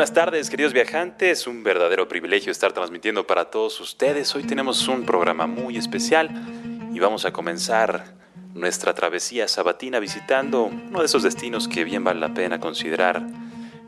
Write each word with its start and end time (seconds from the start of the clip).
Buenas 0.00 0.14
tardes, 0.14 0.48
queridos 0.48 0.72
viajantes. 0.72 1.46
Un 1.46 1.62
verdadero 1.62 2.08
privilegio 2.08 2.50
estar 2.50 2.72
transmitiendo 2.72 3.26
para 3.26 3.50
todos 3.50 3.78
ustedes. 3.80 4.34
Hoy 4.34 4.44
tenemos 4.44 4.88
un 4.88 5.04
programa 5.04 5.46
muy 5.46 5.76
especial 5.76 6.30
y 6.94 6.98
vamos 6.98 7.26
a 7.26 7.34
comenzar 7.34 8.06
nuestra 8.54 8.94
travesía 8.94 9.46
sabatina 9.46 9.98
visitando 9.98 10.62
uno 10.62 11.00
de 11.00 11.04
esos 11.04 11.22
destinos 11.22 11.68
que 11.68 11.84
bien 11.84 12.02
vale 12.02 12.18
la 12.18 12.32
pena 12.32 12.58
considerar 12.60 13.26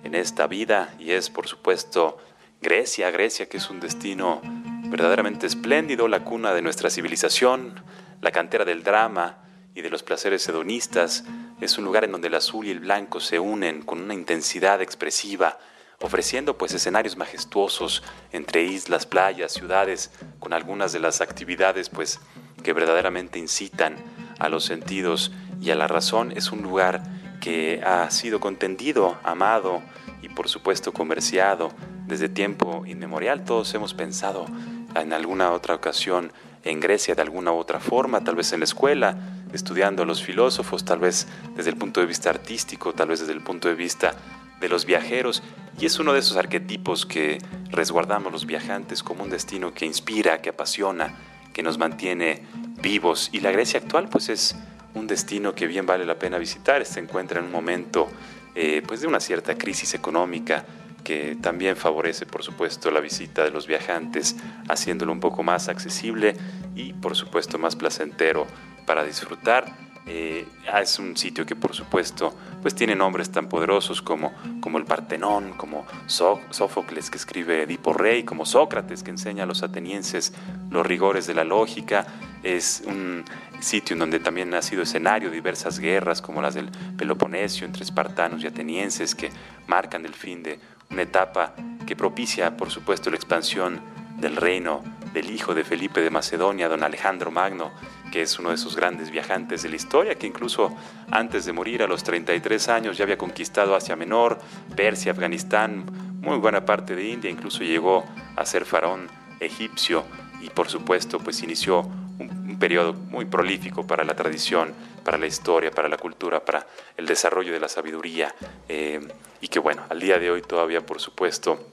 en 0.05 0.15
esta 0.15 0.47
vida 0.47 0.95
y 0.99 1.13
es 1.13 1.31
por 1.31 1.49
supuesto 1.49 2.19
Grecia, 2.61 3.11
Grecia 3.11 3.49
que 3.49 3.57
es 3.57 3.71
un 3.71 3.81
destino 3.81 4.43
verdaderamente 4.91 5.47
espléndido, 5.47 6.09
la 6.09 6.25
cuna 6.25 6.53
de 6.53 6.61
nuestra 6.61 6.91
civilización, 6.91 7.83
la 8.21 8.33
cantera 8.33 8.67
del 8.67 8.83
drama 8.83 9.39
y 9.75 9.81
de 9.81 9.89
los 9.89 10.03
placeres 10.03 10.47
hedonistas, 10.47 11.25
es 11.63 11.79
un 11.79 11.87
lugar 11.87 12.05
en 12.05 12.13
donde 12.13 12.29
el 12.29 12.35
azul 12.35 12.67
y 12.67 12.71
el 12.71 12.81
blanco 12.81 13.19
se 13.19 13.39
unen 13.39 13.81
con 13.81 14.03
una 14.03 14.13
intensidad 14.13 14.83
expresiva, 14.83 15.59
ofreciendo 16.03 16.59
pues 16.59 16.75
escenarios 16.75 17.17
majestuosos 17.17 18.03
entre 18.33 18.65
islas, 18.65 19.07
playas, 19.07 19.53
ciudades, 19.53 20.11
con 20.39 20.53
algunas 20.53 20.93
de 20.93 21.01
las 21.01 21.21
actividades 21.21 21.89
pues 21.89 22.21
que 22.63 22.73
verdaderamente 22.73 23.39
incitan 23.39 23.97
a 24.39 24.49
los 24.49 24.65
sentidos 24.65 25.33
y 25.61 25.71
a 25.71 25.75
la 25.75 25.89
razón. 25.89 26.33
Es 26.33 26.53
un 26.53 26.63
lugar 26.63 27.03
que 27.41 27.81
ha 27.85 28.11
sido 28.11 28.41
contendido, 28.41 29.19
amado 29.23 29.83
y 30.23 30.29
por 30.29 30.49
supuesto 30.49 30.93
comerciado 30.93 31.73
desde 32.07 32.29
tiempo 32.29 32.85
inmemorial. 32.87 33.45
Todos 33.45 33.73
hemos 33.75 33.95
pensado 33.95 34.47
en 34.95 35.13
alguna 35.13 35.53
otra 35.53 35.75
ocasión 35.75 36.33
en 36.65 36.81
Grecia 36.81 37.15
de 37.15 37.23
alguna 37.23 37.53
u 37.53 37.57
otra 37.57 37.81
forma, 37.81 38.23
tal 38.23 38.37
vez 38.37 38.53
en 38.53 38.61
la 38.61 38.65
escuela, 38.65 39.17
estudiando 39.53 40.03
a 40.03 40.07
los 40.07 40.23
filósofos, 40.23 40.85
tal 40.85 41.01
vez 41.01 41.27
desde 41.57 41.71
el 41.71 41.77
punto 41.77 42.01
de 42.01 42.07
vista 42.07 42.31
artístico, 42.31 42.93
tal 42.93 43.09
vez 43.09 43.21
desde 43.21 43.33
el 43.33 43.43
punto 43.43 43.69
de 43.69 43.75
vista 43.75 44.15
de 44.63 44.71
los 44.71 44.87
viajeros, 44.87 45.43
y 45.79 45.85
es 45.85 45.99
uno 45.99 46.15
de 46.15 46.21
esos 46.21 46.39
arquetipos 46.39 47.05
que 47.05 47.39
resguardamos 47.71 48.33
los 48.33 48.47
viajantes 48.47 49.03
como 49.03 49.25
un 49.25 49.31
destino 49.31 49.75
que 49.75 49.85
inspira, 49.85 50.41
que 50.41 50.51
apasiona, 50.51 51.15
que 51.53 51.63
nos 51.63 51.77
mantiene 51.77 52.47
vivos. 52.81 53.29
Y 53.33 53.41
la 53.41 53.51
Grecia 53.51 53.81
actual, 53.81 54.09
pues 54.09 54.31
es 54.31 54.57
un 54.95 55.07
destino 55.07 55.55
que 55.55 55.67
bien 55.67 55.85
vale 55.85 56.07
la 56.07 56.19
pena 56.19 56.39
visitar. 56.39 56.85
Se 56.87 57.01
encuentra 57.01 57.41
en 57.41 57.47
un 57.47 57.53
momento 57.53 58.09
eh, 58.55 58.83
pues 58.87 59.01
de 59.01 59.07
una 59.07 59.21
cierta 59.21 59.57
crisis 59.57 59.95
económica 59.95 60.65
que 61.03 61.37
también 61.41 61.77
favorece, 61.77 62.27
por 62.27 62.45
supuesto, 62.45 62.91
la 62.91 63.01
visita 63.01 63.43
de 63.43 63.51
los 63.51 63.67
viajantes, 63.67 64.37
haciéndolo 64.69 65.13
un 65.13 65.21
poco 65.21 65.43
más 65.43 65.69
accesible 65.69 66.37
y, 66.77 66.93
por 66.93 67.17
supuesto, 67.17 67.59
más 67.59 67.75
placentero 67.75 68.47
para 68.87 69.05
disfrutar. 69.05 69.92
Eh, 70.07 70.47
es 70.81 70.99
un 70.99 71.17
sitio 71.17 71.47
que 71.47 71.55
por 71.55 71.75
supuesto 71.75 72.35
pues 72.61 72.75
tiene 72.75 72.97
nombres 72.97 73.31
tan 73.31 73.49
poderosos 73.49 74.03
como, 74.03 74.33
como 74.61 74.79
el 74.79 74.85
Partenón, 74.85 75.53
como 75.57 75.87
Sófocles 76.07 77.09
que 77.09 77.19
escribe 77.19 77.63
Edipo 77.63 77.93
Rey, 77.93 78.25
como 78.25 78.45
Sócrates 78.45 79.03
que 79.03 79.11
enseña 79.11 79.45
a 79.45 79.47
los 79.47 79.63
atenienses 79.63 80.33
los 80.71 80.85
rigores 80.85 81.27
de 81.27 81.35
la 81.35 81.45
lógica. 81.45 82.07
Es 82.43 82.83
un 82.87 83.25
sitio 83.61 83.95
en 83.95 84.01
donde 84.01 84.19
también 84.19 84.53
ha 84.55 84.63
sido 84.63 84.83
escenario 84.83 85.31
diversas 85.31 85.79
guerras 85.79 86.21
como 86.21 86.43
las 86.43 86.55
del 86.55 86.71
Peloponesio 86.97 87.65
entre 87.65 87.85
espartanos 87.85 88.43
y 88.43 88.49
atenienses 88.49 89.15
que 89.15 89.31
marcan 89.69 90.05
el 90.05 90.15
fin 90.15 90.43
de 90.43 90.59
una 90.91 91.03
etapa 91.03 91.55
que 91.87 91.95
propicia 91.95 92.57
por 92.57 92.71
supuesto 92.71 93.11
la 93.11 93.17
expansión 93.17 93.81
del 94.19 94.37
reino 94.37 94.83
del 95.13 95.31
hijo 95.31 95.55
de 95.55 95.65
Felipe 95.65 96.01
de 96.01 96.11
Macedonia, 96.11 96.69
don 96.69 96.83
Alejandro 96.83 97.31
Magno, 97.31 97.73
que 98.11 98.23
es 98.23 98.39
uno 98.39 98.51
de 98.51 98.57
esos 98.57 98.77
grandes 98.77 99.11
viajantes 99.11 99.63
de 99.63 99.69
la 99.69 99.77
historia, 99.77 100.15
que 100.15 100.27
incluso 100.27 100.75
antes 101.11 101.45
de 101.45 101.53
morir 101.53 101.83
a 101.83 101.87
los 101.87 102.03
33 102.03 102.69
años 102.69 102.97
ya 102.97 103.05
había 103.05 103.19
conquistado 103.19 103.75
Asia 103.75 103.97
Menor, 103.97 104.39
Persia, 104.77 105.13
Afganistán, 105.13 105.85
muy 106.21 106.37
buena 106.39 106.65
parte 106.65 106.95
de 106.95 107.09
India, 107.09 107.31
incluso 107.31 107.65
llegó 107.65 108.05
a 108.37 108.47
ser 108.47 108.65
faraón 108.65 109.09
egipcio 109.41 110.05
y 110.41 110.51
por 110.51 110.69
supuesto 110.69 111.19
pues 111.19 111.43
inició 111.43 111.81
un, 112.19 112.59
periodo 112.59 112.93
muy 112.93 113.25
prolífico 113.25 113.85
para 113.85 114.05
la 114.05 114.15
tradición, 114.15 114.73
para 115.05 115.19
la 115.19 115.27
historia, 115.27 115.73
para 115.73 115.89
la 115.89 115.97
cultura, 115.97 116.45
para 116.45 116.65
el 116.97 117.07
desarrollo 117.07 117.53
de 117.53 117.59
la 117.59 117.69
sabiduría 117.69 118.33
eh, 118.69 119.01
y 119.41 119.49
que 119.49 119.59
bueno, 119.59 119.83
al 119.89 119.99
día 119.99 120.21
de 120.21 120.31
hoy 120.31 120.43
todavía 120.43 120.87
por 120.87 121.01
supuesto 121.01 121.67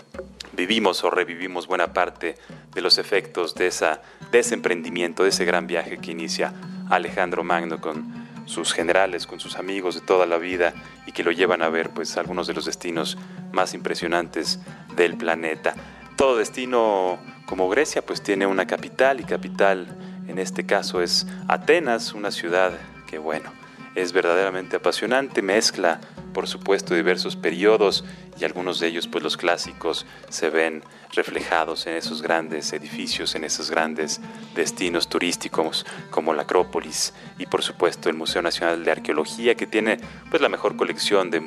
vivimos 0.60 1.06
o 1.06 1.10
revivimos 1.10 1.68
buena 1.68 1.94
parte 1.94 2.36
de 2.74 2.82
los 2.82 2.98
efectos 2.98 3.56
de, 3.56 3.68
ese 3.68 4.54
emprendimiento, 4.54 5.24
de 5.24 5.30
ese 5.30 5.46
gran 5.46 5.68
viaje 5.68 6.00
que 6.00 6.12
inicia 6.12 6.54
Alejandro 6.90 7.46
Magno 7.46 7.80
con 7.80 8.28
sus 8.46 8.74
generales, 8.74 9.26
con 9.26 9.40
sus 9.40 9.56
amigos 9.56 9.96
de 9.96 10.02
toda 10.02 10.26
la 10.26 10.38
vida 10.38 10.74
y 11.06 11.14
que 11.14 11.24
lo 11.24 11.32
llevan 11.32 11.62
a 11.62 11.70
ver 11.70 11.92
pues 11.92 12.18
algunos 12.18 12.46
de 12.48 12.56
los 12.56 12.66
destinos 12.66 13.18
más 13.54 13.74
impresionantes 13.74 14.60
del 14.98 15.16
planeta. 15.16 15.76
Todo 16.18 16.36
destino 16.36 17.20
como 17.46 17.70
Grecia 17.70 18.02
pues 18.06 18.22
tiene 18.22 18.46
una 18.46 18.68
capital 18.68 19.22
y 19.22 19.24
capital 19.24 19.88
en 20.28 20.40
este 20.40 20.66
caso 20.66 21.02
es 21.02 21.26
Atenas, 21.48 22.14
una 22.14 22.32
ciudad 22.32 22.74
que 23.08 23.18
bueno, 23.18 23.50
es 23.96 24.14
verdaderamente 24.14 24.78
apasionante, 24.78 25.42
mezcla 25.42 26.00
por 26.34 26.48
supuesto 26.48 26.94
diversos 26.94 27.36
periodos 27.36 28.04
y 28.40 28.46
algunos 28.46 28.80
de 28.80 28.88
ellos 28.88 29.08
pues 29.08 29.24
los 29.24 29.36
clásicos 29.36 30.06
se 30.30 30.50
ven 30.50 30.84
reflejados 31.14 31.88
en 31.88 31.96
esos 31.96 32.22
grandes 32.22 32.72
edificios, 32.72 33.36
en 33.36 33.44
esos 33.44 33.70
grandes 33.70 34.22
destinos 34.56 35.10
turísticos 35.10 35.86
como 36.12 36.34
la 36.34 36.44
Acrópolis 36.44 37.14
y 37.38 37.46
por 37.46 37.64
supuesto 37.64 38.10
el 38.10 38.16
Museo 38.16 38.42
Nacional 38.42 38.84
de 38.86 38.92
Arqueología 38.92 39.56
que 39.56 39.68
tiene 39.68 39.98
pues 40.30 40.42
la 40.42 40.50
mejor 40.50 40.78
colección 40.78 41.32
de, 41.32 41.42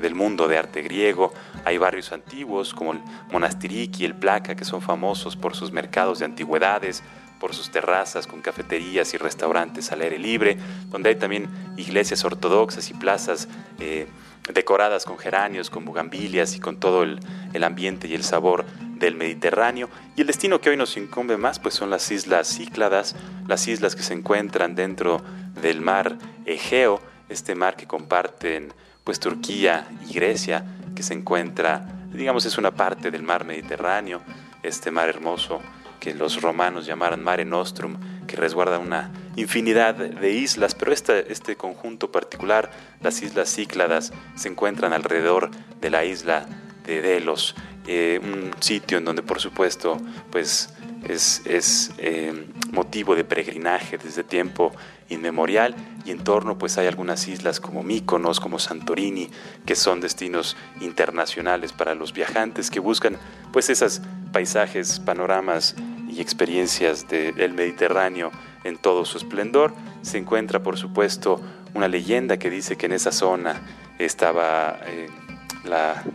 del 0.00 0.14
mundo 0.14 0.48
de 0.48 0.58
arte 0.58 0.82
griego. 0.82 1.32
Hay 1.64 1.78
barrios 1.78 2.12
antiguos 2.12 2.74
como 2.74 2.92
el 2.92 3.00
Monastiriki, 3.32 4.04
el 4.04 4.14
Placa 4.14 4.54
que 4.54 4.64
son 4.64 4.82
famosos 4.82 5.36
por 5.36 5.56
sus 5.56 5.72
mercados 5.72 6.18
de 6.18 6.26
antigüedades, 6.26 7.02
por 7.44 7.54
sus 7.54 7.68
terrazas 7.68 8.26
con 8.26 8.40
cafeterías 8.40 9.12
y 9.12 9.18
restaurantes 9.18 9.92
al 9.92 10.00
aire 10.00 10.18
libre, 10.18 10.56
donde 10.88 11.10
hay 11.10 11.16
también 11.16 11.50
iglesias 11.76 12.24
ortodoxas 12.24 12.88
y 12.88 12.94
plazas 12.94 13.48
eh, 13.80 14.06
decoradas 14.54 15.04
con 15.04 15.18
geranios, 15.18 15.68
con 15.68 15.84
bugambilias 15.84 16.56
y 16.56 16.58
con 16.58 16.80
todo 16.80 17.02
el, 17.02 17.20
ambiente 17.62 18.08
y 18.08 18.14
el 18.14 18.24
sabor 18.24 18.64
del 18.96 19.14
Mediterráneo. 19.16 19.90
Y 20.16 20.22
el 20.22 20.26
destino 20.26 20.62
que 20.62 20.70
hoy 20.70 20.78
nos 20.78 20.96
incumbe 20.96 21.36
más 21.36 21.58
pues 21.58 21.74
son 21.74 21.90
las 21.90 22.10
islas 22.10 22.48
Cícladas, 22.48 23.14
las 23.46 23.68
islas 23.68 23.94
que 23.94 24.02
se 24.02 24.14
encuentran 24.14 24.74
dentro 24.74 25.20
del 25.60 25.82
mar 25.82 26.16
Egeo, 26.46 26.98
este 27.28 27.54
mar 27.54 27.76
que 27.76 27.86
comparten 27.86 28.72
pues 29.04 29.20
Turquía 29.20 29.86
y 30.08 30.14
Grecia, 30.14 30.64
que 30.96 31.02
se 31.02 31.12
encuentra, 31.12 32.06
digamos, 32.10 32.46
es 32.46 32.56
una 32.56 32.70
parte 32.70 33.10
del 33.10 33.22
mar 33.22 33.44
Mediterráneo, 33.44 34.22
este 34.62 34.90
mar 34.90 35.10
hermoso 35.10 35.60
que 36.04 36.12
los 36.12 36.42
romanos 36.42 36.84
llamaran 36.84 37.24
Mare 37.24 37.46
Nostrum, 37.46 37.96
que 38.26 38.36
resguarda 38.36 38.78
una 38.78 39.10
infinidad 39.36 39.94
de 39.94 40.32
islas, 40.32 40.74
pero 40.74 40.92
este, 40.92 41.32
este 41.32 41.56
conjunto 41.56 42.12
particular, 42.12 42.70
las 43.00 43.22
islas 43.22 43.54
Cícladas, 43.54 44.12
se 44.34 44.48
encuentran 44.48 44.92
alrededor 44.92 45.50
de 45.80 45.88
la 45.88 46.04
isla 46.04 46.44
de 46.84 47.00
Delos, 47.00 47.54
eh, 47.86 48.20
un 48.22 48.50
sitio 48.60 48.98
en 48.98 49.06
donde 49.06 49.22
por 49.22 49.40
supuesto 49.40 49.96
pues 50.30 50.74
es, 51.08 51.40
es 51.46 51.92
eh, 51.96 52.48
motivo 52.70 53.14
de 53.14 53.24
peregrinaje 53.24 53.96
desde 53.96 54.24
tiempo 54.24 54.72
inmemorial 55.08 55.74
y 56.04 56.10
en 56.10 56.22
torno 56.22 56.58
pues 56.58 56.76
hay 56.76 56.86
algunas 56.86 57.28
islas 57.28 57.60
como 57.60 57.82
Míconos, 57.82 58.40
como 58.40 58.58
Santorini, 58.58 59.30
que 59.64 59.74
son 59.74 60.02
destinos 60.02 60.54
internacionales 60.82 61.72
para 61.72 61.94
los 61.94 62.12
viajantes 62.12 62.70
que 62.70 62.80
buscan 62.80 63.16
pues 63.52 63.70
esos 63.70 64.02
paisajes, 64.32 65.00
panoramas 65.00 65.76
y 66.14 66.20
experiencias 66.20 67.08
del 67.08 67.52
Mediterráneo 67.52 68.30
en 68.62 68.76
todo 68.76 69.04
su 69.04 69.18
esplendor. 69.18 69.74
Se 70.02 70.18
encuentra, 70.18 70.62
por 70.62 70.76
supuesto, 70.76 71.40
una 71.74 71.88
leyenda 71.88 72.38
que 72.38 72.50
dice 72.50 72.76
que 72.76 72.86
en 72.86 72.92
esa 72.92 73.12
zona 73.12 73.60
estaba 73.98 74.78
eh, 74.86 75.08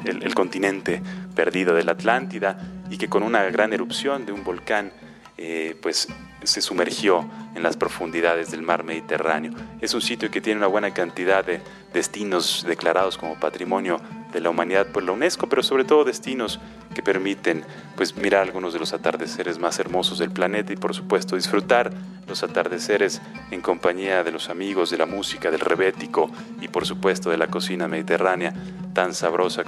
el, 0.05 0.33
continente 0.33 1.01
perdido 1.35 1.73
de 1.73 1.83
la 1.83 1.93
Atlántida 1.93 2.57
y 2.89 2.97
que 2.97 3.09
con 3.09 3.23
una 3.23 3.43
gran 3.45 3.73
erupción 3.73 4.25
de 4.25 4.31
un 4.31 4.43
volcán, 4.43 4.91
eh, 5.37 5.75
pues 5.81 6.07
se 6.43 6.61
sumergió 6.61 7.29
en 7.55 7.63
las 7.63 7.75
profundidades 7.75 8.51
del 8.51 8.61
mar 8.61 8.83
Mediterráneo. 8.83 9.53
Es 9.81 9.93
un 9.93 10.01
sitio 10.01 10.31
que 10.31 10.41
tiene 10.41 10.59
una 10.59 10.67
buena 10.67 10.93
cantidad 10.93 11.43
de 11.45 11.61
destinos 11.93 12.65
declarados 12.67 13.17
como 13.17 13.39
patrimonio 13.39 13.99
de 14.31 14.39
la 14.41 14.49
humanidad 14.49 14.87
por 14.87 15.03
la 15.03 15.11
UNESCO, 15.11 15.47
pero 15.47 15.63
sobre 15.63 15.83
todo 15.83 16.03
destinos 16.03 16.59
que 16.93 17.01
permiten 17.01 17.63
pues 17.95 18.15
mirar 18.15 18.43
algunos 18.43 18.73
de 18.73 18.79
los 18.79 18.93
atardeceres 18.93 19.59
más 19.59 19.79
hermosos 19.79 20.19
del 20.19 20.31
planeta 20.31 20.73
y 20.73 20.75
por 20.75 20.95
supuesto 20.95 21.35
disfrutar 21.35 21.91
los 22.27 22.43
atardeceres 22.43 23.21
en 23.51 23.61
compañía 23.61 24.23
de 24.23 24.31
los 24.31 24.49
amigos, 24.49 24.91
de 24.91 24.97
la 24.97 25.05
música, 25.05 25.51
del 25.51 25.59
rebético 25.59 26.29
y 26.61 26.67
por 26.67 26.85
supuesto 26.85 27.29
de 27.29 27.37
la 27.37 27.47
cocina 27.47 27.87
mediterránea 27.87 28.53
tan 28.93 29.13
sabrosa, 29.13 29.63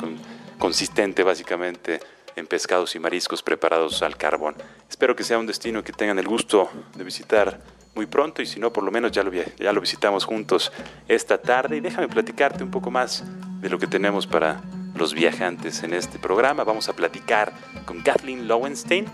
consistente 0.59 1.23
básicamente 1.23 1.99
en 2.35 2.47
pescados 2.47 2.95
y 2.95 2.99
mariscos 2.99 3.43
preparados 3.43 4.01
al 4.03 4.15
carbón. 4.15 4.55
Espero 4.89 5.15
que 5.15 5.23
sea 5.23 5.39
un 5.39 5.47
destino 5.47 5.83
que 5.83 5.91
tengan 5.91 6.19
el 6.19 6.27
gusto 6.27 6.69
de 6.95 7.03
visitar 7.03 7.59
muy 7.95 8.05
pronto 8.05 8.41
y 8.41 8.45
si 8.45 8.59
no, 8.59 8.71
por 8.71 8.83
lo 8.83 8.91
menos 8.91 9.11
ya 9.11 9.23
lo, 9.23 9.31
ya 9.31 9.73
lo 9.73 9.81
visitamos 9.81 10.25
juntos 10.25 10.71
esta 11.07 11.37
tarde. 11.37 11.77
Y 11.77 11.79
déjame 11.81 12.07
platicarte 12.07 12.63
un 12.63 12.71
poco 12.71 12.91
más 12.91 13.23
de 13.61 13.69
lo 13.69 13.79
que 13.79 13.87
tenemos 13.87 14.27
para 14.27 14.61
los 14.95 15.13
viajantes 15.13 15.83
en 15.83 15.93
este 15.93 16.19
programa. 16.19 16.63
Vamos 16.63 16.89
a 16.89 16.93
platicar 16.93 17.53
con 17.85 18.01
Kathleen 18.01 18.47
Lowenstein, 18.47 19.05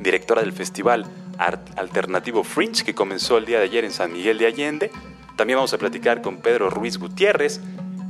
directora 0.00 0.42
del 0.42 0.52
Festival 0.52 1.06
Art 1.38 1.78
Alternativo 1.78 2.44
Fringe 2.44 2.84
que 2.84 2.94
comenzó 2.94 3.38
el 3.38 3.46
día 3.46 3.58
de 3.58 3.64
ayer 3.64 3.84
en 3.84 3.90
San 3.90 4.12
Miguel 4.12 4.38
de 4.38 4.46
Allende. 4.46 4.90
También 5.36 5.56
vamos 5.56 5.74
a 5.74 5.78
platicar 5.78 6.22
con 6.22 6.36
Pedro 6.38 6.70
Ruiz 6.70 6.98
Gutiérrez, 6.98 7.60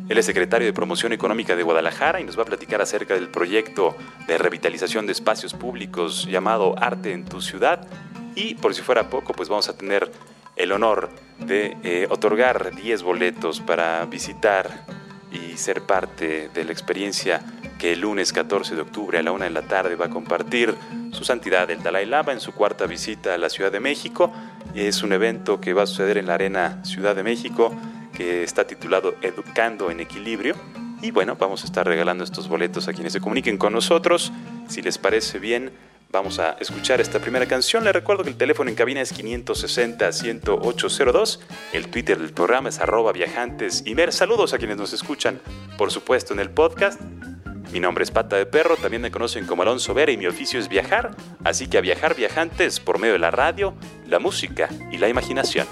él 0.06 0.18
es 0.18 0.26
secretario 0.26 0.66
de 0.66 0.74
Promoción 0.74 1.14
Económica 1.14 1.56
de 1.56 1.62
Guadalajara 1.62 2.20
y 2.20 2.24
nos 2.24 2.38
va 2.38 2.42
a 2.42 2.44
platicar 2.44 2.82
acerca 2.82 3.14
del 3.14 3.28
proyecto 3.28 3.96
de 4.26 4.36
revitalización 4.36 5.06
de 5.06 5.12
espacios 5.12 5.54
públicos 5.54 6.26
llamado 6.26 6.74
Arte 6.78 7.12
en 7.12 7.24
tu 7.24 7.40
ciudad. 7.40 7.88
Y 8.34 8.54
por 8.54 8.74
si 8.74 8.82
fuera 8.82 9.08
poco, 9.10 9.32
pues 9.32 9.48
vamos 9.48 9.68
a 9.68 9.76
tener 9.76 10.10
el 10.56 10.72
honor 10.72 11.10
de 11.38 11.76
eh, 11.82 12.06
otorgar 12.10 12.74
10 12.74 13.02
boletos 13.02 13.60
para 13.60 14.04
visitar 14.06 14.84
y 15.32 15.56
ser 15.56 15.82
parte 15.82 16.48
de 16.54 16.64
la 16.64 16.72
experiencia 16.72 17.42
que 17.78 17.92
el 17.92 18.00
lunes 18.00 18.32
14 18.32 18.76
de 18.76 18.82
octubre 18.82 19.18
a 19.18 19.22
la 19.22 19.32
una 19.32 19.46
de 19.46 19.50
la 19.50 19.62
tarde 19.62 19.96
va 19.96 20.06
a 20.06 20.10
compartir 20.10 20.74
su 21.12 21.24
santidad 21.24 21.70
el 21.70 21.82
Dalai 21.82 22.06
Lama 22.06 22.32
en 22.32 22.40
su 22.40 22.52
cuarta 22.52 22.86
visita 22.86 23.34
a 23.34 23.38
la 23.38 23.50
Ciudad 23.50 23.72
de 23.72 23.80
México. 23.80 24.32
Es 24.74 25.02
un 25.02 25.12
evento 25.12 25.60
que 25.60 25.72
va 25.72 25.82
a 25.82 25.86
suceder 25.86 26.18
en 26.18 26.26
la 26.26 26.34
Arena 26.34 26.84
Ciudad 26.84 27.16
de 27.16 27.22
México 27.22 27.74
que 28.12 28.44
está 28.44 28.66
titulado 28.66 29.16
Educando 29.22 29.90
en 29.90 30.00
Equilibrio. 30.00 30.54
Y 31.02 31.10
bueno, 31.10 31.36
vamos 31.36 31.62
a 31.62 31.66
estar 31.66 31.86
regalando 31.86 32.24
estos 32.24 32.48
boletos 32.48 32.88
a 32.88 32.92
quienes 32.92 33.12
se 33.12 33.20
comuniquen 33.20 33.58
con 33.58 33.72
nosotros. 33.72 34.32
Si 34.68 34.80
les 34.80 34.98
parece 34.98 35.38
bien, 35.38 35.72
vamos 36.14 36.38
a 36.38 36.56
escuchar 36.60 37.00
esta 37.00 37.18
primera 37.18 37.46
canción. 37.46 37.82
Les 37.84 37.92
recuerdo 37.92 38.22
que 38.22 38.30
el 38.30 38.36
teléfono 38.36 38.70
en 38.70 38.76
cabina 38.76 39.00
es 39.00 39.12
560-10802. 39.18 41.40
El 41.72 41.88
Twitter 41.88 42.16
del 42.18 42.32
programa 42.32 42.68
es 42.70 42.78
arroba 42.78 43.12
viajantes 43.12 43.82
y 43.84 43.94
ver. 43.94 44.12
Saludos 44.12 44.54
a 44.54 44.58
quienes 44.58 44.76
nos 44.76 44.92
escuchan, 44.92 45.40
por 45.76 45.90
supuesto, 45.90 46.32
en 46.32 46.38
el 46.40 46.50
podcast. 46.50 47.00
Mi 47.72 47.80
nombre 47.80 48.04
es 48.04 48.12
Pata 48.12 48.36
de 48.36 48.46
Perro, 48.46 48.76
también 48.76 49.02
me 49.02 49.10
conocen 49.10 49.46
como 49.46 49.62
Alonso 49.62 49.92
Vera 49.94 50.12
y 50.12 50.16
mi 50.16 50.26
oficio 50.26 50.60
es 50.60 50.68
viajar, 50.68 51.10
así 51.42 51.66
que 51.66 51.78
a 51.78 51.80
viajar 51.80 52.14
viajantes 52.14 52.78
por 52.78 53.00
medio 53.00 53.14
de 53.14 53.18
la 53.18 53.32
radio, 53.32 53.74
la 54.06 54.20
música 54.20 54.68
y 54.92 54.98
la 54.98 55.08
imaginación. 55.08 55.66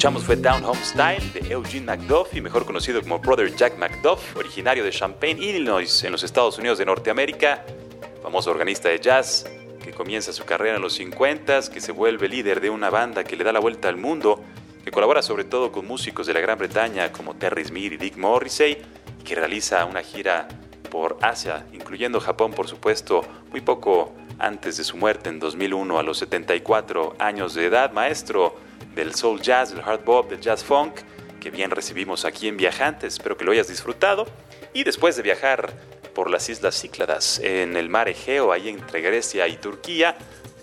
Escuchamos 0.00 0.24
fue 0.24 0.36
Down 0.36 0.64
Home 0.64 0.82
Style 0.82 1.30
de 1.34 1.52
Eugene 1.52 1.84
McDuffie, 1.84 2.40
mejor 2.40 2.64
conocido 2.64 3.02
como 3.02 3.18
Brother 3.18 3.54
Jack 3.54 3.76
McDuff, 3.76 4.34
originario 4.34 4.82
de 4.82 4.90
Champaign, 4.90 5.36
Illinois, 5.42 6.04
en 6.04 6.10
los 6.10 6.22
Estados 6.22 6.56
Unidos 6.56 6.78
de 6.78 6.86
Norteamérica, 6.86 7.66
famoso 8.22 8.50
organista 8.50 8.88
de 8.88 8.98
jazz 8.98 9.44
que 9.84 9.92
comienza 9.92 10.32
su 10.32 10.46
carrera 10.46 10.76
en 10.76 10.80
los 10.80 10.94
50, 10.94 11.68
que 11.70 11.82
se 11.82 11.92
vuelve 11.92 12.30
líder 12.30 12.62
de 12.62 12.70
una 12.70 12.88
banda 12.88 13.24
que 13.24 13.36
le 13.36 13.44
da 13.44 13.52
la 13.52 13.60
vuelta 13.60 13.90
al 13.90 13.98
mundo, 13.98 14.42
que 14.82 14.90
colabora 14.90 15.20
sobre 15.20 15.44
todo 15.44 15.70
con 15.70 15.86
músicos 15.86 16.26
de 16.26 16.32
la 16.32 16.40
Gran 16.40 16.56
Bretaña 16.56 17.12
como 17.12 17.34
Terry 17.34 17.66
Smith 17.66 17.92
y 17.92 17.96
Dick 17.98 18.16
Morrissey, 18.16 18.78
que 19.22 19.34
realiza 19.34 19.84
una 19.84 20.00
gira 20.00 20.48
por 20.90 21.16
Asia, 21.22 21.64
incluyendo 21.72 22.20
Japón 22.20 22.52
por 22.52 22.68
supuesto, 22.68 23.22
muy 23.50 23.60
poco 23.60 24.12
antes 24.38 24.76
de 24.76 24.84
su 24.84 24.96
muerte 24.96 25.28
en 25.28 25.38
2001 25.38 25.98
a 25.98 26.02
los 26.02 26.18
74 26.18 27.14
años 27.18 27.54
de 27.54 27.66
edad, 27.66 27.92
maestro 27.92 28.56
del 28.94 29.14
soul 29.14 29.40
jazz, 29.40 29.72
del 29.72 29.82
hard 29.82 30.04
bop, 30.04 30.30
del 30.30 30.40
jazz 30.40 30.64
funk, 30.64 30.94
que 31.40 31.50
bien 31.50 31.70
recibimos 31.70 32.24
aquí 32.24 32.48
en 32.48 32.56
Viajantes. 32.56 33.14
Espero 33.14 33.36
que 33.36 33.44
lo 33.44 33.52
hayas 33.52 33.68
disfrutado. 33.68 34.26
Y 34.72 34.84
después 34.84 35.16
de 35.16 35.22
viajar 35.22 35.72
por 36.14 36.30
las 36.30 36.48
Islas 36.48 36.80
Cícladas, 36.80 37.38
en 37.42 37.76
el 37.76 37.88
mar 37.88 38.08
Egeo, 38.08 38.52
ahí 38.52 38.68
entre 38.68 39.00
Grecia 39.00 39.46
y 39.48 39.56
Turquía, 39.56 40.16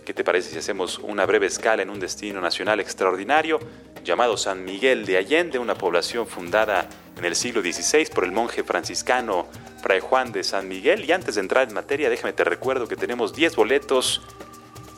¿qué 0.06 0.14
te 0.14 0.24
parece 0.24 0.52
si 0.52 0.58
hacemos 0.58 1.00
una 1.00 1.26
breve 1.26 1.48
escala 1.48 1.82
en 1.82 1.90
un 1.90 2.00
destino 2.00 2.42
nacional 2.42 2.80
extraordinario 2.80 3.60
llamado 4.04 4.38
San 4.38 4.64
Miguel 4.64 5.06
de 5.06 5.18
Allende, 5.18 5.60
una 5.60 5.76
población 5.76 6.28
fundada 6.28 6.88
en 7.18 7.26
el 7.26 7.36
siglo 7.36 7.62
XVI 7.62 8.06
por 8.14 8.24
el 8.24 8.32
monje 8.32 8.64
franciscano 8.64 9.48
Fray 9.88 10.02
Juan 10.02 10.34
de 10.34 10.44
San 10.44 10.68
Miguel? 10.68 11.06
Y 11.06 11.14
antes 11.14 11.36
de 11.36 11.42
entrar 11.42 11.66
en 11.66 11.74
materia, 11.74 12.10
déjame 12.10 12.34
te 12.34 12.44
recuerdo 12.44 12.90
que 12.90 12.98
tenemos 12.98 13.34
10 13.34 13.56
boletos 13.56 14.22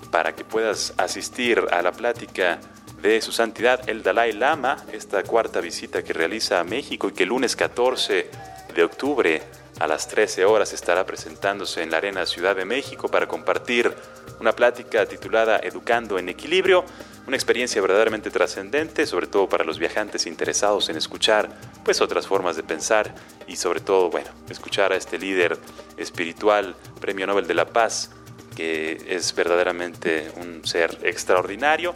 para 0.09 0.33
que 0.33 0.43
puedas 0.43 0.95
asistir 0.97 1.63
a 1.69 1.83
la 1.83 1.91
plática 1.91 2.59
de 2.99 3.21
su 3.21 3.31
santidad 3.31 3.87
el 3.87 4.01
Dalai 4.01 4.33
Lama, 4.33 4.77
esta 4.91 5.21
cuarta 5.21 5.61
visita 5.61 6.03
que 6.03 6.11
realiza 6.11 6.59
a 6.59 6.63
México 6.63 7.07
y 7.07 7.11
que 7.11 7.21
el 7.21 7.29
lunes 7.29 7.55
14 7.55 8.31
de 8.73 8.83
octubre 8.83 9.43
a 9.79 9.85
las 9.85 10.07
13 10.07 10.45
horas 10.45 10.73
estará 10.73 11.05
presentándose 11.05 11.83
en 11.83 11.91
la 11.91 11.97
Arena 11.97 12.25
Ciudad 12.25 12.55
de 12.55 12.65
México 12.65 13.09
para 13.09 13.27
compartir 13.27 13.93
una 14.39 14.53
plática 14.53 15.05
titulada 15.05 15.59
Educando 15.61 16.17
en 16.17 16.29
Equilibrio, 16.29 16.83
una 17.29 17.37
experiencia 17.37 17.79
verdaderamente 17.79 18.31
trascendente, 18.31 19.05
sobre 19.05 19.27
todo 19.27 19.47
para 19.47 19.63
los 19.63 19.77
viajantes 19.77 20.25
interesados 20.25 20.89
en 20.89 20.97
escuchar 20.97 21.47
pues 21.85 22.01
otras 22.01 22.25
formas 22.25 22.55
de 22.55 22.63
pensar 22.63 23.13
y 23.47 23.55
sobre 23.55 23.81
todo, 23.81 24.09
bueno, 24.09 24.31
escuchar 24.49 24.93
a 24.93 24.95
este 24.95 25.19
líder 25.19 25.55
espiritual, 25.95 26.75
Premio 26.99 27.27
Nobel 27.27 27.45
de 27.45 27.53
la 27.53 27.67
Paz, 27.67 28.09
que 28.55 28.97
es 29.07 29.35
verdaderamente 29.35 30.31
un 30.37 30.65
ser 30.65 30.97
extraordinario. 31.03 31.93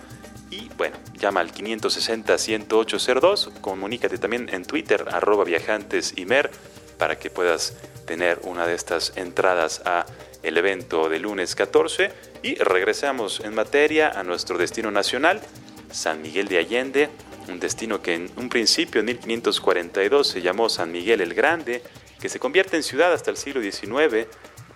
Y 0.52 0.70
bueno, 0.78 0.98
llama 1.18 1.40
al 1.40 1.52
560-10802, 1.52 3.60
comunícate 3.60 4.20
también 4.20 4.50
en 4.54 4.66
Twitter, 4.66 5.04
arroba 5.12 5.46
viajantesimer, 5.46 6.52
para 7.00 7.18
que 7.18 7.32
puedas 7.32 7.76
tener 8.06 8.40
una 8.44 8.68
de 8.68 8.76
estas 8.76 9.14
entradas 9.16 9.82
a 9.84 10.06
el 10.44 10.58
evento 10.58 11.10
de 11.10 11.20
lunes 11.20 11.56
14 11.56 12.12
y 12.44 12.56
regresamos 12.56 13.40
en 13.40 13.56
materia 13.56 14.10
a 14.10 14.24
nuestro 14.24 14.58
destino 14.58 14.92
nacional, 14.92 15.42
San 15.92 16.22
Miguel 16.22 16.48
de 16.48 16.58
Allende, 16.60 17.10
un 17.48 17.60
destino 17.60 18.02
que 18.02 18.16
en 18.16 18.32
un 18.36 18.50
principio 18.50 19.00
en 19.00 19.08
1542 19.08 20.28
se 20.28 20.42
llamó 20.42 20.70
San 20.70 20.92
Miguel 20.92 21.22
el 21.22 21.34
Grande, 21.34 21.82
que 22.20 22.30
se 22.30 22.40
convierte 22.40 22.78
en 22.78 22.84
ciudad 22.84 23.14
hasta 23.14 23.32
el 23.32 23.38
siglo 23.38 23.62
XIX, 23.62 24.28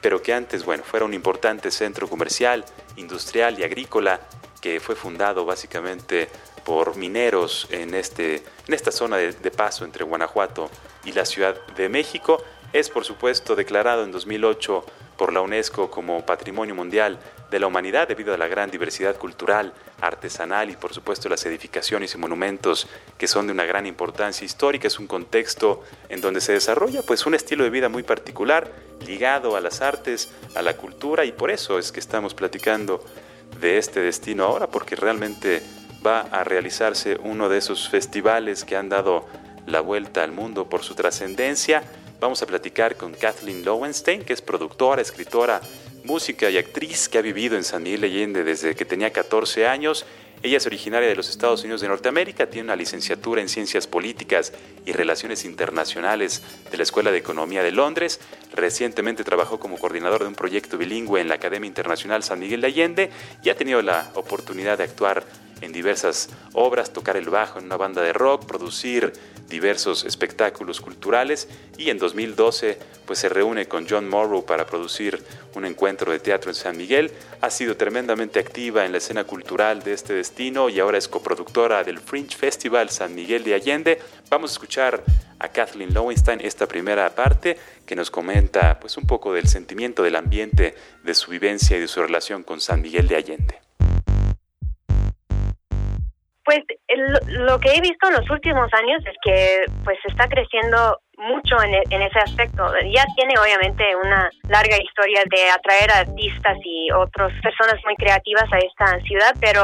pero 0.01 0.21
que 0.21 0.33
antes, 0.33 0.63
bueno, 0.63 0.83
fuera 0.83 1.05
un 1.05 1.13
importante 1.13 1.71
centro 1.71 2.07
comercial, 2.07 2.65
industrial 2.97 3.59
y 3.59 3.63
agrícola 3.63 4.21
que 4.61 4.79
fue 4.79 4.95
fundado 4.95 5.45
básicamente 5.45 6.29
por 6.65 6.97
mineros 6.97 7.67
en, 7.71 7.93
este, 7.93 8.43
en 8.67 8.73
esta 8.73 8.91
zona 8.91 9.17
de, 9.17 9.31
de 9.31 9.51
paso 9.51 9.85
entre 9.85 10.03
Guanajuato 10.03 10.69
y 11.05 11.13
la 11.13 11.25
Ciudad 11.25 11.55
de 11.75 11.89
México. 11.89 12.43
Es 12.73 12.89
por 12.89 13.05
supuesto 13.05 13.55
declarado 13.55 14.03
en 14.03 14.11
2008 14.11 14.85
por 15.17 15.33
la 15.33 15.41
UNESCO 15.41 15.89
como 15.89 16.25
Patrimonio 16.25 16.75
Mundial 16.75 17.19
de 17.49 17.59
la 17.59 17.67
Humanidad 17.67 18.07
debido 18.07 18.33
a 18.33 18.37
la 18.37 18.47
gran 18.47 18.69
diversidad 18.69 19.15
cultural, 19.15 19.73
artesanal 20.01 20.69
y 20.69 20.75
por 20.75 20.93
supuesto 20.93 21.29
las 21.29 21.45
edificaciones 21.45 22.13
y 22.13 22.17
monumentos 22.17 22.87
que 23.17 23.27
son 23.27 23.47
de 23.47 23.53
una 23.53 23.65
gran 23.65 23.85
importancia 23.85 24.45
histórica. 24.45 24.87
Es 24.87 24.99
un 24.99 25.07
contexto 25.07 25.83
en 26.09 26.21
donde 26.21 26.41
se 26.41 26.53
desarrolla 26.53 27.01
pues 27.01 27.25
un 27.25 27.35
estilo 27.35 27.63
de 27.63 27.69
vida 27.69 27.89
muy 27.89 28.03
particular 28.03 28.71
ligado 29.05 29.55
a 29.55 29.61
las 29.61 29.81
artes, 29.81 30.31
a 30.55 30.61
la 30.61 30.75
cultura 30.75 31.25
y 31.25 31.31
por 31.31 31.51
eso 31.51 31.79
es 31.79 31.91
que 31.91 31.99
estamos 31.99 32.33
platicando 32.33 33.03
de 33.59 33.77
este 33.77 34.01
destino 34.01 34.45
ahora, 34.45 34.67
porque 34.67 34.95
realmente 34.95 35.63
va 36.05 36.21
a 36.21 36.43
realizarse 36.43 37.17
uno 37.23 37.49
de 37.49 37.57
esos 37.57 37.89
festivales 37.89 38.65
que 38.65 38.75
han 38.75 38.89
dado 38.89 39.25
la 39.65 39.81
vuelta 39.81 40.23
al 40.23 40.31
mundo 40.31 40.69
por 40.69 40.83
su 40.83 40.95
trascendencia. 40.95 41.83
Vamos 42.19 42.41
a 42.41 42.45
platicar 42.45 42.95
con 42.95 43.13
Kathleen 43.13 43.63
Lowenstein, 43.63 44.23
que 44.23 44.33
es 44.33 44.41
productora, 44.41 45.01
escritora, 45.01 45.61
música 46.03 46.49
y 46.49 46.57
actriz 46.57 47.09
que 47.09 47.17
ha 47.17 47.21
vivido 47.21 47.55
en 47.55 47.63
San 47.63 47.83
Miguel 47.83 48.05
Allende 48.05 48.43
desde 48.43 48.75
que 48.75 48.85
tenía 48.85 49.11
14 49.11 49.67
años 49.67 50.05
ella 50.43 50.57
es 50.57 50.67
originaria 50.67 51.09
de 51.09 51.15
los 51.15 51.29
Estados 51.29 51.63
Unidos 51.63 51.81
de 51.81 51.87
Norteamérica, 51.87 52.47
tiene 52.47 52.65
una 52.65 52.75
licenciatura 52.75 53.41
en 53.41 53.49
Ciencias 53.49 53.87
Políticas 53.87 54.53
y 54.85 54.91
Relaciones 54.91 55.45
Internacionales 55.45 56.43
de 56.69 56.77
la 56.77 56.83
Escuela 56.83 57.11
de 57.11 57.17
Economía 57.17 57.63
de 57.63 57.71
Londres. 57.71 58.19
Recientemente 58.53 59.23
trabajó 59.23 59.59
como 59.59 59.79
coordinador 59.79 60.21
de 60.21 60.27
un 60.27 60.35
proyecto 60.35 60.77
bilingüe 60.77 61.21
en 61.21 61.27
la 61.27 61.35
Academia 61.35 61.67
Internacional 61.67 62.21
San 62.21 62.39
Miguel 62.39 62.61
de 62.61 62.67
Allende 62.67 63.09
y 63.43 63.49
ha 63.49 63.57
tenido 63.57 63.81
la 63.81 64.11
oportunidad 64.13 64.77
de 64.77 64.83
actuar 64.83 65.25
en 65.61 65.71
diversas 65.71 66.29
obras, 66.53 66.93
tocar 66.93 67.17
el 67.17 67.29
bajo 67.29 67.59
en 67.59 67.65
una 67.65 67.77
banda 67.77 68.01
de 68.01 68.13
rock, 68.13 68.45
producir 68.45 69.13
diversos 69.49 70.03
espectáculos 70.03 70.81
culturales 70.81 71.47
y 71.77 71.89
en 71.89 71.97
2012 71.97 72.77
pues 73.05 73.19
se 73.19 73.29
reúne 73.29 73.67
con 73.67 73.87
John 73.89 74.09
Morrow 74.09 74.45
para 74.45 74.65
producir 74.65 75.23
un 75.55 75.65
encuentro 75.65 76.11
de 76.11 76.19
teatro 76.19 76.51
en 76.51 76.55
San 76.55 76.75
Miguel. 76.75 77.11
Ha 77.41 77.49
sido 77.49 77.77
tremendamente 77.77 78.39
activa 78.39 78.85
en 78.85 78.91
la 78.91 78.97
escena 78.97 79.23
cultural 79.23 79.81
de 79.83 79.93
este 79.93 80.13
destino 80.13 80.69
y 80.69 80.79
ahora 80.79 80.97
es 80.97 81.07
coproductora 81.07 81.83
del 81.83 81.99
Fringe 81.99 82.35
Festival 82.35 82.89
San 82.89 83.15
Miguel 83.15 83.43
de 83.43 83.53
Allende. 83.53 83.99
Vamos 84.29 84.51
a 84.51 84.53
escuchar 84.53 85.03
a 85.39 85.47
Kathleen 85.49 85.93
Lowenstein 85.93 86.41
esta 86.41 86.67
primera 86.67 87.13
parte 87.15 87.57
que 87.85 87.95
nos 87.95 88.11
comenta 88.11 88.79
pues 88.79 88.97
un 88.97 89.07
poco 89.07 89.33
del 89.33 89.47
sentimiento 89.47 90.03
del 90.03 90.15
ambiente 90.15 90.75
de 91.03 91.13
su 91.13 91.31
vivencia 91.31 91.77
y 91.77 91.79
de 91.79 91.87
su 91.87 92.01
relación 92.01 92.43
con 92.43 92.59
San 92.59 92.81
Miguel 92.81 93.07
de 93.07 93.15
Allende. 93.15 93.66
Pues 96.47 96.63
lo 97.27 97.59
que 97.59 97.71
he 97.75 97.81
visto 97.81 98.07
en 98.07 98.13
los 98.13 98.29
últimos 98.29 98.71
años 98.71 99.03
es 99.05 99.17
que 99.21 99.65
pues 99.83 99.97
está 100.05 100.29
creciendo 100.29 100.97
mucho 101.17 101.61
en, 101.61 101.73
en, 101.89 102.01
ese 102.01 102.19
aspecto. 102.19 102.63
Ya 102.95 103.03
tiene 103.17 103.33
obviamente 103.37 103.83
una 103.97 104.29
larga 104.47 104.77
historia 104.81 105.23
de 105.29 105.49
atraer 105.49 105.91
artistas 105.91 106.57
y 106.63 106.89
otras 106.93 107.33
personas 107.43 107.75
muy 107.83 107.97
creativas 107.97 108.45
a 108.53 108.59
esta 108.59 108.97
ciudad, 109.01 109.35
pero 109.41 109.61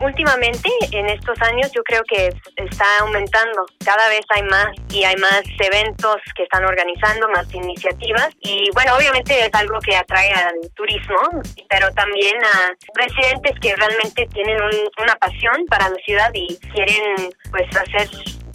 Últimamente, 0.00 0.70
en 0.92 1.06
estos 1.10 1.40
años, 1.42 1.70
yo 1.74 1.82
creo 1.82 2.02
que 2.04 2.30
está 2.56 2.84
aumentando. 3.00 3.66
Cada 3.84 4.08
vez 4.08 4.22
hay 4.30 4.42
más 4.44 4.68
y 4.90 5.04
hay 5.04 5.14
más 5.16 5.42
eventos 5.58 6.16
que 6.34 6.44
están 6.44 6.64
organizando, 6.64 7.28
más 7.28 7.52
iniciativas. 7.52 8.30
Y 8.40 8.70
bueno, 8.72 8.96
obviamente 8.96 9.38
es 9.38 9.50
algo 9.52 9.78
que 9.80 9.94
atrae 9.94 10.32
al 10.32 10.54
turismo, 10.74 11.18
pero 11.68 11.90
también 11.92 12.34
a 12.42 12.74
residentes 12.94 13.52
que 13.60 13.76
realmente 13.76 14.26
tienen 14.32 14.56
una 15.02 15.14
pasión 15.16 15.66
para 15.68 15.90
la 15.90 15.96
ciudad 16.06 16.30
y 16.32 16.56
quieren 16.72 17.30
pues 17.50 17.68
hacer 17.76 18.08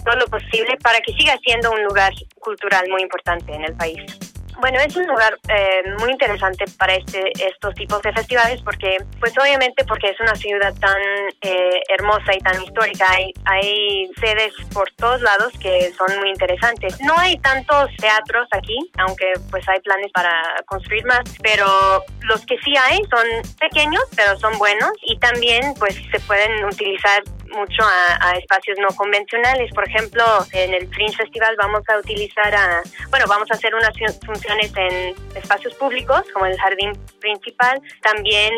todo 0.03 0.15
lo 0.15 0.25
posible 0.25 0.77
para 0.81 0.99
que 1.01 1.13
siga 1.13 1.37
siendo 1.43 1.71
un 1.71 1.83
lugar 1.83 2.11
cultural 2.39 2.89
muy 2.89 3.03
importante 3.03 3.53
en 3.53 3.65
el 3.65 3.75
país. 3.75 4.24
Bueno, 4.59 4.79
es 4.79 4.95
un 4.95 5.05
lugar 5.05 5.37
eh, 5.49 5.83
muy 5.99 6.11
interesante 6.11 6.65
para 6.77 6.95
este, 6.95 7.31
estos 7.45 7.73
tipos 7.75 8.01
de 8.01 8.13
festivales 8.13 8.61
porque, 8.61 8.97
pues 9.19 9.37
obviamente 9.37 9.83
porque 9.85 10.09
es 10.09 10.19
una 10.19 10.35
ciudad 10.35 10.73
tan 10.79 11.01
eh, 11.41 11.81
hermosa 11.89 12.33
y 12.33 12.39
tan 12.39 12.63
histórica, 12.63 13.05
hay, 13.11 13.33
hay 13.45 14.09
sedes 14.19 14.53
por 14.73 14.89
todos 14.93 15.21
lados 15.21 15.53
que 15.59 15.91
son 15.97 16.19
muy 16.19 16.29
interesantes. 16.29 16.99
No 17.01 17.17
hay 17.17 17.37
tantos 17.39 17.89
teatros 17.97 18.47
aquí, 18.51 18.77
aunque 18.97 19.33
pues 19.51 19.67
hay 19.67 19.79
planes 19.81 20.11
para 20.13 20.31
construir 20.65 21.05
más, 21.05 21.23
pero 21.43 22.03
los 22.21 22.45
que 22.45 22.57
sí 22.59 22.73
hay 22.77 22.99
son 23.09 23.27
pequeños, 23.59 24.03
pero 24.15 24.37
son 24.39 24.57
buenos 24.57 24.91
y 25.03 25.17
también 25.19 25.73
pues 25.77 25.95
se 26.11 26.19
pueden 26.21 26.63
utilizar 26.65 27.23
mucho 27.51 27.83
a, 27.83 28.31
espacios 28.37 28.77
no 28.79 28.87
convencionales. 28.89 29.71
Por 29.73 29.87
ejemplo, 29.87 30.23
en 30.51 30.73
el 30.73 30.87
Fringe 30.89 31.15
Festival 31.17 31.55
vamos 31.57 31.81
a 31.89 31.97
utilizar 31.97 32.53
a, 32.53 32.81
bueno, 33.09 33.25
vamos 33.27 33.49
a 33.51 33.55
hacer 33.55 33.73
unas 33.73 33.91
funciones 34.25 34.71
en 34.75 35.15
espacios 35.35 35.73
públicos, 35.75 36.23
como 36.33 36.45
el 36.45 36.57
jardín 36.57 36.91
principal. 37.19 37.81
También 38.01 38.53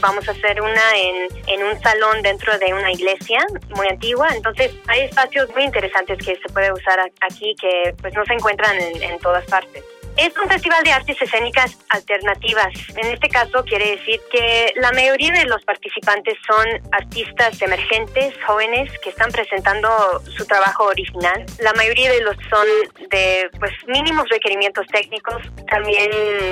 vamos 0.00 0.28
a 0.28 0.32
hacer 0.32 0.60
una 0.60 0.96
en, 0.96 1.28
en 1.46 1.62
un 1.64 1.80
salón 1.80 2.22
dentro 2.22 2.56
de 2.58 2.72
una 2.72 2.92
iglesia 2.92 3.38
muy 3.76 3.88
antigua. 3.88 4.28
Entonces, 4.34 4.72
hay 4.88 5.02
espacios 5.02 5.48
muy 5.54 5.64
interesantes 5.64 6.18
que 6.18 6.36
se 6.36 6.52
puede 6.52 6.72
usar 6.72 6.98
aquí 7.20 7.54
que 7.60 7.94
pues 8.00 8.14
no 8.14 8.24
se 8.24 8.34
encuentran 8.34 8.76
en, 8.80 9.02
en 9.02 9.18
todas 9.18 9.44
partes. 9.46 9.84
Es 10.20 10.36
un 10.36 10.50
festival 10.50 10.84
de 10.84 10.92
artes 10.92 11.16
escénicas 11.22 11.78
alternativas. 11.88 12.68
En 12.94 13.06
este 13.06 13.30
caso 13.30 13.64
quiere 13.64 13.96
decir 13.96 14.20
que 14.30 14.70
la 14.76 14.92
mayoría 14.92 15.32
de 15.32 15.46
los 15.46 15.64
participantes 15.64 16.36
son 16.46 16.66
artistas 16.92 17.62
emergentes, 17.62 18.34
jóvenes, 18.46 18.92
que 18.98 19.08
están 19.08 19.32
presentando 19.32 19.88
su 20.36 20.44
trabajo 20.44 20.84
original. 20.84 21.46
La 21.60 21.72
mayoría 21.72 22.12
de 22.12 22.20
los 22.20 22.36
son 22.50 22.66
de 23.08 23.48
pues 23.58 23.72
mínimos 23.86 24.28
requerimientos 24.28 24.86
técnicos, 24.88 25.40
también 25.70 26.10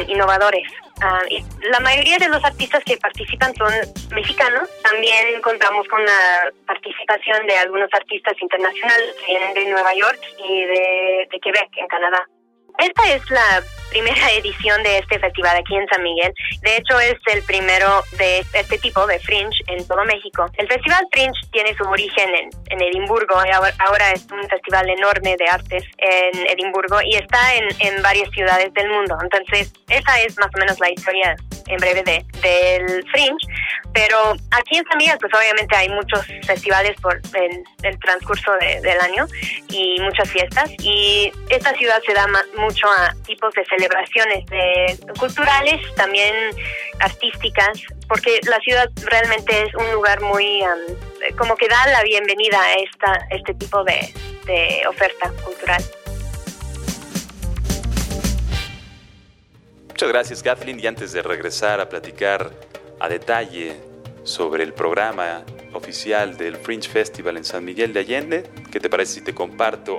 innovadores. 0.08 0.66
Y 1.28 1.44
la 1.70 1.80
mayoría 1.80 2.16
de 2.16 2.28
los 2.30 2.42
artistas 2.42 2.82
que 2.84 2.96
participan 2.96 3.54
son 3.54 3.70
mexicanos. 4.14 4.66
También 4.82 5.42
contamos 5.42 5.87
con 5.88 6.02
la 6.02 6.50
participación 6.66 7.46
de 7.46 7.58
algunos 7.58 7.92
artistas 7.92 8.34
internacionales, 8.40 9.14
vienen 9.26 9.52
de 9.52 9.66
Nueva 9.66 9.92
York 9.94 10.20
y 10.42 10.64
de 10.64 11.38
Quebec, 11.42 11.68
en 11.76 11.87
Canadá. 11.88 12.26
Esta 12.78 13.12
es 13.12 13.30
la 13.30 13.62
primera 13.90 14.30
edición 14.38 14.82
de 14.82 14.99
este 14.99 15.18
festival 15.18 15.56
aquí 15.56 15.75
en 15.75 15.87
San 15.88 16.02
Miguel. 16.02 16.32
De 16.62 16.76
hecho, 16.76 16.99
es 17.00 17.16
el 17.32 17.42
primero 17.42 18.02
de 18.18 18.44
este 18.52 18.78
tipo 18.78 19.06
de 19.06 19.18
Fringe 19.20 19.58
en 19.66 19.87
todo 19.87 20.04
México. 20.04 20.47
El 20.56 20.68
Festival 20.68 21.06
Fringe 21.12 21.40
tiene 21.52 21.75
su 21.76 21.85
origen 21.85 22.35
en, 22.35 22.50
en 22.70 22.82
Edimburgo. 22.82 23.35
Ahora 23.35 24.12
es 24.12 24.26
un 24.30 24.49
festival 24.49 24.88
enorme 24.88 25.37
de 25.38 25.49
artes 25.49 25.85
en 25.99 26.47
Edimburgo 26.47 27.00
y 27.02 27.16
está 27.16 27.54
en, 27.54 27.68
en 27.80 28.02
varias 28.02 28.30
ciudades 28.30 28.73
del 28.75 28.88
mundo. 28.88 29.16
Entonces, 29.23 29.73
esa 29.88 30.20
es 30.20 30.38
más 30.38 30.49
o 30.54 30.58
menos 30.58 30.78
la 30.78 30.90
historia 30.90 31.37
en 31.68 31.76
breve 31.76 32.02
de, 32.02 32.25
del 32.40 33.04
Fringe. 33.10 33.46
Pero 33.92 34.34
aquí 34.50 34.76
en 34.76 34.84
San 34.84 34.98
Miguel, 34.98 35.16
pues 35.20 35.32
obviamente 35.34 35.75
hay 35.75 35.88
muchos 35.88 36.26
festivales 36.44 36.98
por 37.00 37.20
el, 37.34 37.98
transcurso 38.00 38.52
del 38.60 39.00
año 39.00 39.26
y 39.70 40.00
muchas 40.00 40.30
fiestas. 40.30 40.70
Y 40.81 41.33
esta 41.48 41.72
ciudad 41.74 42.00
se 42.07 42.12
da 42.14 42.26
mucho 42.57 42.87
a 42.87 43.14
tipos 43.26 43.52
de 43.54 43.64
celebraciones 43.64 44.46
de, 44.46 44.98
culturales, 45.18 45.81
también 45.94 46.35
artísticas, 47.00 47.83
porque 48.09 48.40
la 48.44 48.59
ciudad 48.61 48.90
realmente 49.04 49.62
es 49.62 49.74
un 49.74 49.92
lugar 49.92 50.20
muy, 50.20 50.62
como 51.37 51.57
que 51.57 51.68
da 51.68 51.87
la 51.88 52.02
bienvenida 52.02 52.61
a 52.61 52.74
esta, 52.74 53.26
este 53.31 53.54
tipo 53.54 53.83
de, 53.85 54.12
de 54.44 54.87
oferta 54.87 55.31
cultural. 55.44 55.83
Muchas 59.98 60.11
gracias, 60.11 60.42
Kathleen. 60.44 60.78
Y 60.78 60.87
antes 60.87 61.11
de 61.11 61.22
regresar 61.22 61.80
a 61.80 61.88
platicar 61.88 62.52
a 63.00 63.08
detalle 63.08 63.74
sobre 64.22 64.62
el 64.62 64.72
programa 64.72 65.42
oficial 65.72 66.37
del 66.37 66.54
Fringe 66.54 66.88
Festival 66.88 67.37
en 67.37 67.44
San 67.44 67.64
Miguel 67.64 67.92
de 67.92 67.98
Allende, 67.98 68.44
¿qué 68.70 68.78
te 68.78 68.88
parece 68.88 69.14
si 69.14 69.20
te 69.22 69.34
comparto 69.34 69.96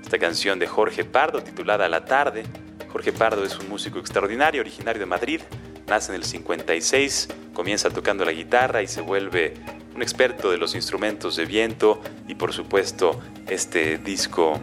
esta 0.00 0.20
canción 0.20 0.60
de 0.60 0.68
Jorge 0.68 1.04
Pardo 1.04 1.42
titulada 1.42 1.88
La 1.88 2.04
tarde? 2.04 2.44
Jorge 2.92 3.12
Pardo 3.12 3.42
es 3.42 3.58
un 3.58 3.68
músico 3.68 3.98
extraordinario, 3.98 4.60
originario 4.60 5.00
de 5.00 5.06
Madrid, 5.06 5.40
nace 5.88 6.12
en 6.12 6.20
el 6.20 6.24
56, 6.24 7.28
comienza 7.54 7.90
tocando 7.90 8.24
la 8.24 8.30
guitarra 8.30 8.82
y 8.82 8.86
se 8.86 9.00
vuelve 9.00 9.54
un 9.96 10.02
experto 10.02 10.52
de 10.52 10.58
los 10.58 10.76
instrumentos 10.76 11.34
de 11.34 11.44
viento 11.44 12.00
y 12.28 12.36
por 12.36 12.52
supuesto 12.52 13.20
este 13.48 13.98
disco, 13.98 14.60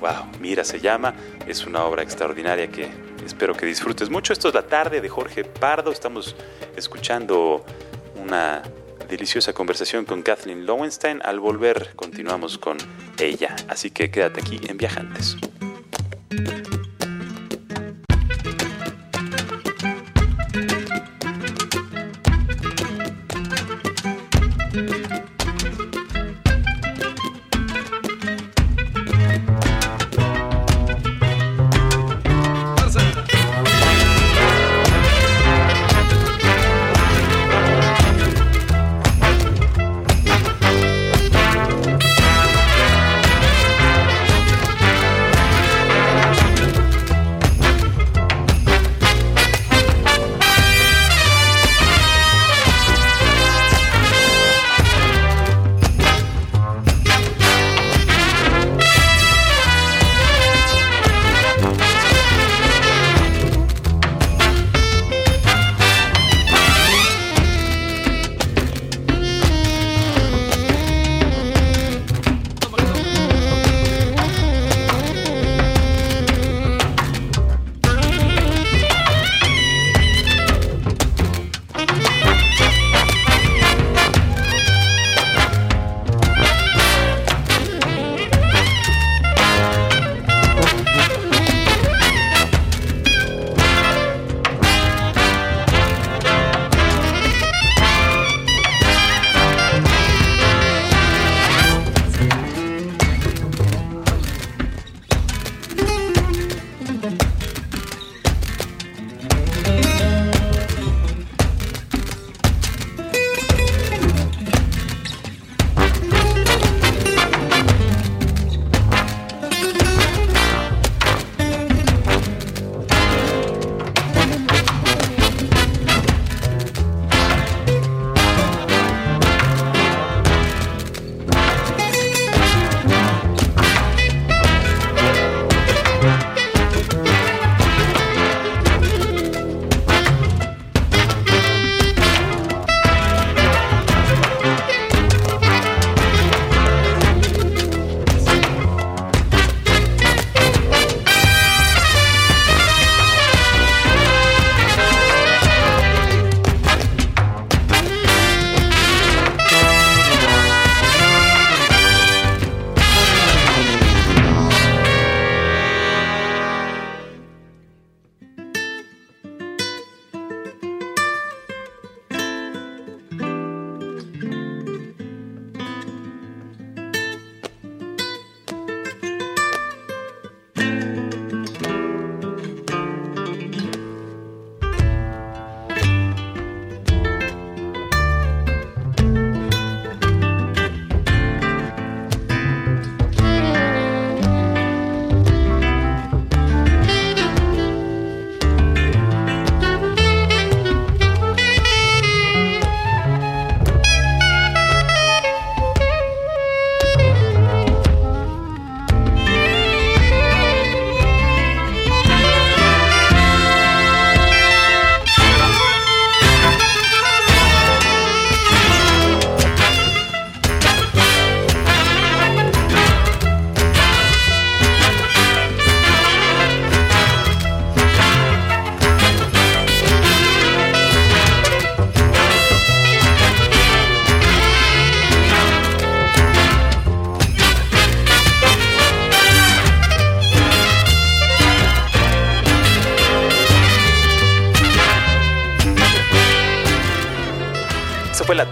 wow, 0.00 0.26
Mira 0.40 0.64
se 0.64 0.80
llama, 0.80 1.14
es 1.46 1.66
una 1.66 1.84
obra 1.84 2.02
extraordinaria 2.02 2.68
que 2.68 2.88
espero 3.24 3.54
que 3.54 3.66
disfrutes 3.66 4.10
mucho. 4.10 4.32
Esto 4.32 4.48
es 4.48 4.54
la 4.54 4.66
tarde 4.66 5.00
de 5.00 5.08
Jorge 5.08 5.44
Pardo, 5.44 5.90
estamos 5.90 6.36
escuchando 6.76 7.64
una 8.16 8.62
deliciosa 9.08 9.52
conversación 9.52 10.04
con 10.04 10.22
Kathleen 10.22 10.66
Lowenstein. 10.66 11.20
Al 11.24 11.40
volver 11.40 11.92
continuamos 11.96 12.58
con 12.58 12.76
ella, 13.18 13.56
así 13.68 13.90
que 13.90 14.10
quédate 14.10 14.40
aquí 14.40 14.60
en 14.68 14.76
Viajantes. 14.76 15.36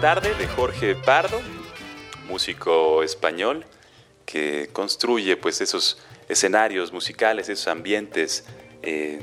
Tarde 0.01 0.35
de 0.35 0.45
Jorge 0.45 0.93
Pardo, 0.93 1.41
músico 2.27 3.01
español 3.01 3.65
que 4.27 4.69
construye 4.71 5.37
pues 5.37 5.59
esos 5.59 5.97
escenarios 6.29 6.93
musicales, 6.93 7.49
esos 7.49 7.67
ambientes 7.67 8.45
eh, 8.83 9.19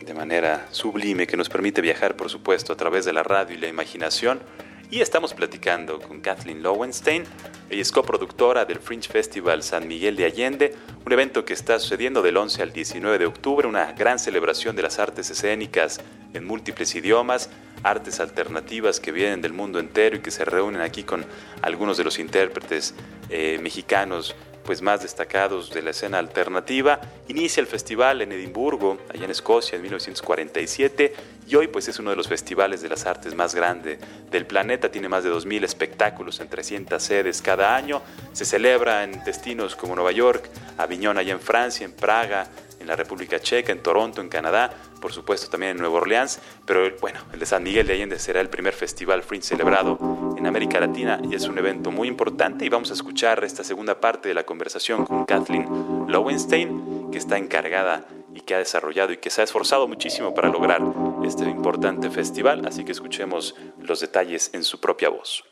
de 0.00 0.14
manera 0.14 0.66
sublime 0.72 1.28
que 1.28 1.36
nos 1.36 1.48
permite 1.48 1.80
viajar 1.80 2.16
por 2.16 2.28
supuesto 2.28 2.72
a 2.72 2.76
través 2.76 3.04
de 3.04 3.12
la 3.12 3.22
radio 3.22 3.54
y 3.56 3.60
la 3.60 3.68
imaginación. 3.68 4.40
Y 4.88 5.00
estamos 5.00 5.34
platicando 5.34 5.98
con 5.98 6.20
Kathleen 6.20 6.62
Lowenstein, 6.62 7.24
ella 7.68 7.82
es 7.82 7.90
coproductora 7.90 8.64
del 8.64 8.78
Fringe 8.78 9.08
Festival 9.08 9.64
San 9.64 9.88
Miguel 9.88 10.14
de 10.14 10.24
Allende, 10.26 10.74
un 11.04 11.12
evento 11.12 11.44
que 11.44 11.54
está 11.54 11.80
sucediendo 11.80 12.22
del 12.22 12.36
11 12.36 12.62
al 12.62 12.72
19 12.72 13.18
de 13.18 13.26
octubre, 13.26 13.66
una 13.66 13.92
gran 13.92 14.20
celebración 14.20 14.76
de 14.76 14.82
las 14.82 15.00
artes 15.00 15.28
escénicas 15.28 16.00
en 16.34 16.44
múltiples 16.44 16.94
idiomas, 16.94 17.50
artes 17.82 18.20
alternativas 18.20 19.00
que 19.00 19.10
vienen 19.10 19.42
del 19.42 19.52
mundo 19.52 19.80
entero 19.80 20.16
y 20.16 20.20
que 20.20 20.30
se 20.30 20.44
reúnen 20.44 20.80
aquí 20.80 21.02
con 21.02 21.26
algunos 21.62 21.96
de 21.96 22.04
los 22.04 22.20
intérpretes 22.20 22.94
eh, 23.28 23.58
mexicanos 23.60 24.36
pues 24.66 24.82
más 24.82 25.00
destacados 25.00 25.70
de 25.70 25.80
la 25.80 25.90
escena 25.90 26.18
alternativa. 26.18 27.00
Inicia 27.28 27.60
el 27.60 27.66
festival 27.66 28.20
en 28.20 28.32
Edimburgo, 28.32 28.98
allá 29.08 29.24
en 29.24 29.30
Escocia, 29.30 29.76
en 29.76 29.82
1947, 29.82 31.14
y 31.48 31.54
hoy 31.54 31.68
pues 31.68 31.86
es 31.88 31.98
uno 31.98 32.10
de 32.10 32.16
los 32.16 32.28
festivales 32.28 32.82
de 32.82 32.88
las 32.88 33.06
artes 33.06 33.34
más 33.34 33.54
grandes 33.54 33.98
del 34.30 34.44
planeta. 34.44 34.90
Tiene 34.90 35.08
más 35.08 35.24
de 35.24 35.30
2.000 35.30 35.64
espectáculos 35.64 36.40
en 36.40 36.48
300 36.48 37.02
sedes 37.02 37.40
cada 37.40 37.76
año. 37.76 38.02
Se 38.32 38.44
celebra 38.44 39.04
en 39.04 39.22
destinos 39.24 39.76
como 39.76 39.94
Nueva 39.94 40.12
York, 40.12 40.50
Aviñón 40.76 41.16
allá 41.16 41.32
en 41.32 41.40
Francia, 41.40 41.84
en 41.84 41.92
Praga, 41.92 42.48
en 42.86 42.90
la 42.90 42.96
República 42.96 43.40
Checa, 43.40 43.72
en 43.72 43.82
Toronto, 43.82 44.20
en 44.20 44.28
Canadá, 44.28 44.70
por 45.00 45.12
supuesto 45.12 45.50
también 45.50 45.72
en 45.72 45.78
Nueva 45.78 45.96
Orleans, 45.96 46.38
pero 46.64 46.88
bueno, 47.00 47.18
el 47.32 47.40
de 47.40 47.46
San 47.46 47.64
Miguel 47.64 47.84
de 47.88 47.94
Allende 47.94 48.20
será 48.20 48.40
el 48.40 48.48
primer 48.48 48.74
festival 48.74 49.24
Fringe 49.24 49.44
celebrado 49.44 49.98
en 50.38 50.46
América 50.46 50.78
Latina 50.78 51.20
y 51.28 51.34
es 51.34 51.48
un 51.48 51.58
evento 51.58 51.90
muy 51.90 52.06
importante 52.06 52.64
y 52.64 52.68
vamos 52.68 52.90
a 52.90 52.94
escuchar 52.94 53.42
esta 53.42 53.64
segunda 53.64 54.00
parte 54.00 54.28
de 54.28 54.34
la 54.34 54.46
conversación 54.46 55.04
con 55.04 55.24
Kathleen 55.24 55.66
Lowenstein, 56.06 57.10
que 57.10 57.18
está 57.18 57.36
encargada 57.38 58.06
y 58.32 58.42
que 58.42 58.54
ha 58.54 58.58
desarrollado 58.58 59.12
y 59.12 59.16
que 59.16 59.30
se 59.30 59.40
ha 59.40 59.44
esforzado 59.44 59.88
muchísimo 59.88 60.32
para 60.32 60.48
lograr 60.48 60.80
este 61.24 61.42
importante 61.44 62.08
festival, 62.08 62.64
así 62.66 62.84
que 62.84 62.92
escuchemos 62.92 63.56
los 63.80 63.98
detalles 63.98 64.50
en 64.52 64.62
su 64.62 64.78
propia 64.78 65.08
voz. 65.08 65.42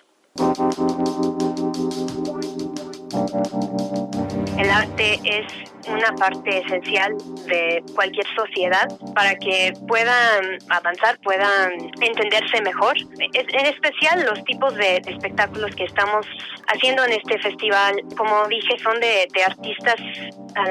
El 4.57 4.71
arte 4.71 5.21
es 5.25 5.74
una 5.89 6.15
parte 6.15 6.59
esencial 6.59 7.15
de 7.47 7.83
cualquier 7.95 8.27
sociedad 8.35 8.89
para 9.15 9.35
que 9.37 9.73
puedan 9.87 10.59
avanzar, 10.69 11.19
puedan 11.23 11.73
entenderse 12.01 12.61
mejor. 12.63 12.97
En 13.33 13.67
especial 13.67 14.25
los 14.25 14.43
tipos 14.45 14.75
de 14.75 14.97
espectáculos 15.07 15.75
que 15.77 15.85
estamos 15.85 16.27
haciendo 16.69 17.05
en 17.05 17.13
este 17.13 17.39
festival, 17.39 18.03
como 18.17 18.47
dije, 18.49 18.79
son 18.83 18.99
de, 19.01 19.29
artistas, 19.45 19.97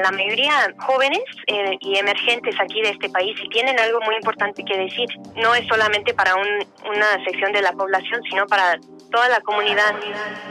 la 0.02 0.10
mayoría 0.10 0.74
jóvenes 0.78 1.22
eh, 1.46 1.76
y 1.80 1.98
emergentes 1.98 2.54
aquí 2.60 2.80
de 2.82 2.90
este 2.90 3.08
país 3.10 3.36
y 3.42 3.48
tienen 3.48 3.78
algo 3.78 4.00
muy 4.00 4.16
importante 4.16 4.64
que 4.64 4.76
decir. 4.76 5.06
No 5.36 5.54
es 5.54 5.66
solamente 5.66 6.14
para 6.14 6.34
una 6.34 7.24
sección 7.24 7.52
de 7.52 7.62
la 7.62 7.72
población, 7.72 8.22
sino 8.28 8.46
para 8.46 8.78
toda 9.10 9.28
la 9.28 9.40
comunidad. 9.40 9.94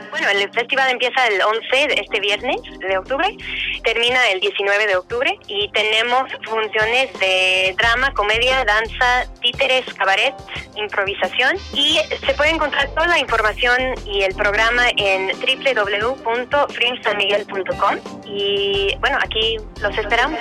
Bueno, 0.10 0.30
el 0.30 0.50
festival 0.52 0.90
empieza 0.92 1.28
el 1.28 1.42
11, 1.42 2.00
este 2.00 2.20
viernes 2.20 2.62
de 2.80 2.98
octubre, 2.98 3.36
termina 3.84 4.20
el 4.32 4.40
19 4.58 4.88
de 4.88 4.96
octubre 4.96 5.38
y 5.48 5.68
tenemos 5.70 6.32
funciones 6.44 7.14
de 7.20 7.76
drama, 7.78 8.12
comedia, 8.14 8.66
danza, 8.66 9.28
títeres, 9.42 9.86
cabaret, 9.96 10.34
improvisación. 10.76 11.58
Y 11.74 12.00
se 12.26 12.34
puede 12.34 12.52
encontrar 12.52 12.88
toda 12.90 13.08
la 13.08 13.20
información 13.20 13.96
y 14.06 14.22
el 14.22 14.36
programa 14.36 14.90
en 14.98 15.28
www.fringesanmiguel.com 15.28 18.00
y 18.26 18.96
bueno, 19.00 19.18
aquí 19.22 19.58
los 19.82 19.98
esperamos 19.98 20.40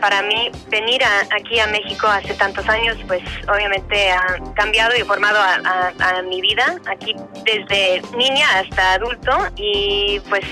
para 0.00 0.22
mí 0.22 0.50
venir 0.68 1.02
aquí 1.30 1.60
a 1.60 1.66
México 1.66 2.06
hace 2.06 2.34
tantos 2.34 2.68
años, 2.68 2.96
pues 3.06 3.22
obviamente 3.48 4.10
ha 4.10 4.38
cambiado 4.54 4.96
y 4.96 5.02
formado 5.02 5.38
a, 5.40 5.92
mi 6.28 6.40
vida 6.40 6.76
aquí 6.86 7.14
desde 7.44 8.02
niña 8.16 8.46
hasta 8.58 8.94
adulto 8.94 9.32
y 9.56 10.20
pues 10.28 10.44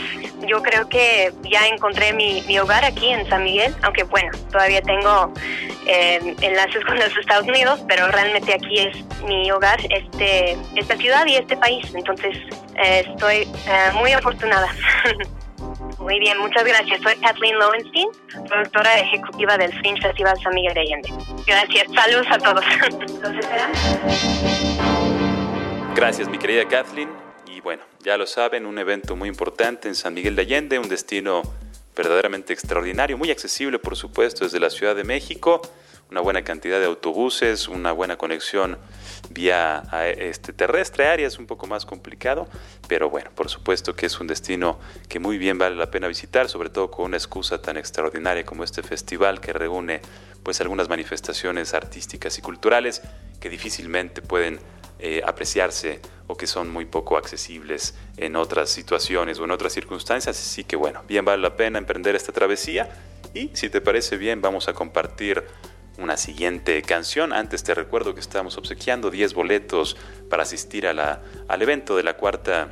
yo 0.47 0.63
creo 0.63 0.89
que 0.89 1.33
ya 1.51 1.67
encontré 1.67 2.13
mi, 2.13 2.59
hogar 2.59 2.85
aquí 2.85 3.11
en 3.11 3.29
San 3.29 3.45
Miguel, 3.45 3.75
aunque 3.83 4.05
bueno, 4.05 4.31
todavía 4.51 4.81
tengo 4.83 5.33
eh, 5.87 6.35
enlaces 6.41 6.85
con 6.85 6.99
los 6.99 7.17
Estados 7.17 7.47
Unidos, 7.47 7.81
pero 7.87 8.09
realmente 8.09 8.55
aquí 8.55 8.79
es 8.79 9.25
mi 9.25 9.51
hogar, 9.51 9.79
este, 9.91 10.57
esta 10.75 10.97
ciudad 10.97 11.27
y 11.27 11.37
este 11.37 11.57
país, 11.57 11.87
entonces 11.95 12.37
eh, 12.77 13.05
estoy 13.07 13.37
eh, 13.37 13.91
muy 13.95 14.13
afortunada. 14.13 14.69
Muy 15.99 16.21
bien, 16.21 16.39
muchas 16.39 16.65
gracias. 16.65 17.01
Soy 17.03 17.17
Kathleen 17.17 17.59
Lowenstein, 17.59 18.09
productora 18.49 18.99
ejecutiva 18.99 19.57
del 19.57 19.73
Fringe 19.79 20.03
Festival 20.03 20.37
San 20.43 20.55
Miguel 20.55 20.75
de 20.75 20.81
Allende. 20.81 21.09
Gracias, 21.47 21.87
saludos 21.95 22.27
a 22.31 22.39
todos. 22.39 22.65
Gracias, 25.95 26.29
mi 26.29 26.39
querida 26.39 26.67
Kathleen. 26.69 27.09
Y 27.47 27.61
bueno, 27.61 27.83
ya 28.01 28.17
lo 28.17 28.27
saben, 28.27 28.67
un 28.67 28.79
evento 28.79 29.17
muy 29.17 29.29
importante 29.29 29.89
en 29.89 29.95
San 29.95 30.15
Miguel 30.15 30.37
de 30.37 30.43
Allende, 30.43 30.79
un 30.79 30.89
destino 30.89 31.43
verdaderamente 31.97 32.53
extraordinario, 32.53 33.19
muy 33.19 33.33
accesible, 33.33 33.81
por 33.81 33.97
supuesto, 33.97 34.45
desde 34.45 34.61
la 34.61 34.71
Ciudad 34.71 34.95
de 34.95 35.03
México 35.03 35.61
una 36.11 36.21
buena 36.21 36.43
cantidad 36.43 36.79
de 36.81 36.87
autobuses, 36.87 37.69
una 37.69 37.93
buena 37.93 38.17
conexión 38.17 38.79
vía 39.31 39.83
este, 40.17 40.53
terrestre 40.53 41.07
aérea, 41.07 41.27
es 41.27 41.39
un 41.39 41.47
poco 41.47 41.67
más 41.67 41.85
complicado, 41.85 42.49
pero 42.87 43.11
bueno, 43.11 43.31
por 43.35 43.49
supuesto 43.51 43.95
que 43.95 44.07
es 44.07 44.19
un 44.21 44.27
destino 44.27 44.79
que 45.09 45.19
muy 45.19 45.37
bien 45.37 45.59
vale 45.59 45.77
la 45.77 45.91
pena 45.91 46.09
visitar, 46.09 46.49
sobre 46.49 46.71
todo 46.71 46.91
con 46.91 47.07
una 47.07 47.17
excusa 47.17 47.61
tan 47.61 47.77
extraordinaria 47.77 48.45
como 48.45 48.65
este 48.65 48.83
festival 48.83 49.41
que 49.41 49.53
reúne 49.53 50.01
pues 50.43 50.61
algunas 50.61 50.89
manifestaciones 50.89 51.75
artísticas 51.75 52.39
y 52.39 52.43
culturales 52.43 53.03
que 53.41 53.51
difícilmente 53.51 54.23
pueden 54.23 54.61
eh, 55.01 55.21
apreciarse 55.25 56.01
o 56.27 56.37
que 56.37 56.47
son 56.47 56.71
muy 56.71 56.87
poco 56.87 57.17
accesibles 57.17 57.95
en 58.17 58.35
otras 58.35 58.71
situaciones 58.71 59.39
o 59.39 59.45
en 59.45 59.51
otras 59.51 59.73
circunstancias. 59.73 60.39
Así 60.39 60.65
que 60.65 60.77
bueno, 60.77 61.03
bien 61.07 61.25
vale 61.25 61.43
la 61.43 61.57
pena 61.57 61.79
emprender 61.79 62.17
esta 62.17 62.33
travesía 62.33 62.89
y 63.35 63.51
si 63.53 63.69
te 63.69 63.81
parece 63.81 64.17
bien 64.17 64.41
vamos 64.41 64.69
a 64.69 64.73
compartir 64.73 65.45
una 65.99 66.17
siguiente 66.17 66.81
canción. 66.83 67.33
Antes 67.33 67.65
te 67.65 67.75
recuerdo 67.75 68.15
que 68.15 68.21
estamos 68.21 68.57
obsequiando 68.57 69.11
10 69.11 69.35
boletos 69.35 69.97
para 70.31 70.45
asistir 70.45 70.87
a 70.87 70.95
la, 70.95 71.21
al 71.49 71.61
evento 71.61 71.97
de 71.97 72.05
la 72.05 72.17
cuarta 72.17 72.69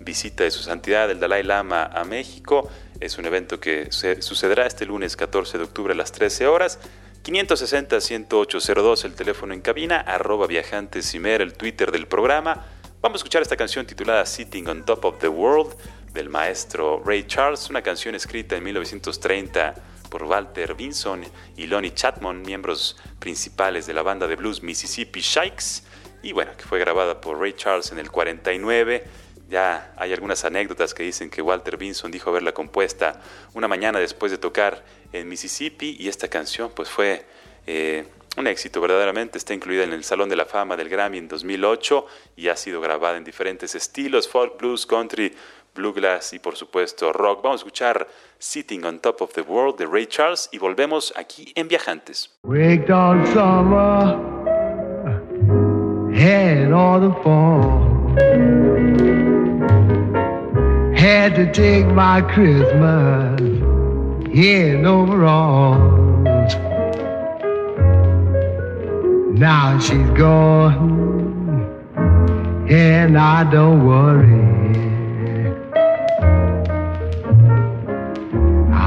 visita 0.00 0.44
de 0.44 0.50
su 0.50 0.62
santidad 0.62 1.10
el 1.10 1.20
Dalai 1.20 1.42
Lama 1.42 1.84
a 1.84 2.04
México. 2.04 2.70
Es 3.00 3.18
un 3.18 3.26
evento 3.26 3.60
que 3.60 3.88
se, 3.90 4.22
sucederá 4.22 4.66
este 4.66 4.86
lunes 4.86 5.16
14 5.16 5.58
de 5.58 5.64
octubre 5.64 5.92
a 5.92 5.96
las 5.96 6.12
13 6.12 6.46
horas. 6.46 6.78
560-10802 7.24 9.04
el 9.04 9.14
teléfono 9.14 9.52
en 9.52 9.60
cabina, 9.60 10.00
arroba 10.00 10.46
viajantes 10.46 11.14
el 11.14 11.52
Twitter 11.54 11.90
del 11.92 12.06
programa. 12.06 12.64
Vamos 13.02 13.16
a 13.16 13.18
escuchar 13.18 13.42
esta 13.42 13.56
canción 13.56 13.86
titulada 13.86 14.24
Sitting 14.24 14.66
on 14.68 14.84
Top 14.84 15.04
of 15.04 15.18
the 15.18 15.28
World 15.28 15.76
del 16.14 16.30
maestro 16.30 17.02
Ray 17.04 17.24
Charles, 17.24 17.68
una 17.68 17.82
canción 17.82 18.14
escrita 18.14 18.56
en 18.56 18.64
1930 18.64 19.74
por 20.08 20.24
Walter 20.24 20.74
Vinson 20.74 21.24
y 21.56 21.66
Lonnie 21.66 21.94
Chatmon, 21.94 22.42
miembros 22.42 22.96
principales 23.18 23.86
de 23.86 23.94
la 23.94 24.02
banda 24.02 24.26
de 24.26 24.36
blues 24.36 24.62
Mississippi 24.62 25.20
Shikes, 25.20 25.82
y 26.22 26.32
bueno, 26.32 26.52
que 26.56 26.64
fue 26.64 26.78
grabada 26.78 27.20
por 27.20 27.38
Ray 27.38 27.52
Charles 27.52 27.92
en 27.92 27.98
el 27.98 28.10
49. 28.10 29.04
Ya 29.48 29.94
hay 29.96 30.12
algunas 30.12 30.44
anécdotas 30.44 30.92
que 30.92 31.02
dicen 31.02 31.30
que 31.30 31.40
Walter 31.40 31.76
Vinson 31.76 32.10
dijo 32.10 32.30
haberla 32.30 32.52
compuesta 32.52 33.20
una 33.54 33.68
mañana 33.68 33.98
después 33.98 34.30
de 34.30 34.38
tocar 34.38 34.84
en 35.12 35.28
Mississippi 35.28 35.96
y 35.98 36.08
esta 36.08 36.28
canción 36.28 36.70
pues 36.74 36.90
fue 36.90 37.24
eh, 37.66 38.06
un 38.36 38.46
éxito 38.46 38.80
verdaderamente, 38.80 39.38
está 39.38 39.54
incluida 39.54 39.84
en 39.84 39.92
el 39.92 40.04
Salón 40.04 40.28
de 40.28 40.36
la 40.36 40.44
Fama 40.44 40.76
del 40.76 40.88
Grammy 40.88 41.18
en 41.18 41.28
2008 41.28 42.06
y 42.36 42.48
ha 42.48 42.56
sido 42.56 42.80
grabada 42.80 43.16
en 43.16 43.24
diferentes 43.24 43.74
estilos, 43.74 44.28
folk, 44.28 44.58
blues, 44.58 44.86
country, 44.86 45.34
bluegrass 45.78 46.32
y 46.34 46.38
por 46.40 46.56
supuesto 46.56 47.12
rock. 47.12 47.40
Vamos 47.42 47.60
a 47.60 47.64
escuchar 47.64 48.06
Sitting 48.38 48.84
on 48.84 48.98
Top 48.98 49.22
of 49.22 49.32
the 49.32 49.42
World 49.42 49.78
de 49.78 49.86
Ray 49.86 50.06
Charles 50.06 50.48
y 50.52 50.58
volvemos 50.58 51.14
aquí 51.16 51.52
en 51.54 51.68
Viajantes. 51.68 52.30
summer, 53.32 54.18
had 56.12 56.72
all 56.72 57.00
the 57.00 57.14
fall. 57.22 57.86
Had 60.94 61.36
to 61.36 61.50
take 61.52 61.86
my 61.86 62.20
Christmas 62.20 63.40
in 64.34 64.84
overalls. 64.84 66.54
Now 69.38 69.78
she's 69.78 70.10
gone, 70.18 71.64
and 72.68 73.16
I 73.16 73.44
don't 73.48 73.86
worry. 73.86 74.67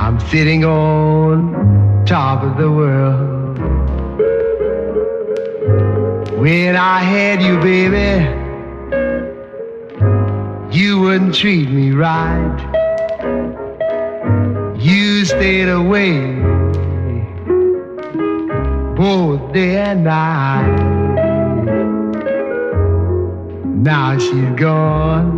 I'm 0.04 0.20
sitting 0.20 0.66
on 0.66 2.04
top 2.08 2.42
of 2.42 2.58
the 2.58 2.72
world. 2.72 3.60
When 6.40 6.76
I 6.76 7.00
had 7.02 7.40
you, 7.44 7.60
baby, 7.60 8.26
you 10.76 11.00
wouldn't 11.02 11.36
treat 11.36 11.70
me 11.70 11.92
right. 11.92 12.58
You 14.80 15.24
stayed 15.24 15.70
away 15.70 16.34
both 18.96 19.54
day 19.54 19.78
and 19.82 20.04
night. 20.04 20.78
Now 23.64 24.18
she's 24.18 24.60
gone, 24.60 25.30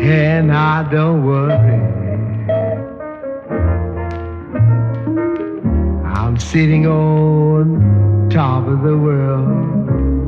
and 0.00 0.50
I 0.50 0.90
don't 0.90 1.26
worry. 1.26 1.99
Sitting 6.40 6.86
on 6.86 8.28
top 8.30 8.66
of 8.66 8.82
the 8.82 8.96
world. 8.96 10.19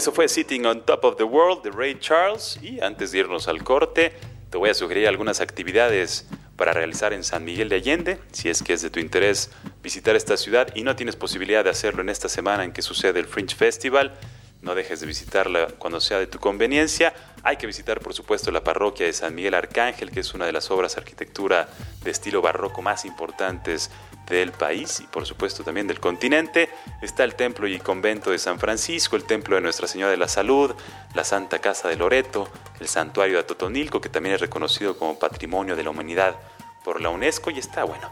Eso 0.00 0.12
fue 0.12 0.30
Sitting 0.30 0.64
on 0.64 0.86
Top 0.86 1.04
of 1.04 1.16
the 1.16 1.24
World 1.24 1.62
de 1.62 1.70
Ray 1.70 1.98
Charles. 1.98 2.58
Y 2.62 2.80
antes 2.80 3.12
de 3.12 3.18
irnos 3.18 3.48
al 3.48 3.62
corte, 3.62 4.14
te 4.48 4.56
voy 4.56 4.70
a 4.70 4.74
sugerir 4.74 5.06
algunas 5.06 5.42
actividades 5.42 6.26
para 6.56 6.72
realizar 6.72 7.12
en 7.12 7.22
San 7.22 7.44
Miguel 7.44 7.68
de 7.68 7.76
Allende, 7.76 8.18
si 8.32 8.48
es 8.48 8.62
que 8.62 8.72
es 8.72 8.80
de 8.80 8.88
tu 8.88 8.98
interés 8.98 9.50
visitar 9.82 10.16
esta 10.16 10.38
ciudad 10.38 10.74
y 10.74 10.84
no 10.84 10.96
tienes 10.96 11.16
posibilidad 11.16 11.64
de 11.64 11.68
hacerlo 11.68 12.00
en 12.00 12.08
esta 12.08 12.30
semana 12.30 12.64
en 12.64 12.72
que 12.72 12.80
sucede 12.80 13.20
el 13.20 13.26
Fringe 13.26 13.54
Festival. 13.54 14.14
No 14.62 14.74
dejes 14.74 15.00
de 15.00 15.06
visitarla 15.06 15.66
cuando 15.78 16.00
sea 16.00 16.18
de 16.18 16.26
tu 16.26 16.38
conveniencia. 16.38 17.12
Hay 17.42 17.56
que 17.56 17.66
visitar, 17.66 18.00
por 18.00 18.12
supuesto, 18.12 18.50
la 18.50 18.62
parroquia 18.62 19.06
de 19.06 19.12
San 19.12 19.34
Miguel 19.34 19.54
Arcángel, 19.54 20.10
que 20.10 20.20
es 20.20 20.34
una 20.34 20.46
de 20.46 20.52
las 20.52 20.70
obras 20.70 20.94
de 20.94 21.00
arquitectura 21.00 21.68
de 22.02 22.10
estilo 22.10 22.42
barroco 22.42 22.82
más 22.82 23.04
importantes 23.04 23.90
del 24.26 24.52
país 24.52 25.00
y 25.00 25.06
por 25.08 25.26
supuesto 25.26 25.64
también 25.64 25.86
del 25.86 26.00
continente. 26.00 26.68
Está 27.02 27.24
el 27.24 27.34
templo 27.34 27.66
y 27.66 27.78
convento 27.78 28.30
de 28.30 28.38
San 28.38 28.58
Francisco, 28.58 29.16
el 29.16 29.24
templo 29.24 29.56
de 29.56 29.62
Nuestra 29.62 29.88
Señora 29.88 30.10
de 30.10 30.16
la 30.16 30.28
Salud, 30.28 30.74
la 31.14 31.24
Santa 31.24 31.58
Casa 31.58 31.88
de 31.88 31.96
Loreto, 31.96 32.48
el 32.78 32.88
santuario 32.88 33.36
de 33.36 33.40
Atotonilco, 33.40 34.00
que 34.00 34.08
también 34.08 34.34
es 34.34 34.40
reconocido 34.40 34.96
como 34.96 35.18
Patrimonio 35.18 35.76
de 35.76 35.82
la 35.82 35.90
Humanidad 35.90 36.36
por 36.84 37.00
la 37.00 37.10
UNESCO 37.10 37.50
y 37.50 37.58
está, 37.58 37.84
bueno, 37.84 38.10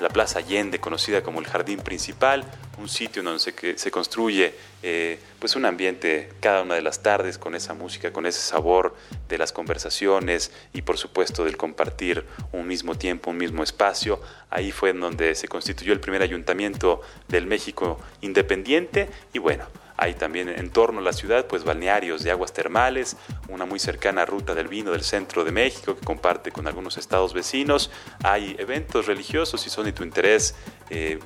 la 0.00 0.08
Plaza 0.08 0.38
Allende, 0.38 0.78
conocida 0.78 1.22
como 1.22 1.40
el 1.40 1.46
Jardín 1.46 1.80
Principal, 1.80 2.44
un 2.78 2.88
sitio 2.88 3.22
donde 3.22 3.40
se, 3.76 3.90
construye 3.90 4.54
eh, 4.82 5.18
pues 5.38 5.56
un 5.56 5.66
ambiente 5.66 6.30
cada 6.40 6.62
una 6.62 6.74
de 6.74 6.82
las 6.82 7.02
tardes 7.02 7.36
con 7.38 7.54
esa 7.54 7.74
música, 7.74 8.12
con 8.12 8.26
ese 8.26 8.40
sabor 8.40 8.94
de 9.28 9.38
las 9.38 9.52
conversaciones 9.52 10.50
y 10.72 10.82
por 10.82 10.96
supuesto 10.96 11.44
del 11.44 11.56
compartir 11.56 12.24
un 12.52 12.66
mismo 12.66 12.96
tiempo, 12.96 13.30
un 13.30 13.36
mismo 13.36 13.62
espacio. 13.62 14.20
Ahí 14.48 14.72
fue 14.72 14.90
en 14.90 15.00
donde 15.00 15.34
se 15.34 15.48
constituyó 15.48 15.92
el 15.92 16.00
primer 16.00 16.22
ayuntamiento 16.22 17.02
del 17.28 17.46
México 17.46 18.00
independiente 18.22 19.08
y 19.32 19.38
bueno, 19.38 19.66
hay 20.00 20.14
también 20.14 20.48
en 20.48 20.70
torno 20.70 21.00
a 21.00 21.02
la 21.02 21.12
ciudad 21.12 21.46
pues 21.46 21.62
balnearios 21.62 22.22
de 22.22 22.30
aguas 22.30 22.54
termales, 22.54 23.18
una 23.48 23.66
muy 23.66 23.78
cercana 23.78 24.24
ruta 24.24 24.54
del 24.54 24.66
vino 24.66 24.92
del 24.92 25.02
centro 25.02 25.44
de 25.44 25.52
México 25.52 25.94
que 25.94 26.04
comparte 26.04 26.50
con 26.50 26.66
algunos 26.66 26.96
estados 26.96 27.34
vecinos. 27.34 27.90
Hay 28.24 28.56
eventos 28.58 29.06
religiosos 29.06 29.60
si 29.60 29.68
son 29.68 29.84
de 29.84 29.92
tu 29.92 30.02
interés. 30.02 30.54
Eh, 30.88 31.18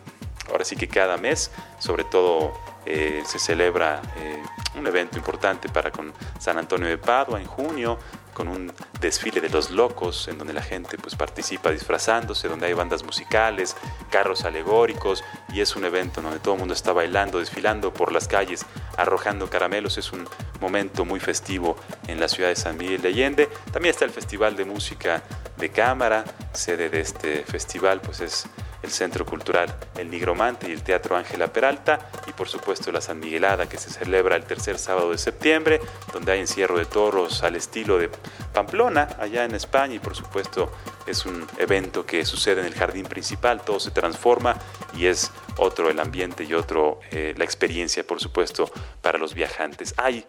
ahora 0.51 0.65
sí 0.65 0.75
que 0.75 0.89
cada 0.89 1.17
mes, 1.17 1.53
sobre 1.79 2.03
todo 2.03 2.53
eh, 2.85 3.23
se 3.25 3.39
celebra 3.39 4.03
eh, 4.17 4.43
un 4.77 4.87
evento 4.89 5.19
importante 5.19 5.69
para 5.69 5.93
con 5.93 6.13
San 6.41 6.59
Antonio 6.59 6.89
de 6.89 6.99
Padua 6.99 7.41
en 7.41 7.47
junio, 7.47 7.97
con 8.35 8.49
un 8.49 8.73
desfile 9.01 9.41
de 9.41 9.49
los 9.49 9.71
locos 9.71 10.29
en 10.29 10.37
donde 10.37 10.53
la 10.53 10.63
gente 10.63 10.99
pues 10.99 11.15
participa 11.15 11.71
disfrazándose, 11.71 12.49
donde 12.49 12.67
hay 12.67 12.75
bandas 12.75 13.05
musicales, 13.05 13.77
carros 14.11 14.45
alegóricos 14.45 15.25
y 15.53 15.61
es 15.61 15.77
un 15.77 15.85
evento 15.85 16.21
donde 16.21 16.41
todo 16.41 16.55
el 16.55 16.61
mundo 16.61 16.75
está 16.75 16.93
bailando, 16.93 17.39
desfilando 17.39 17.95
por 17.95 18.13
las 18.13 18.29
calles, 18.29 18.67
arrojando 18.97 19.49
caramelos, 19.49 19.97
es 19.97 20.13
un 20.13 20.29
momento 20.61 21.05
muy 21.05 21.21
festivo 21.21 21.77
en 22.07 22.21
la 22.21 22.29
ciudad 22.29 22.51
de 22.51 22.57
San 22.57 22.77
Miguel 22.77 23.01
de 23.01 23.09
Allende. 23.09 23.49
También 23.73 23.93
está 23.95 24.05
el 24.05 24.11
Festival 24.11 24.57
de 24.57 24.65
Música 24.65 25.23
de 25.57 25.71
Cámara, 25.71 26.25
sede 26.53 26.91
de 26.91 27.01
este 27.01 27.45
festival 27.45 28.01
pues 28.01 28.21
es 28.21 28.47
el 28.85 28.91
Centro 28.91 29.25
Cultural 29.25 29.75
El 29.97 30.11
Nigromante 30.11 30.69
y 30.69 30.73
el 30.73 30.83
Teatro 30.83 31.17
Ángela 31.17 31.53
Peralta 31.53 32.11
y 32.27 32.33
por 32.33 32.49
supuesto 32.49 32.93
la 32.93 33.01
San 33.01 33.19
Miguelada 33.19 33.69
que 33.69 33.79
se 33.79 33.91
celebra 33.91 34.37
el 34.37 34.45
tercer 34.45 34.79
sábado 34.79 35.11
de 35.11 35.19
septiembre, 35.19 35.81
donde 36.13 36.33
hay 36.33 36.41
encierro 36.41 36.79
de 36.79 36.85
toros 36.85 37.43
al 37.43 37.57
estilo 37.57 37.99
de 37.99 38.11
Pamplona, 38.53 39.09
allá 39.19 39.45
en 39.45 39.55
España 39.55 39.95
y 39.95 39.99
por 39.99 40.15
supuesto 40.15 40.71
es 41.07 41.27
un 41.27 41.47
evento 41.59 42.07
que 42.07 42.25
sucede 42.25 42.61
en 42.61 42.67
el 42.67 42.75
jardín 42.75 43.07
principal, 43.07 43.63
todo 43.63 43.81
se 43.81 43.91
transforma 43.91 44.57
y 44.97 45.07
es 45.07 45.33
otro 45.57 45.91
el 45.91 45.99
ambiente 45.99 46.45
y 46.45 46.55
otro 46.55 47.01
eh, 47.11 47.35
la 47.37 47.45
experiencia 47.45 48.07
por 48.07 48.21
supuesto 48.21 48.71
para 49.01 49.19
los 49.19 49.35
viajantes. 49.35 49.95
Hay 49.97 50.25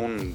un, 0.00 0.34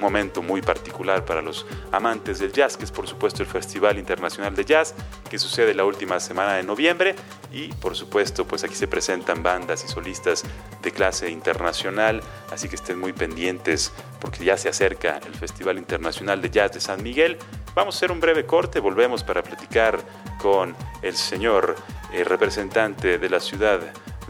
momento 0.00 0.42
muy 0.42 0.62
particular 0.62 1.24
para 1.24 1.42
los 1.42 1.66
amantes 1.90 2.38
del 2.38 2.52
jazz, 2.52 2.76
que 2.76 2.84
es 2.84 2.92
por 2.92 3.08
supuesto 3.08 3.42
el 3.42 3.48
Festival 3.48 3.98
Internacional 3.98 4.54
de 4.54 4.64
Jazz, 4.64 4.94
que 5.28 5.38
sucede 5.38 5.74
la 5.74 5.84
última 5.84 6.20
semana 6.20 6.54
de 6.54 6.62
noviembre 6.62 7.16
y 7.52 7.68
por 7.74 7.96
supuesto 7.96 8.46
pues 8.46 8.62
aquí 8.62 8.76
se 8.76 8.86
presentan 8.86 9.42
bandas 9.42 9.84
y 9.84 9.88
solistas 9.88 10.44
de 10.82 10.92
clase 10.92 11.30
internacional, 11.30 12.20
así 12.52 12.68
que 12.68 12.76
estén 12.76 12.98
muy 12.98 13.12
pendientes 13.12 13.92
porque 14.20 14.44
ya 14.44 14.56
se 14.56 14.68
acerca 14.68 15.18
el 15.26 15.34
Festival 15.34 15.78
Internacional 15.78 16.40
de 16.40 16.50
Jazz 16.50 16.72
de 16.72 16.80
San 16.80 17.02
Miguel. 17.02 17.38
Vamos 17.74 17.96
a 17.96 17.98
hacer 17.98 18.12
un 18.12 18.20
breve 18.20 18.46
corte, 18.46 18.78
volvemos 18.78 19.24
para 19.24 19.42
platicar 19.42 19.98
con 20.40 20.76
el 21.02 21.16
señor 21.16 21.74
eh, 22.12 22.22
representante 22.24 23.18
de 23.18 23.30
la 23.30 23.40
ciudad 23.40 23.80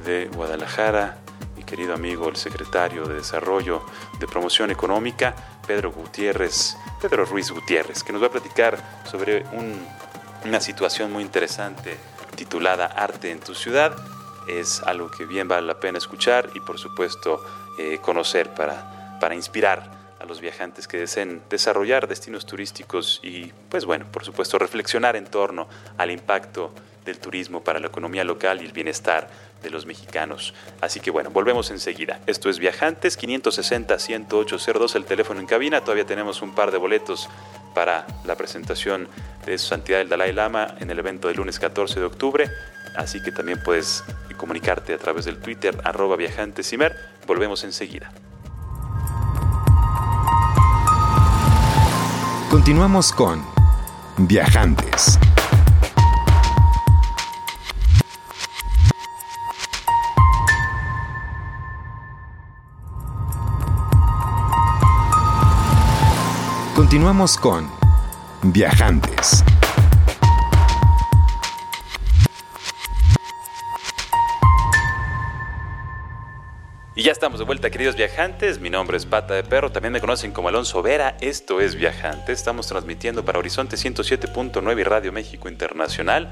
de 0.05 0.29
Guadalajara, 0.35 1.19
querido 1.69 1.93
amigo, 1.93 2.29
el 2.31 2.37
secretario 2.37 3.05
de 3.05 3.17
Desarrollo 3.17 3.83
de 4.19 4.27
Promoción 4.27 4.71
Económica, 4.71 5.37
Pedro 5.67 5.93
Gutiérrez, 5.93 6.79
Pedro 6.99 7.27
Ruiz 7.27 7.51
Gutiérrez, 7.51 8.03
que 8.03 8.13
nos 8.13 8.23
va 8.23 8.29
a 8.29 8.31
platicar 8.31 9.03
sobre 9.05 9.45
una 10.45 10.61
situación 10.61 11.13
muy 11.13 11.23
interesante 11.23 11.99
titulada 12.37 12.87
Arte 12.87 13.31
en 13.31 13.41
tu 13.41 13.55
ciudad. 13.55 13.95
Es 14.49 14.83
algo 14.83 15.11
que 15.11 15.27
bien 15.27 15.47
vale 15.47 15.67
la 15.67 15.79
pena 15.79 15.99
escuchar 15.99 16.49
y 16.55 16.61
por 16.61 16.79
supuesto 16.79 17.45
eh, 17.79 17.99
conocer 18.01 18.55
para, 18.55 19.19
para 19.21 19.35
inspirar 19.35 19.99
a 20.21 20.25
los 20.25 20.41
viajantes 20.41 20.89
que 20.89 20.97
deseen 20.97 21.43
desarrollar 21.51 22.09
destinos 22.09 22.47
turísticos 22.47 23.21
y 23.23 23.53
pues 23.69 23.85
bueno, 23.85 24.07
por 24.11 24.25
supuesto 24.25 24.59
reflexionar 24.59 25.17
en 25.17 25.27
torno 25.27 25.69
al 25.99 26.11
impacto 26.11 26.73
del 27.05 27.19
turismo 27.19 27.63
para 27.63 27.79
la 27.79 27.89
economía 27.89 28.25
local 28.25 28.63
y 28.63 28.65
el 28.65 28.73
bienestar 28.73 29.29
de 29.63 29.71
los 29.71 29.87
mexicanos. 29.87 30.55
Así 30.81 31.01
que 31.01 31.11
bueno, 31.11 31.31
volvemos 31.31 31.71
enseguida. 31.71 32.21
Esto 32.27 32.51
es 32.51 32.59
Viajantes 32.59 33.19
560-10802, 33.19 34.97
el 34.97 35.05
teléfono 35.05 35.41
en 35.41 35.47
cabina. 35.47 35.81
Todavía 35.83 36.07
tenemos 36.07 36.43
un 36.43 36.55
par 36.55 36.71
de 36.71 36.79
boletos 36.79 37.29
para 37.75 38.07
la 38.25 38.37
presentación 38.37 39.09
de 39.47 39.59
su 39.59 39.67
santidad 39.69 40.01
el 40.01 40.09
Dalai 40.09 40.33
Lama 40.33 40.77
en 40.81 40.91
el 40.91 40.99
evento 40.99 41.29
del 41.29 41.37
lunes 41.37 41.59
14 41.59 42.01
de 42.01 42.07
octubre. 42.07 42.51
Así 42.97 43.23
que 43.23 43.31
también 43.31 43.61
puedes 43.63 44.05
comunicarte 44.37 44.95
a 44.95 44.99
través 44.99 45.25
del 45.25 45.39
Twitter 45.39 45.81
arroba 45.85 46.17
viajantesimer. 46.17 46.97
Volvemos 47.27 47.65
enseguida. 47.65 48.11
Continuamos 52.51 53.13
con 53.13 53.45
Viajantes. 54.17 55.19
Continuamos 66.79 67.37
con 67.37 67.69
Viajantes. 68.41 69.43
Y 76.95 77.03
ya 77.03 77.11
estamos 77.11 77.41
de 77.41 77.47
vuelta, 77.47 77.71
queridos 77.71 77.97
viajantes. 77.97 78.61
Mi 78.61 78.71
nombre 78.71 78.97
es 78.97 79.07
Pata 79.07 79.35
de 79.35 79.43
Perro, 79.43 79.73
también 79.73 79.93
me 79.93 80.01
conocen 80.01 80.31
como 80.31 80.51
Alonso 80.51 80.81
Vera. 80.81 81.17
Esto 81.21 81.61
es 81.61 81.75
Viajantes. 81.75 82.39
Estamos 82.39 82.69
transmitiendo 82.69 83.25
para 83.25 83.41
Horizonte 83.41 83.75
107.9 83.75 84.79
y 84.79 84.85
Radio 84.85 85.11
México 85.11 85.49
Internacional. 85.49 86.31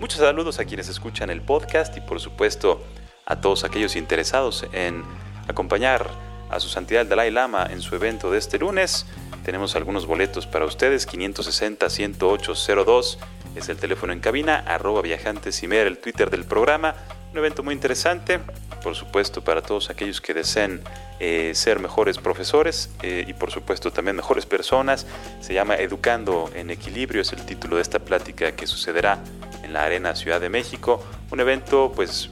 Muchos 0.00 0.20
saludos 0.20 0.58
a 0.58 0.64
quienes 0.64 0.88
escuchan 0.88 1.28
el 1.28 1.42
podcast 1.42 1.94
y, 1.98 2.00
por 2.00 2.18
supuesto, 2.18 2.82
a 3.26 3.42
todos 3.42 3.62
aquellos 3.64 3.94
interesados 3.96 4.66
en 4.72 5.04
acompañar 5.48 6.31
a 6.52 6.60
su 6.60 6.68
santidad 6.68 7.02
el 7.02 7.08
Dalai 7.08 7.30
Lama 7.30 7.66
en 7.70 7.80
su 7.80 7.96
evento 7.96 8.30
de 8.30 8.38
este 8.38 8.58
lunes. 8.58 9.06
Tenemos 9.44 9.74
algunos 9.74 10.06
boletos 10.06 10.46
para 10.46 10.66
ustedes: 10.66 11.08
560-10802 11.08 13.18
es 13.54 13.68
el 13.68 13.76
teléfono 13.76 14.12
en 14.12 14.20
cabina, 14.20 14.64
arroba 14.66 15.02
viajantes 15.02 15.62
y 15.62 15.68
mer, 15.68 15.86
el 15.86 15.98
Twitter 15.98 16.30
del 16.30 16.44
programa. 16.44 16.94
Un 17.32 17.38
evento 17.38 17.62
muy 17.62 17.74
interesante, 17.74 18.40
por 18.82 18.94
supuesto, 18.94 19.42
para 19.42 19.62
todos 19.62 19.90
aquellos 19.90 20.20
que 20.20 20.34
deseen 20.34 20.82
eh, 21.20 21.52
ser 21.54 21.78
mejores 21.78 22.18
profesores 22.18 22.90
eh, 23.02 23.24
y 23.26 23.32
por 23.32 23.50
supuesto 23.50 23.90
también 23.90 24.16
mejores 24.16 24.46
personas. 24.46 25.06
Se 25.40 25.54
llama 25.54 25.76
Educando 25.76 26.50
en 26.54 26.70
Equilibrio, 26.70 27.22
es 27.22 27.32
el 27.32 27.44
título 27.44 27.76
de 27.76 27.82
esta 27.82 27.98
plática 27.98 28.52
que 28.52 28.66
sucederá 28.66 29.18
en 29.62 29.72
la 29.72 29.84
Arena 29.84 30.14
Ciudad 30.14 30.40
de 30.40 30.48
México. 30.48 31.02
Un 31.30 31.40
evento 31.40 31.92
pues 31.94 32.30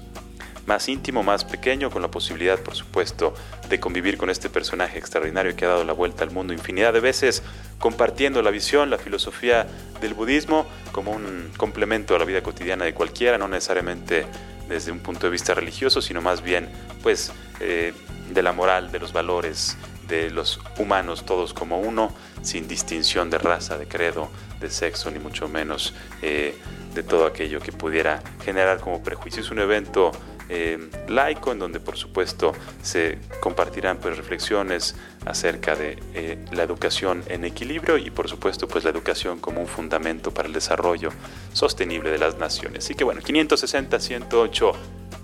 más 0.70 0.88
íntimo, 0.88 1.24
más 1.24 1.44
pequeño, 1.44 1.90
con 1.90 2.00
la 2.00 2.12
posibilidad, 2.12 2.56
por 2.60 2.76
supuesto, 2.76 3.34
de 3.68 3.80
convivir 3.80 4.16
con 4.16 4.30
este 4.30 4.48
personaje 4.48 5.00
extraordinario 5.00 5.56
que 5.56 5.64
ha 5.64 5.68
dado 5.68 5.82
la 5.82 5.92
vuelta 5.92 6.22
al 6.22 6.30
mundo 6.30 6.52
infinidad 6.52 6.92
de 6.92 7.00
veces, 7.00 7.42
compartiendo 7.80 8.40
la 8.40 8.52
visión, 8.52 8.88
la 8.88 8.96
filosofía 8.96 9.66
del 10.00 10.14
budismo 10.14 10.66
como 10.92 11.10
un 11.10 11.50
complemento 11.56 12.14
a 12.14 12.20
la 12.20 12.24
vida 12.24 12.40
cotidiana 12.44 12.84
de 12.84 12.94
cualquiera, 12.94 13.36
no 13.36 13.48
necesariamente 13.48 14.26
desde 14.68 14.92
un 14.92 15.00
punto 15.00 15.26
de 15.26 15.32
vista 15.32 15.54
religioso, 15.54 16.00
sino 16.00 16.22
más 16.22 16.40
bien 16.40 16.68
pues 17.02 17.32
eh, 17.58 17.92
de 18.32 18.42
la 18.44 18.52
moral, 18.52 18.92
de 18.92 19.00
los 19.00 19.12
valores, 19.12 19.76
de 20.06 20.30
los 20.30 20.60
humanos 20.78 21.26
todos 21.26 21.52
como 21.52 21.80
uno, 21.80 22.14
sin 22.42 22.68
distinción 22.68 23.28
de 23.28 23.38
raza, 23.38 23.76
de 23.76 23.88
credo, 23.88 24.30
de 24.60 24.70
sexo, 24.70 25.10
ni 25.10 25.18
mucho 25.18 25.48
menos 25.48 25.94
eh, 26.22 26.56
de 26.94 27.02
todo 27.02 27.26
aquello 27.26 27.58
que 27.58 27.72
pudiera 27.72 28.22
generar 28.44 28.78
como 28.78 29.02
prejuicio. 29.02 29.42
Es 29.42 29.50
un 29.50 29.58
evento 29.58 30.12
eh, 30.52 30.90
laico, 31.08 31.52
en 31.52 31.60
donde 31.60 31.78
por 31.78 31.96
supuesto 31.96 32.52
se 32.82 33.18
compartirán 33.40 33.98
pues, 33.98 34.16
reflexiones 34.16 34.96
acerca 35.24 35.76
de 35.76 35.96
eh, 36.14 36.44
la 36.50 36.64
educación 36.64 37.22
en 37.28 37.44
equilibrio 37.44 37.96
y 37.96 38.10
por 38.10 38.28
supuesto 38.28 38.66
pues 38.66 38.82
la 38.82 38.90
educación 38.90 39.38
como 39.38 39.60
un 39.60 39.68
fundamento 39.68 40.34
para 40.34 40.48
el 40.48 40.54
desarrollo 40.54 41.10
sostenible 41.52 42.10
de 42.10 42.18
las 42.18 42.38
naciones. 42.38 42.84
Así 42.84 42.94
que 42.94 43.04
bueno, 43.04 43.20
560 43.22 44.00
108 44.00 44.72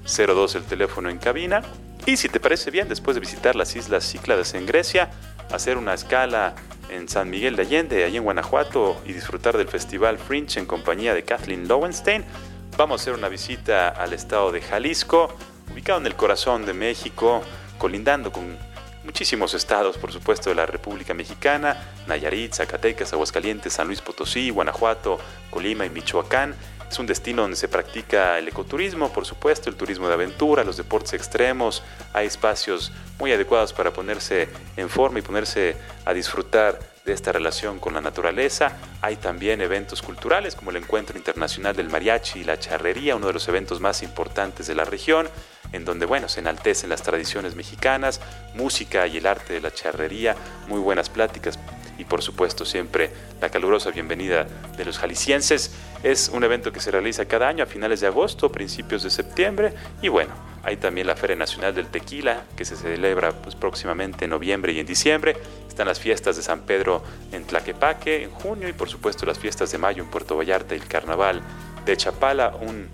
02 0.04 0.54
el 0.54 0.62
teléfono 0.62 1.10
en 1.10 1.18
cabina 1.18 1.62
y 2.06 2.16
si 2.18 2.28
te 2.28 2.38
parece 2.38 2.70
bien 2.70 2.88
después 2.88 3.16
de 3.16 3.20
visitar 3.20 3.56
las 3.56 3.74
islas 3.74 4.08
Cícladas 4.08 4.54
en 4.54 4.64
Grecia, 4.64 5.10
hacer 5.50 5.76
una 5.76 5.94
escala 5.94 6.54
en 6.88 7.08
San 7.08 7.30
Miguel 7.30 7.56
de 7.56 7.62
Allende, 7.62 8.04
allí 8.04 8.16
en 8.16 8.22
Guanajuato, 8.22 9.00
y 9.04 9.12
disfrutar 9.12 9.56
del 9.56 9.66
Festival 9.66 10.18
Fringe 10.18 10.60
en 10.60 10.66
compañía 10.66 11.14
de 11.14 11.24
Kathleen 11.24 11.66
Lowenstein, 11.66 12.24
Vamos 12.76 13.00
a 13.00 13.02
hacer 13.02 13.14
una 13.14 13.30
visita 13.30 13.88
al 13.88 14.12
estado 14.12 14.52
de 14.52 14.60
Jalisco, 14.60 15.34
ubicado 15.72 15.98
en 15.98 16.04
el 16.04 16.14
corazón 16.14 16.66
de 16.66 16.74
México, 16.74 17.42
colindando 17.78 18.30
con 18.30 18.58
muchísimos 19.02 19.54
estados, 19.54 19.96
por 19.96 20.12
supuesto, 20.12 20.50
de 20.50 20.56
la 20.56 20.66
República 20.66 21.14
Mexicana, 21.14 21.78
Nayarit, 22.06 22.52
Zacatecas, 22.52 23.14
Aguascalientes, 23.14 23.72
San 23.72 23.86
Luis 23.86 24.02
Potosí, 24.02 24.50
Guanajuato, 24.50 25.18
Colima 25.48 25.86
y 25.86 25.90
Michoacán. 25.90 26.54
Es 26.90 26.98
un 26.98 27.06
destino 27.06 27.42
donde 27.42 27.56
se 27.56 27.68
practica 27.68 28.38
el 28.38 28.48
ecoturismo, 28.48 29.12
por 29.12 29.26
supuesto, 29.26 29.68
el 29.68 29.76
turismo 29.76 30.08
de 30.08 30.14
aventura, 30.14 30.64
los 30.64 30.76
deportes 30.76 31.14
extremos. 31.14 31.82
Hay 32.12 32.26
espacios 32.26 32.92
muy 33.18 33.32
adecuados 33.32 33.72
para 33.72 33.92
ponerse 33.92 34.48
en 34.76 34.88
forma 34.88 35.18
y 35.18 35.22
ponerse 35.22 35.76
a 36.04 36.14
disfrutar 36.14 36.78
de 37.04 37.12
esta 37.12 37.32
relación 37.32 37.78
con 37.78 37.94
la 37.94 38.00
naturaleza. 38.00 38.76
Hay 39.00 39.16
también 39.16 39.60
eventos 39.60 40.02
culturales 40.02 40.54
como 40.54 40.70
el 40.70 40.76
Encuentro 40.76 41.16
Internacional 41.16 41.74
del 41.74 41.88
Mariachi 41.88 42.40
y 42.40 42.44
la 42.44 42.58
Charrería, 42.58 43.16
uno 43.16 43.28
de 43.28 43.32
los 43.32 43.48
eventos 43.48 43.80
más 43.80 44.02
importantes 44.02 44.66
de 44.66 44.74
la 44.74 44.84
región, 44.84 45.28
en 45.72 45.84
donde 45.84 46.06
bueno, 46.06 46.28
se 46.28 46.40
enaltecen 46.40 46.90
las 46.90 47.02
tradiciones 47.02 47.54
mexicanas, 47.54 48.20
música 48.54 49.06
y 49.06 49.18
el 49.18 49.26
arte 49.26 49.54
de 49.54 49.60
la 49.60 49.72
charrería, 49.72 50.36
muy 50.68 50.80
buenas 50.80 51.08
pláticas 51.08 51.58
y 51.98 52.04
por 52.04 52.22
supuesto 52.22 52.64
siempre 52.64 53.10
la 53.40 53.48
calurosa 53.48 53.90
bienvenida 53.90 54.46
de 54.76 54.84
los 54.84 54.98
jaliscienses. 54.98 55.74
Es 56.02 56.28
un 56.28 56.44
evento 56.44 56.72
que 56.72 56.80
se 56.80 56.90
realiza 56.90 57.26
cada 57.26 57.48
año 57.48 57.64
a 57.64 57.66
finales 57.66 58.00
de 58.00 58.06
agosto, 58.06 58.50
principios 58.52 59.02
de 59.02 59.10
septiembre 59.10 59.74
y 60.02 60.08
bueno, 60.08 60.32
hay 60.62 60.76
también 60.76 61.06
la 61.06 61.14
Feria 61.14 61.36
Nacional 61.36 61.74
del 61.74 61.86
Tequila 61.86 62.44
que 62.56 62.64
se 62.64 62.76
celebra 62.76 63.32
pues, 63.32 63.54
próximamente 63.54 64.24
en 64.24 64.32
noviembre 64.32 64.72
y 64.72 64.80
en 64.80 64.86
diciembre. 64.86 65.36
Están 65.68 65.86
las 65.86 66.00
fiestas 66.00 66.36
de 66.36 66.42
San 66.42 66.62
Pedro 66.62 67.02
en 67.32 67.44
Tlaquepaque 67.44 68.24
en 68.24 68.30
junio 68.30 68.68
y 68.68 68.72
por 68.72 68.88
supuesto 68.88 69.26
las 69.26 69.38
fiestas 69.38 69.70
de 69.70 69.78
mayo 69.78 70.02
en 70.02 70.10
Puerto 70.10 70.36
Vallarta 70.36 70.74
y 70.74 70.78
el 70.78 70.88
Carnaval 70.88 71.40
de 71.84 71.96
Chapala, 71.96 72.56
un 72.60 72.88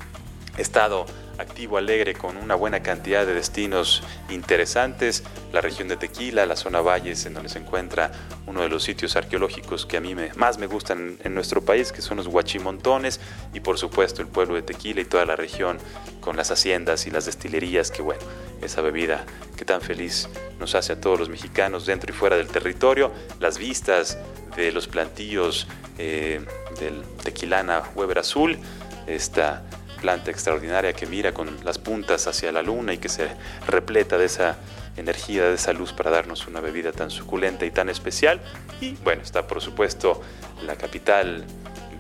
estado 0.59 1.07
activo, 1.43 1.77
alegre, 1.77 2.15
con 2.15 2.37
una 2.37 2.55
buena 2.55 2.83
cantidad 2.83 3.27
de 3.27 3.35
destinos 3.35 4.03
interesantes. 4.31 5.23
La 5.53 5.61
región 5.61 5.89
de 5.89 5.97
Tequila, 5.97 6.47
la 6.47 6.57
zona 6.57 6.81
Valles, 6.81 7.27
en 7.27 7.35
donde 7.35 7.49
se 7.49 7.59
encuentra 7.59 8.13
uno 8.47 8.63
de 8.63 8.69
los 8.69 8.83
sitios 8.83 9.17
arqueológicos 9.17 9.87
que 9.87 9.99
a 9.99 10.01
mí 10.01 10.15
me, 10.15 10.33
más 10.35 10.59
me 10.59 10.67
gustan 10.67 11.19
en, 11.23 11.35
nuestro 11.35 11.63
país, 11.63 11.93
que 11.93 12.03
son 12.03 12.17
los 12.17 12.27
Huachimontones, 12.27 13.21
y 13.53 13.61
por 13.61 13.79
supuesto 13.79 14.23
el 14.23 14.29
pueblo 14.29 14.55
de 14.55 14.63
Tequila 14.63 15.01
y 15.01 15.05
toda 15.05 15.27
la 15.27 15.37
región 15.37 15.79
con 16.21 16.37
las 16.37 16.51
haciendas 16.51 17.07
y 17.07 17.11
las 17.11 17.27
destilerías, 17.27 17.91
que 17.91 18.03
bueno, 18.03 18.23
esa 18.63 18.81
bebida 18.81 19.25
que 19.57 19.65
tan 19.65 19.81
feliz 19.81 20.29
nos 20.59 20.75
hace 20.75 20.95
a 20.95 21.01
todos 21.01 21.19
los 21.19 21.29
mexicanos 21.29 21.87
dentro 21.87 22.13
y 22.13 22.17
fuera 22.17 22.37
del 22.37 22.49
territorio, 22.49 23.13
las 23.41 23.59
vistas 23.59 24.19
de 24.57 24.73
los 24.73 24.87
plantillos 24.87 25.67
eh, 25.99 26.45
del 26.79 27.03
Tequilana 27.23 27.83
Weber 27.95 28.19
Azul, 28.19 28.59
esta 29.07 29.65
planta 30.03 30.33
extraordinaria 30.33 30.93
que 30.93 31.07
mira 31.07 31.33
con 31.33 31.65
las 31.65 31.79
puntas 31.79 32.27
hacia 32.27 32.51
la 32.51 32.61
luna 32.61 32.93
y 32.93 32.99
que 32.99 33.09
se 33.09 33.29
repleta 33.69 34.19
de 34.19 34.25
esa 34.27 34.57
energía, 34.97 35.45
de 35.45 35.55
esa 35.55 35.73
luz 35.73 35.93
para 35.93 36.11
darnos 36.11 36.49
una 36.49 36.61
bebida 36.61 36.91
tan 36.91 37.09
suculenta 37.11 37.65
y 37.65 37.71
tan 37.71 37.89
especial. 37.89 38.41
Y 38.81 38.97
bueno, 39.05 39.23
está 39.23 39.47
por 39.47 39.63
supuesto 39.63 40.21
la 40.67 40.75
capital 40.75 41.45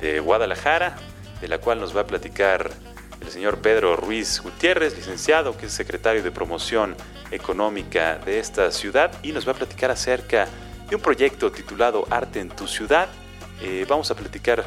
de 0.00 0.18
Guadalajara, 0.18 0.96
de 1.40 1.46
la 1.46 1.58
cual 1.58 1.78
nos 1.78 1.96
va 1.96 2.00
a 2.00 2.06
platicar 2.06 2.70
el 3.20 3.30
señor 3.30 3.58
Pedro 3.58 3.94
Ruiz 3.94 4.40
Gutiérrez, 4.42 4.96
licenciado, 4.96 5.56
que 5.56 5.66
es 5.66 5.72
secretario 5.72 6.24
de 6.24 6.32
promoción 6.32 6.96
económica 7.30 8.18
de 8.18 8.40
esta 8.40 8.72
ciudad, 8.72 9.12
y 9.22 9.30
nos 9.30 9.46
va 9.46 9.52
a 9.52 9.54
platicar 9.54 9.92
acerca 9.92 10.48
de 10.90 10.96
un 10.96 11.00
proyecto 11.00 11.52
titulado 11.52 12.04
Arte 12.10 12.40
en 12.40 12.48
tu 12.48 12.66
ciudad. 12.66 13.08
Eh, 13.62 13.86
vamos 13.88 14.10
a 14.10 14.16
platicar 14.16 14.64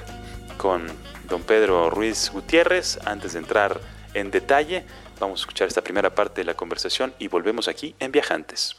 con 0.58 0.88
don 1.28 1.44
Pedro 1.44 1.90
Ruiz 1.90 2.32
Gutiérrez. 2.32 3.00
Antes 3.06 3.34
de 3.34 3.40
entrar 3.40 3.80
en 4.14 4.32
detalle, 4.32 4.86
vamos 5.20 5.40
a 5.40 5.42
escuchar 5.42 5.68
esta 5.68 5.82
primera 5.82 6.14
parte 6.14 6.42
de 6.42 6.46
la 6.46 6.54
conversación 6.54 7.14
y 7.20 7.28
volvemos 7.28 7.68
aquí 7.68 7.96
en 8.00 8.12
Viajantes. 8.12 8.76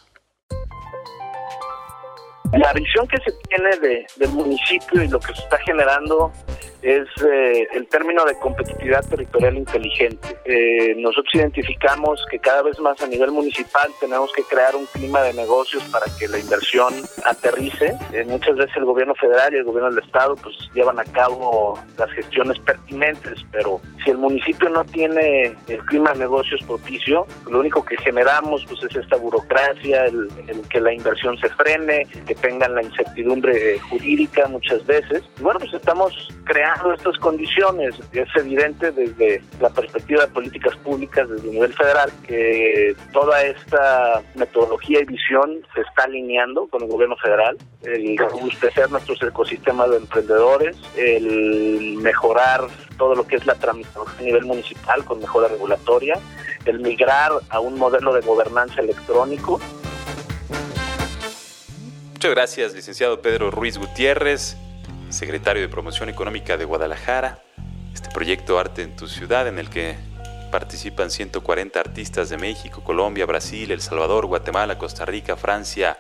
La 2.53 2.72
visión 2.72 3.07
que 3.09 3.16
se 3.18 3.32
tiene 3.49 3.76
de, 3.78 4.07
del 4.16 4.30
municipio 4.30 5.03
y 5.03 5.09
lo 5.09 5.18
que 5.18 5.34
se 5.34 5.42
está 5.42 5.59
generando 5.59 6.32
es 6.87 7.09
eh, 7.24 7.66
el 7.72 7.89
término 7.89 8.24
de 8.24 8.39
competitividad 8.39 9.05
territorial 9.11 9.57
inteligente. 9.57 10.39
Eh, 10.45 10.95
nosotros 10.97 11.34
identificamos 11.34 12.24
que 12.30 12.39
cada 12.39 12.62
vez 12.62 12.78
más 12.78 13.03
a 13.03 13.09
nivel 13.09 13.32
municipal 13.32 13.91
tenemos 13.99 14.32
que 14.32 14.45
crear 14.45 14.76
un 14.76 14.87
clima 14.87 15.20
de 15.22 15.32
negocios 15.34 15.82
para 15.91 16.07
que 16.16 16.28
la 16.28 16.39
inversión 16.39 16.95
aterrice. 17.24 17.93
Eh, 18.12 18.24
muchas 18.28 18.55
veces 18.55 18.76
el 18.76 18.84
gobierno 18.84 19.16
federal 19.16 19.53
y 19.53 19.57
el 19.57 19.64
gobierno 19.64 19.91
del 19.91 20.05
estado 20.05 20.37
pues 20.37 20.55
llevan 20.74 21.01
a 21.01 21.05
cabo 21.05 21.76
las 21.99 22.09
gestiones 22.12 22.57
pertinentes, 22.61 23.45
pero 23.51 23.80
si 24.05 24.12
el 24.12 24.18
municipio 24.18 24.68
no 24.68 24.84
tiene 24.84 25.57
el 25.66 25.78
clima 25.87 26.12
de 26.12 26.20
negocios 26.20 26.61
propicio, 26.68 27.26
lo 27.51 27.59
único 27.59 27.84
que 27.84 27.97
generamos 27.97 28.64
pues 28.66 28.84
es 28.84 28.95
esta 28.95 29.16
burocracia, 29.16 30.05
el, 30.05 30.28
el 30.47 30.68
que 30.68 30.80
la 30.80 30.93
inversión 30.93 31.37
se 31.39 31.49
frene, 31.49 32.07
que 32.28 32.37
tengan 32.37 32.76
la 32.76 32.84
incertidumbre 32.84 33.80
jurídica 33.91 34.47
muchas 34.47 34.87
veces. 34.87 35.24
Y 35.41 35.43
bueno, 35.43 35.59
pues 35.59 35.74
estamos 35.74 36.28
creando 36.45 36.76
dado 36.77 36.95
estas 36.95 37.16
condiciones, 37.18 37.95
es 38.12 38.29
evidente 38.37 38.93
desde 38.93 39.43
la 39.61 39.70
perspectiva 39.70 40.27
de 40.27 40.33
políticas 40.33 40.77
públicas 40.77 41.29
desde 41.29 41.49
el 41.49 41.55
nivel 41.55 41.72
federal 41.74 42.11
que 42.27 42.95
toda 43.12 43.43
esta 43.43 44.22
metodología 44.35 45.01
y 45.01 45.05
visión 45.05 45.61
se 45.74 45.81
está 45.81 46.05
alineando 46.05 46.66
con 46.68 46.83
el 46.83 46.89
gobierno 46.89 47.16
federal, 47.16 47.57
el 47.83 48.16
robustecer 48.18 48.91
nuestros 48.91 49.22
ecosistemas 49.22 49.91
de 49.91 49.97
emprendedores, 49.99 50.77
el 50.97 51.97
mejorar 52.01 52.68
todo 52.99 53.14
lo 53.14 53.27
que 53.27 53.37
es 53.37 53.47
la 53.47 53.55
tramitación 53.55 54.07
a 54.18 54.22
nivel 54.22 54.45
municipal 54.45 55.05
con 55.05 55.20
mejora 55.20 55.49
regulatoria, 55.49 56.18
el 56.64 56.81
migrar 56.81 57.33
a 57.51 57.61
un 57.61 57.79
modelo 57.79 58.12
de 58.14 58.20
gobernanza 58.20 58.81
electrónico. 58.81 59.61
Muchas 62.12 62.31
gracias, 62.31 62.74
licenciado 62.74 63.20
Pedro 63.20 63.51
Ruiz 63.51 63.79
Gutiérrez, 63.79 64.57
secretario 65.11 65.63
de 65.63 65.69
Promoción 65.69 66.09
Económica 66.09 66.57
de 66.57 66.65
Guadalajara. 66.65 67.43
Este 67.95 68.11
proyecto 68.11 68.59
Arte 68.59 68.83
en 68.83 68.97
tu 68.97 69.09
ciudad 69.09 69.49
en 69.49 69.59
el 69.59 69.71
que 69.71 69.97
participan 70.51 71.11
140 71.11 71.79
artistas 71.79 72.29
de 72.29 72.39
México, 72.39 72.83
Colombia, 72.85 73.27
Brasil, 73.27 73.71
El 73.71 73.81
Salvador, 73.81 74.27
Guatemala, 74.27 74.79
Costa 74.79 75.05
Rica, 75.05 75.37
Francia 75.37 75.99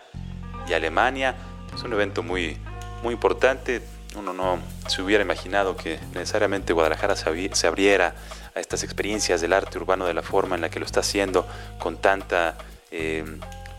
y 0.68 0.72
Alemania. 0.72 1.34
Es 1.74 1.82
un 1.82 1.92
evento 1.92 2.22
muy, 2.22 2.56
muy 3.02 3.14
importante. 3.14 3.82
Uno 4.16 4.32
no 4.32 4.58
se 4.88 5.02
hubiera 5.02 5.22
imaginado 5.22 5.76
que 5.76 5.98
necesariamente 6.14 6.72
Guadalajara 6.72 7.16
se 7.16 7.66
abriera 7.66 8.14
a 8.54 8.60
estas 8.60 8.82
experiencias 8.82 9.40
del 9.40 9.52
arte 9.52 9.78
urbano 9.78 10.06
de 10.06 10.14
la 10.14 10.22
forma 10.22 10.54
en 10.54 10.62
la 10.62 10.70
que 10.70 10.80
lo 10.80 10.86
está 10.86 11.00
haciendo, 11.00 11.46
con 11.78 11.98
tanta, 11.98 12.56
eh, 12.90 13.24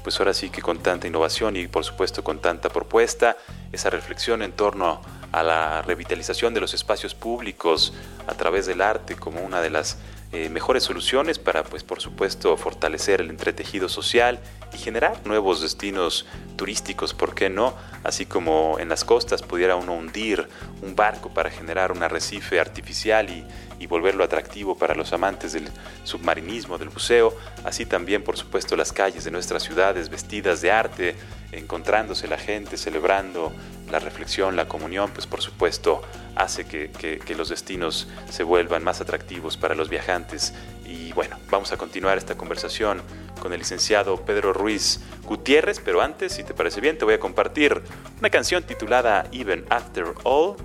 pues 0.08 0.22
ahora 0.22 0.34
sí 0.34 0.50
que 0.50 0.62
con 0.62 0.80
tanta 0.80 1.06
innovación 1.06 1.58
y 1.58 1.68
por 1.68 1.84
supuesto 1.84 2.24
con 2.24 2.40
tanta 2.40 2.70
propuesta, 2.70 3.36
esa 3.74 3.90
reflexión 3.90 4.42
en 4.42 4.54
torno 4.54 5.02
a 5.34 5.44
la 5.44 5.82
revitalización 5.82 6.54
de 6.54 6.62
los 6.62 6.74
espacios 6.74 7.14
públicos 7.14 7.94
a 8.26 8.34
través 8.34 8.68
del 8.68 8.80
arte 8.80 9.18
como 9.18 9.42
una 9.42 9.60
de 9.60 9.70
las 9.70 9.98
eh, 10.32 10.48
mejores 10.48 10.84
soluciones 10.84 11.40
para, 11.40 11.66
pues 11.66 11.84
por 11.84 12.00
supuesto, 12.00 12.56
fortalecer 12.56 13.20
el 13.20 13.30
entretejido 13.30 13.90
social 13.90 14.40
y 14.74 14.78
generar 14.78 15.20
nuevos 15.26 15.62
destinos 15.62 16.26
turísticos, 16.56 17.14
¿por 17.14 17.36
qué 17.36 17.50
no? 17.50 17.74
Así 18.06 18.26
como 18.26 18.78
en 18.80 18.88
las 18.88 19.04
costas 19.04 19.42
pudiera 19.42 19.76
uno 19.76 19.94
hundir 19.94 20.48
un 20.82 20.96
barco 20.96 21.34
para 21.34 21.50
generar 21.50 21.92
un 21.92 22.02
arrecife 22.02 22.62
artificial 22.62 23.30
y, 23.30 23.46
y 23.80 23.88
volverlo 23.88 24.24
atractivo 24.24 24.78
para 24.78 24.96
los 24.96 25.14
amantes 25.14 25.54
del 25.54 25.70
submarinismo, 26.04 26.78
del 26.78 26.90
buceo, 26.90 27.36
así 27.64 27.86
también, 27.86 28.24
por 28.24 28.38
supuesto, 28.38 28.76
las 28.76 28.92
calles 28.92 29.24
de 29.24 29.32
nuestras 29.32 29.64
ciudades 29.64 30.10
vestidas 30.10 30.62
de 30.62 30.72
arte, 30.72 31.16
encontrándose 31.52 32.28
la 32.28 32.38
gente, 32.38 32.78
celebrando 32.78 33.54
la 33.90 34.00
reflexión, 34.00 34.56
la 34.56 34.68
comunión, 34.68 35.12
pues 35.12 35.28
por 35.28 35.42
supuesto 35.42 36.02
hace 36.36 36.66
que, 36.66 36.90
que, 36.90 37.36
los 37.36 37.50
destinos 37.50 38.08
se 38.30 38.44
vuelvan 38.44 38.84
más 38.84 39.02
atractivos 39.02 39.58
para 39.58 39.76
los 39.76 39.90
viajantes. 39.90 40.54
Y 40.86 41.14
bueno, 41.14 41.38
vamos 41.50 41.72
a 41.72 41.78
continuar 41.78 42.18
esta 42.18 42.36
conversación 42.36 43.02
con 43.40 43.54
el 43.54 43.60
licenciado 43.60 44.18
Pedro 44.26 44.54
Ruiz 44.54 45.00
Gutiérrez, 45.24 45.80
pero 45.84 46.02
antes, 46.02 46.34
si 46.34 46.44
te 46.44 46.54
parece 46.54 46.82
bien, 46.82 46.98
te 46.98 47.06
voy 47.06 47.14
a 47.14 47.20
compartir 47.20 47.82
una 48.20 48.30
canción 48.30 48.64
titulada 48.64 49.28
Even 49.32 49.66
After 49.70 50.14
All 50.24 50.56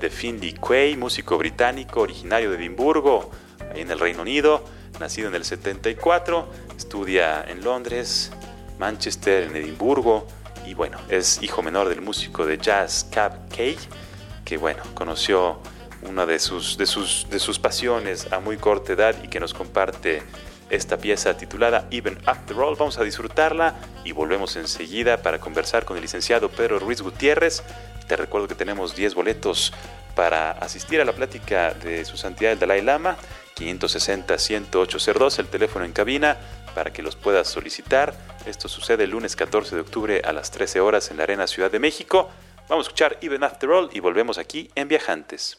de 0.00 0.10
Finley 0.10 0.54
Quay, 0.54 0.96
músico 0.96 1.36
británico 1.36 2.00
originario 2.00 2.50
de 2.50 2.56
Edimburgo, 2.56 3.30
ahí 3.72 3.82
en 3.82 3.90
el 3.90 3.98
Reino 3.98 4.22
Unido, 4.22 4.64
nacido 4.98 5.28
en 5.28 5.34
el 5.34 5.44
74, 5.44 6.48
estudia 6.76 7.44
en 7.46 7.62
Londres, 7.62 8.32
Manchester, 8.78 9.44
en 9.44 9.56
Edimburgo, 9.56 10.26
y 10.66 10.74
bueno, 10.74 10.98
es 11.08 11.42
hijo 11.42 11.62
menor 11.62 11.88
del 11.88 12.00
músico 12.00 12.46
de 12.46 12.58
jazz 12.58 13.08
Cab 13.12 13.48
Kay, 13.54 13.76
que 14.44 14.56
bueno, 14.56 14.82
conoció 14.94 15.60
una 16.02 16.24
de 16.26 16.38
sus, 16.38 16.78
de, 16.78 16.86
sus, 16.86 17.26
de 17.30 17.38
sus 17.38 17.58
pasiones 17.58 18.32
a 18.32 18.40
muy 18.40 18.56
corta 18.56 18.94
edad 18.94 19.14
y 19.22 19.28
que 19.28 19.38
nos 19.38 19.52
comparte 19.52 20.22
esta 20.70 20.96
pieza 20.96 21.36
titulada 21.36 21.86
Even 21.90 22.18
After 22.26 22.56
All. 22.56 22.76
Vamos 22.76 22.98
a 22.98 23.04
disfrutarla 23.04 23.74
y 24.04 24.12
volvemos 24.12 24.56
enseguida 24.56 25.18
para 25.18 25.38
conversar 25.38 25.84
con 25.84 25.96
el 25.96 26.02
licenciado 26.02 26.48
Pedro 26.48 26.78
Ruiz 26.78 27.02
Gutiérrez. 27.02 27.62
Te 28.08 28.16
recuerdo 28.16 28.48
que 28.48 28.54
tenemos 28.54 28.96
10 28.96 29.14
boletos 29.14 29.72
para 30.14 30.52
asistir 30.52 31.00
a 31.00 31.04
la 31.04 31.12
plática 31.12 31.74
de 31.74 32.04
su 32.04 32.16
santidad 32.16 32.52
el 32.52 32.58
Dalai 32.58 32.82
Lama, 32.82 33.16
560-10802, 33.56 35.38
el 35.38 35.48
teléfono 35.48 35.84
en 35.84 35.92
cabina 35.92 36.36
para 36.74 36.92
que 36.92 37.02
los 37.02 37.16
puedas 37.16 37.48
solicitar. 37.48 38.14
Esto 38.46 38.68
sucede 38.68 39.04
el 39.04 39.10
lunes 39.10 39.36
14 39.36 39.74
de 39.74 39.80
octubre 39.82 40.22
a 40.24 40.32
las 40.32 40.50
13 40.50 40.80
horas 40.80 41.10
en 41.10 41.18
la 41.18 41.24
Arena 41.24 41.46
Ciudad 41.46 41.70
de 41.70 41.78
México. 41.78 42.30
Vamos 42.68 42.86
a 42.86 42.88
escuchar 42.88 43.18
Even 43.20 43.44
After 43.44 43.70
All 43.70 43.90
y 43.92 44.00
volvemos 44.00 44.38
aquí 44.38 44.70
en 44.74 44.88
Viajantes. 44.88 45.58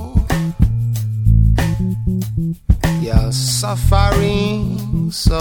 suffering, 3.61 5.11
so 5.11 5.39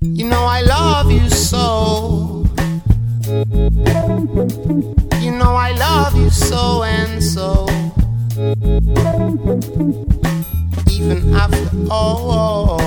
you 0.00 0.24
know 0.24 0.44
I 0.44 0.62
love 0.62 1.12
you 1.12 1.28
so. 1.28 2.46
You 5.20 5.32
know 5.32 5.54
I 5.68 5.72
love 5.72 6.16
you 6.16 6.30
so 6.30 6.84
and 6.84 7.22
so. 7.22 7.66
Even 10.90 11.34
after 11.34 11.68
all. 11.90 12.80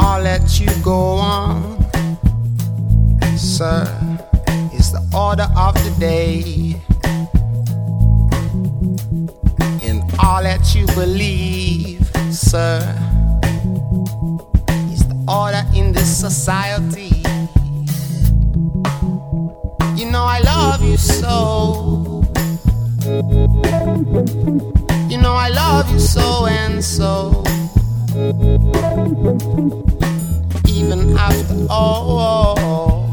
I'll 0.00 0.22
let 0.22 0.60
you 0.60 0.70
go 0.84 1.16
on, 1.18 1.84
sir. 3.36 4.12
Is 4.82 4.90
the 4.90 5.16
order 5.16 5.48
of 5.56 5.74
the 5.84 5.94
day. 6.00 6.74
And 9.88 10.02
all 10.18 10.42
that 10.42 10.74
you 10.74 10.86
believe 10.86 12.10
sir, 12.32 12.80
is 14.90 15.06
the 15.06 15.14
order 15.28 15.62
in 15.72 15.92
this 15.92 16.10
society. 16.18 17.14
You 19.94 20.10
know 20.10 20.24
I 20.24 20.40
love 20.40 20.82
you 20.82 20.96
so. 20.96 22.24
You 25.08 25.18
know 25.18 25.34
I 25.46 25.50
love 25.50 25.92
you 25.92 26.00
so 26.00 26.46
and 26.46 26.82
so. 26.82 27.44
Even 30.66 31.16
after 31.16 31.66
all. 31.70 33.12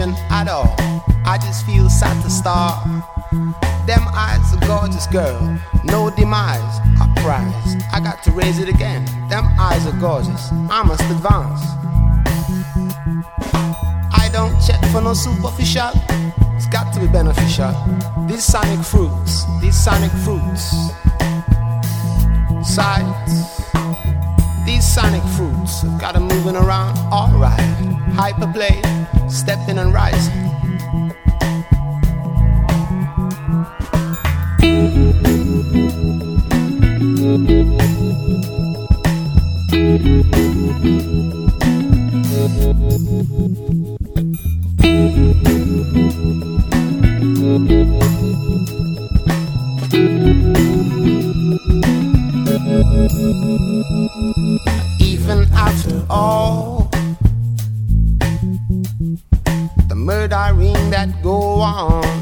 At 0.00 0.48
all. 0.48 0.74
I 1.26 1.38
just 1.38 1.66
feel 1.66 1.90
satisfied. 1.90 3.02
Them 3.86 4.02
eyes, 4.14 4.52
a 4.54 4.66
gorgeous 4.66 5.06
girl. 5.06 5.60
No 5.84 6.08
demise, 6.16 6.78
a 7.00 7.20
prize. 7.20 7.76
I 7.92 8.00
got 8.00 8.22
to 8.24 8.30
raise 8.32 8.58
it 8.58 8.68
again. 8.68 9.04
Them 9.28 9.44
eyes 9.60 9.86
are 9.86 9.98
gorgeous. 10.00 10.50
I 10.70 10.82
must 10.82 11.02
advance. 11.10 11.60
I 14.14 14.30
don't 14.32 14.58
check 14.66 14.80
for 14.90 15.02
no 15.02 15.12
superficial. 15.12 15.90
It's 16.56 16.68
got 16.68 16.94
to 16.94 17.00
be 17.00 17.06
beneficial. 17.06 17.74
These 18.26 18.44
sonic 18.44 18.80
fruits, 18.84 19.44
these 19.60 19.76
sonic 19.76 20.12
fruits. 20.24 20.72
Sights 22.64 23.52
these 24.64 24.86
sonic 24.86 25.22
fruits 25.34 25.82
got 26.00 26.14
them 26.14 26.24
moving 26.28 26.56
around 26.56 26.96
alright. 27.12 27.58
Hyperplay, 28.14 28.80
Step 29.32 29.66
in 29.66 29.78
and 29.78 29.94
rise. 29.94 30.28
That 60.92 61.22
go 61.22 61.62
on. 61.62 62.21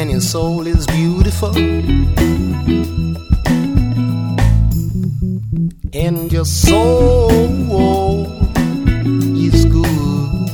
And 0.00 0.10
your 0.10 0.22
soul 0.22 0.66
is 0.66 0.86
beautiful. 0.86 1.54
And 5.92 6.32
your 6.32 6.46
soul 6.46 8.24
is 9.36 9.66
good. 9.66 10.48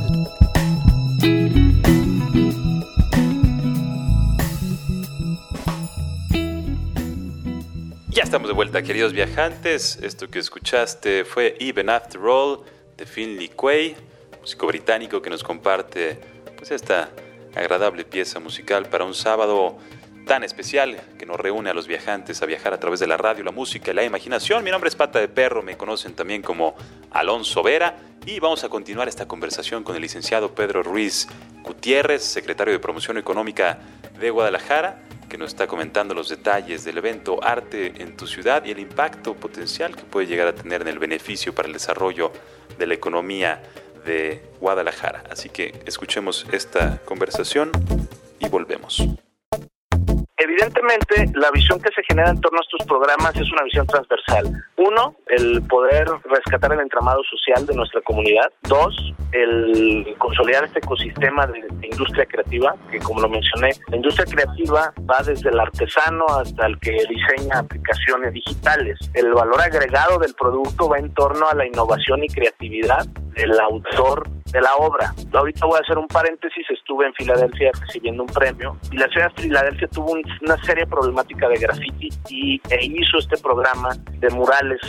Ya 8.11 8.25
estamos 8.25 8.49
de 8.49 8.55
vuelta, 8.55 8.83
queridos 8.83 9.13
viajantes. 9.13 10.01
Esto 10.03 10.29
que 10.29 10.41
escuchaste 10.41 11.25
fue 11.25 11.57
Even 11.61 11.89
After 11.89 12.21
All 12.23 12.65
de 12.97 13.07
Finley 13.07 13.51
Quay, 13.51 13.95
músico 14.41 14.67
británico 14.67 15.23
que 15.23 15.31
nos 15.31 15.45
comparte 15.45 16.19
pues 16.57 16.73
esta 16.73 17.11
agradable 17.57 18.05
pieza 18.05 18.39
musical 18.39 18.87
para 18.87 19.05
un 19.05 19.15
sábado 19.15 19.79
tan 20.27 20.45
especial 20.45 21.01
que 21.19 21.25
nos 21.25 21.39
reúne 21.39 21.71
a 21.71 21.75
los 21.75 21.87
viajantes 21.87 22.43
a 22.43 22.47
viajar 22.47 22.75
a 22.75 22.81
través 22.81 23.01
de 23.01 23.07
la 23.07 23.17
radio, 23.17 23.45
la 23.45 23.53
música 23.53 23.93
y 23.93 23.95
la 23.95 24.05
imaginación. 24.05 24.63
Mi 24.63 24.71
nombre 24.71 24.89
es 24.89 24.97
Pata 24.97 25.21
de 25.21 25.29
Perro, 25.29 25.63
me 25.63 25.77
conocen 25.77 26.15
también 26.15 26.43
como 26.43 26.75
Alonso 27.13 27.63
Vera 27.63 27.97
y 28.27 28.41
vamos 28.41 28.65
a 28.65 28.69
continuar 28.69 29.09
esta 29.09 29.27
conversación 29.27 29.85
con 29.85 29.95
el 29.95 30.03
licenciado 30.03 30.55
Pedro 30.55 30.83
Ruiz 30.83 31.29
Gutiérrez, 31.63 32.25
secretario 32.25 32.73
de 32.73 32.81
Promoción 32.81 33.19
Económica 33.19 33.79
de 34.19 34.31
Guadalajara, 34.31 35.03
que 35.29 35.39
nos 35.39 35.49
está 35.49 35.67
comentando 35.67 36.13
los 36.13 36.29
detalles 36.29 36.85
del 36.85 36.99
evento 36.99 37.43
Arte 37.43 38.03
en 38.03 38.17
tu 38.17 38.27
ciudad 38.27 38.65
y 38.65 38.73
el 38.73 38.81
impacto 38.81 39.35
potencial 39.35 39.95
que 39.95 40.03
puede 40.03 40.27
llegar 40.27 40.49
a 40.49 40.55
tener 40.55 40.83
en 40.83 40.89
el 40.89 40.99
beneficio 40.99 41.55
para 41.55 41.69
el 41.69 41.73
desarrollo 41.73 42.33
de 42.79 42.87
la 42.87 42.95
economía 42.95 43.63
de 44.07 44.41
Guadalajara. 44.61 45.25
Así 45.31 45.51
que 45.51 45.75
escuchemos 45.85 46.47
esta 46.53 46.99
conversación 47.05 47.71
y 48.39 48.49
volvemos. 48.49 49.07
Evidentemente, 50.39 51.31
la 51.35 51.51
visión 51.51 51.81
que 51.81 51.89
se 51.95 52.03
genera 52.03 52.29
en 52.29 52.41
torno 52.41 52.59
a 52.59 52.63
estos 52.63 52.87
programas 52.87 53.35
es 53.37 53.51
una 53.51 53.63
visión 53.63 53.87
transversal. 53.87 54.53
Uno, 54.77 55.17
el 55.29 55.63
poder 55.63 56.09
rescatar 56.25 56.75
el 56.75 56.81
entramado 56.81 57.23
social 57.25 57.65
de 57.67 57.75
nuestra 57.75 58.03
comunidad. 58.03 58.53
Dos, 58.63 59.15
el 59.33 60.15
consolidar 60.19 60.65
este 60.65 60.81
ecosistema 60.81 61.47
de, 61.47 61.67
industria 61.83 62.27
creativa, 62.27 62.75
que 62.91 62.99
como 62.99 63.21
lo 63.21 63.31
mencioné, 63.31 63.71
la 63.89 63.97
industria 63.97 64.27
creativa 64.27 64.93
va 65.11 65.23
desde 65.25 65.49
el 65.49 65.59
artesano 65.59 66.27
hasta 66.29 66.67
el 66.67 66.79
que 66.81 66.93
diseña 66.93 67.61
aplicaciones 67.61 68.35
digitales. 68.35 68.99
El 69.15 69.33
valor 69.33 69.61
agregado 69.63 70.19
del 70.19 70.35
producto 70.35 70.89
va 70.91 70.99
en 70.99 71.15
torno 71.15 71.49
a 71.49 71.55
la 71.55 71.67
innovación 71.67 72.23
y 72.25 72.29
creatividad 72.29 73.07
del 73.37 73.59
autor 73.61 74.29
de 74.53 74.61
la 74.61 74.75
obra. 74.77 75.15
Ahorita 75.33 75.67
voy 75.67 75.77
a 75.77 75.81
hacer 75.81 75.99
un 75.99 76.07
paréntesis, 76.07 76.65
estuve 76.71 77.07
en 77.07 77.15
Filadelfia 77.15 77.71
recibiendo 77.81 78.23
un 78.23 78.29
premio 78.29 78.77
y 78.91 78.97
la 78.97 79.09
ciudad 79.09 79.33
de 79.37 79.43
Filadelfia 79.43 79.89
tuvo 79.89 80.13
un, 80.13 80.23
una 80.43 80.57
seria 80.63 80.87
problemática 80.87 81.49
de 81.49 81.59
graffiti 81.59 82.09
y 82.31 82.61
e 82.71 82.85
hizo 82.87 83.19
este 83.19 83.37
programa 83.39 83.91
de 84.19 84.31
murales 84.31 84.81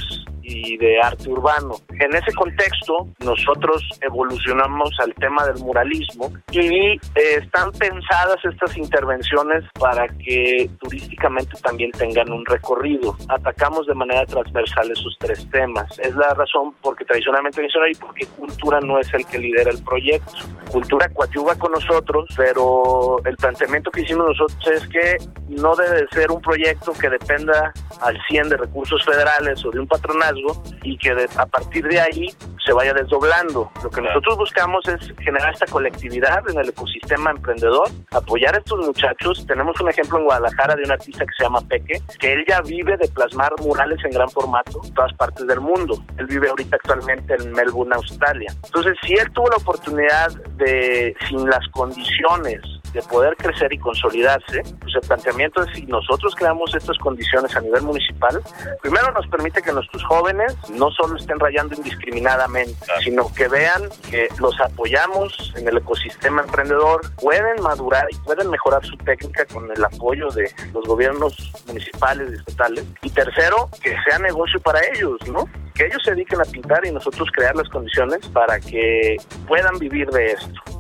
y 0.48 0.78
de 0.78 1.00
arte 1.02 1.30
urbano. 1.30 1.76
En 2.00 2.16
ese 2.16 2.34
contexto, 2.34 3.08
nosotros 3.20 3.84
evolucionamos 4.02 4.90
al 5.00 5.14
tema 5.16 5.46
del 5.46 5.62
muralismo 5.62 6.32
y 6.52 6.94
eh, 6.94 7.00
están 7.16 7.72
pensadas 7.74 8.38
estas 8.44 8.78
intervenciones 8.78 9.66
para 9.80 10.08
que 10.08 10.70
turísticamente 10.80 11.58
también 11.62 11.92
tengan 11.92 12.32
un 12.32 12.46
recorrido. 12.46 13.16
Atacamos 13.28 13.86
de 13.88 13.94
manera 13.94 14.26
transversal 14.26 14.90
esos 14.90 15.18
tres 15.20 15.48
temas. 15.52 16.00
Es 16.00 16.16
la 16.16 16.34
razón 16.34 16.74
porque 16.82 17.04
tradicionalmente 17.04 17.62
mencioné 17.62 17.92
y 17.92 17.96
porque 17.96 18.26
cultura 18.38 18.80
no 18.80 19.00
es 19.00 19.14
el 19.14 19.26
que 19.26 19.40
lidera 19.40 19.72
el 19.72 19.84
proyecto. 19.84 20.32
Cultura 20.72 21.10
coadyuva 21.10 21.56
con 21.56 21.74
nosotros, 21.74 22.26
pero 22.38 23.18
el 23.26 23.36
planteamiento 23.36 23.92
que 23.92 24.02
hicimos 24.02 24.28
nosotros 24.28 24.68
es 24.68 24.88
que 24.88 25.18
no 25.50 25.76
debe 25.76 26.08
ser 26.12 26.32
un 26.32 26.42
proyecto 26.42 26.94
que 26.94 27.10
dependa 27.10 27.74
al 28.02 28.18
100 28.30 28.50
de 28.50 28.58
recursos 28.58 29.04
federales 29.04 29.64
o 29.66 29.72
de 29.72 29.80
un 29.80 29.88
patronazgo 29.88 30.37
y 30.84 30.98
que 30.98 31.14
de, 31.14 31.30
a 31.38 31.46
partir 31.46 31.88
de 31.88 32.00
ahí 32.00 32.28
se 32.66 32.74
vaya 32.74 32.94
desdoblando. 32.94 33.72
Lo 33.82 33.90
que 33.90 34.02
nosotros 34.02 34.38
buscamos 34.38 34.86
es 34.88 35.14
generar 35.20 35.54
esta 35.54 35.66
colectividad 35.68 36.44
en 36.50 36.60
el 36.60 36.70
ecosistema 36.70 37.32
emprendedor, 37.32 37.90
apoyar 38.12 38.56
a 38.56 38.58
estos 38.58 38.86
muchachos. 38.86 39.46
Tenemos 39.48 39.80
un 39.80 39.90
ejemplo 39.90 40.20
en 40.20 40.26
Guadalajara 40.26 40.76
de 40.76 40.84
un 40.84 40.92
artista 40.92 41.26
que 41.26 41.34
se 41.38 41.44
llama 41.44 41.62
Peque, 41.62 42.02
que 42.20 42.34
él 42.34 42.46
ya 42.48 42.62
vive 42.62 42.98
de 42.98 43.08
plasmar 43.08 43.54
murales 43.62 44.00
en 44.04 44.12
gran 44.12 44.30
formato 44.30 44.82
en 44.84 44.94
todas 44.94 45.14
partes 45.14 45.48
del 45.48 45.62
mundo. 45.62 46.04
Él 46.18 46.28
vive 46.28 46.50
ahorita 46.50 46.76
actualmente 46.76 47.36
en 47.36 47.52
Melbourne, 47.54 47.94
Australia. 47.96 48.54
Entonces, 48.66 48.98
si 49.06 49.14
él 49.14 49.32
tuvo 49.32 49.50
la 49.50 49.58
oportunidad 49.58 50.36
de, 50.58 51.16
sin 51.28 51.50
las 51.50 51.66
condiciones 51.72 52.62
de 52.98 53.04
poder 53.04 53.36
crecer 53.38 53.72
y 53.72 53.78
consolidarse, 53.78 54.64
pues 54.80 54.96
el 54.96 55.02
planteamiento 55.02 55.62
es 55.64 55.76
si 55.76 55.86
nosotros 55.86 56.34
creamos 56.36 56.74
estas 56.74 56.98
condiciones 56.98 57.56
a 57.56 57.62
nivel 57.62 57.84
municipal, 57.84 58.42
primero 58.82 59.12
nos 59.12 59.28
permite 59.28 59.62
que 59.62 59.72
nuestros 59.72 60.04
jóvenes 60.06 60.56
no 60.72 60.90
solo 60.92 61.16
estén 61.16 61.40
rayando 61.40 61.76
indiscriminadamente, 61.76 62.74
sino 63.04 63.32
que 63.34 63.48
vean 63.48 63.84
que 64.10 64.28
los 64.40 64.60
apoyamos 64.60 65.54
en 65.56 65.68
el 65.68 65.78
ecosistema 65.78 66.42
emprendedor, 66.42 67.02
pueden 67.22 67.62
madurar 67.62 68.08
y 68.10 68.16
pueden 68.26 68.50
mejorar 68.50 68.84
su 68.84 68.98
técnica 68.98 69.46
con 69.46 69.70
el 69.72 69.86
apoyo 69.86 70.30
de 70.30 70.52
los 70.74 70.84
gobiernos 70.86 71.52
municipales 71.68 72.32
y 72.32 72.34
estatales. 72.36 72.86
Y 73.04 73.10
tercero, 73.12 73.70
que 73.82 73.96
sea 74.10 74.18
negocio 74.18 74.60
para 74.62 74.80
ellos, 74.94 75.20
¿no? 75.32 75.48
Que 75.76 75.86
ellos 75.86 76.02
se 76.04 76.12
dediquen 76.12 76.42
a 76.42 76.46
pintar 76.46 76.84
y 76.86 76.92
nosotros 76.92 77.30
crear 77.32 77.56
las 77.56 77.70
condiciones 77.70 78.28
para 78.30 78.60
que 78.60 79.18
puedan 79.48 79.78
vivir 79.78 80.10
de 80.10 80.32
esto 80.32 80.77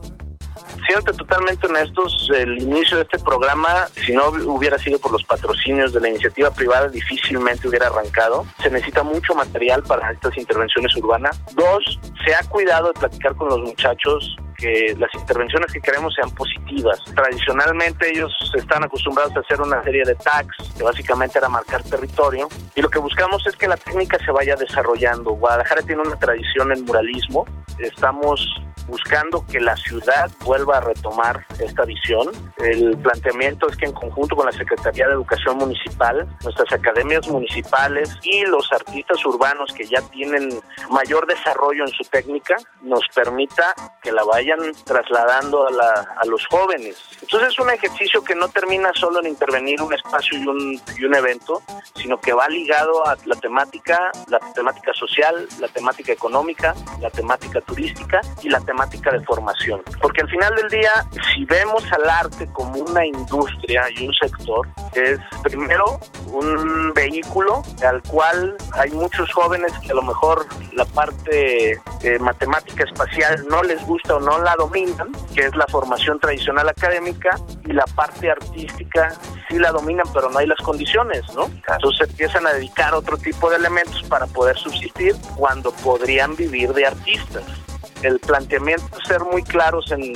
siendo 0.88 1.13
totalmente 1.13 1.67
honestos, 1.67 2.29
el 2.33 2.61
inicio 2.61 2.97
de 2.97 3.03
este 3.03 3.19
programa, 3.19 3.88
si 3.93 4.13
no 4.13 4.29
hubiera 4.29 4.77
sido 4.79 4.97
por 4.99 5.11
los 5.11 5.23
patrocinios 5.23 5.93
de 5.93 5.99
la 5.99 6.09
iniciativa 6.09 6.49
privada, 6.51 6.88
difícilmente 6.88 7.67
hubiera 7.67 7.88
arrancado. 7.88 8.45
Se 8.63 8.69
necesita 8.69 9.03
mucho 9.03 9.35
material 9.35 9.83
para 9.83 10.11
estas 10.11 10.38
intervenciones 10.38 10.95
urbanas. 10.95 11.39
Dos, 11.53 11.99
se 12.25 12.33
ha 12.33 12.39
cuidado 12.49 12.88
de 12.88 12.99
platicar 12.99 13.35
con 13.35 13.49
los 13.49 13.59
muchachos 13.59 14.38
que 14.58 14.95
las 14.97 15.14
intervenciones 15.14 15.72
que 15.72 15.80
queremos 15.80 16.14
sean 16.16 16.32
positivas. 16.32 17.01
Tradicionalmente 17.16 18.10
ellos 18.10 18.34
están 18.55 18.84
acostumbrados 18.84 19.36
a 19.36 19.39
hacer 19.39 19.62
una 19.62 19.84
serie 19.84 20.03
de 20.05 20.16
tags, 20.16 20.55
que 20.76 20.84
básicamente 20.84 21.38
era 21.38 21.49
marcar 21.49 21.84
territorio, 21.84 22.49
y 22.76 22.82
lo 22.82 22.89
que 22.89 22.99
buscamos 22.99 23.45
es 23.47 23.55
que 23.55 23.68
la 23.68 23.78
técnica 23.78 24.18
se 24.26 24.32
vaya 24.32 24.55
desarrollando. 24.55 25.32
Guadalajara 25.32 25.82
tiene 25.84 26.01
una 26.01 26.18
tradición 26.18 26.72
en 26.72 26.84
muralismo, 26.86 27.45
estamos 27.80 28.41
buscando 28.88 29.45
que 29.45 29.60
la 29.60 29.76
ciudad 29.76 30.32
vuelva 30.43 30.78
a 30.78 30.82
retomar 30.82 31.45
esta 31.60 31.84
visión. 31.84 32.32
El 32.58 32.97
planteamiento 32.97 33.68
es 33.70 33.78
que 33.78 33.86
en 33.86 33.93
conjunto 33.93 34.36
con 34.36 34.45
la 34.45 34.51
Secretaría 34.51 35.08
de 35.08 35.14
Educación 35.14 35.58
Municipal, 35.58 36.28
nuestras 36.43 36.72
academias 36.72 37.28
municipales 37.28 38.18
y 38.24 38.45
los 38.45 38.72
artistas 38.72 39.24
urbanos 39.26 39.74
que 39.74 39.86
ya 39.86 40.01
tienen 40.10 40.49
mayor 40.89 41.28
desarrollo 41.28 41.84
en 41.84 41.91
su 41.91 42.03
técnica, 42.05 42.55
nos 42.82 43.01
permita 43.14 43.74
que 44.01 44.12
la 44.12 44.24
vayan 44.48 44.74
trasladando 44.86 45.68
a, 45.68 45.72
la, 45.72 46.16
a 46.22 46.26
los 46.26 46.45
jóvenes. 46.48 46.98
Entonces 47.22 47.50
es 47.50 47.60
un 47.60 47.70
ejercicio 47.70 48.24
que 48.24 48.36
no 48.36 48.48
termina 48.50 48.91
solo 48.93 49.20
en 49.20 49.28
intervenir 49.28 49.82
un 49.82 49.93
espacio 49.93 50.38
y 50.38 50.48
un, 50.48 50.82
y 50.98 51.06
un 51.06 51.16
evento, 51.16 51.62
sino 51.95 52.20
que 52.20 52.34
va 52.34 52.48
ligado 52.48 53.06
a 53.06 53.18
la 53.26 53.36
temática, 53.36 54.12
la 54.28 54.39
temática 54.54 54.93
social, 54.93 55.48
la 55.60 55.68
temática 55.68 56.14
económica, 56.14 56.74
la 57.02 57.10
temática 57.10 57.62
turística 57.62 58.22
y 58.41 58.50
la 58.50 58.60
temática 58.62 59.12
de 59.12 59.20
formación. 59.22 59.82
Porque 60.02 60.22
al 60.22 60.30
final 60.30 60.56
del 60.56 60.70
día, 60.70 60.91
si 61.34 61.45
vemos 61.45 61.84
al 61.91 62.10
arte 62.10 62.48
como 62.54 62.80
una 62.80 63.06
industria 63.06 63.86
y 63.95 64.08
un 64.08 64.14
sector, 64.14 64.68
es 64.93 65.20
primero 65.43 66.00
un 66.28 66.93
vehículo 66.93 67.64
al 67.86 68.02
cual 68.04 68.56
hay 68.74 68.91
muchos 68.91 69.32
jóvenes 69.34 69.72
que 69.80 69.91
a 69.91 69.95
lo 69.95 70.02
mejor 70.02 70.45
la 70.74 70.86
parte 70.86 71.72
eh, 72.04 72.20
matemática 72.20 72.84
espacial 72.84 73.45
no 73.50 73.64
les 73.64 73.86
gusta 73.86 74.16
o 74.16 74.20
no 74.20 74.36
la 74.43 74.55
dominan, 74.55 75.11
que 75.33 75.45
es 75.45 75.55
la 75.55 75.65
formación 75.67 76.19
tradicional 76.19 76.67
académica, 76.69 77.29
y 77.65 77.73
la 77.73 77.85
parte 77.85 78.31
artística 78.31 79.13
sí 79.49 79.57
la 79.57 79.71
dominan, 79.71 80.05
pero 80.13 80.29
no 80.29 80.39
hay 80.39 80.47
las 80.47 80.59
condiciones, 80.59 81.23
¿no? 81.33 81.49
Entonces 81.67 82.09
empiezan 82.09 82.45
a 82.47 82.53
dedicar 82.53 82.93
otro 82.93 83.17
tipo 83.17 83.49
de 83.49 83.57
elementos 83.57 84.03
para 84.03 84.27
poder 84.27 84.57
subsistir 84.57 85.15
cuando 85.35 85.71
podrían 85.71 86.35
vivir 86.35 86.73
de 86.73 86.85
artistas 86.85 87.43
el 88.04 88.20
planteamiento 88.20 88.86
es 89.00 89.08
ser 89.08 89.22
muy 89.22 89.43
claros 89.43 89.91
en, 89.91 90.08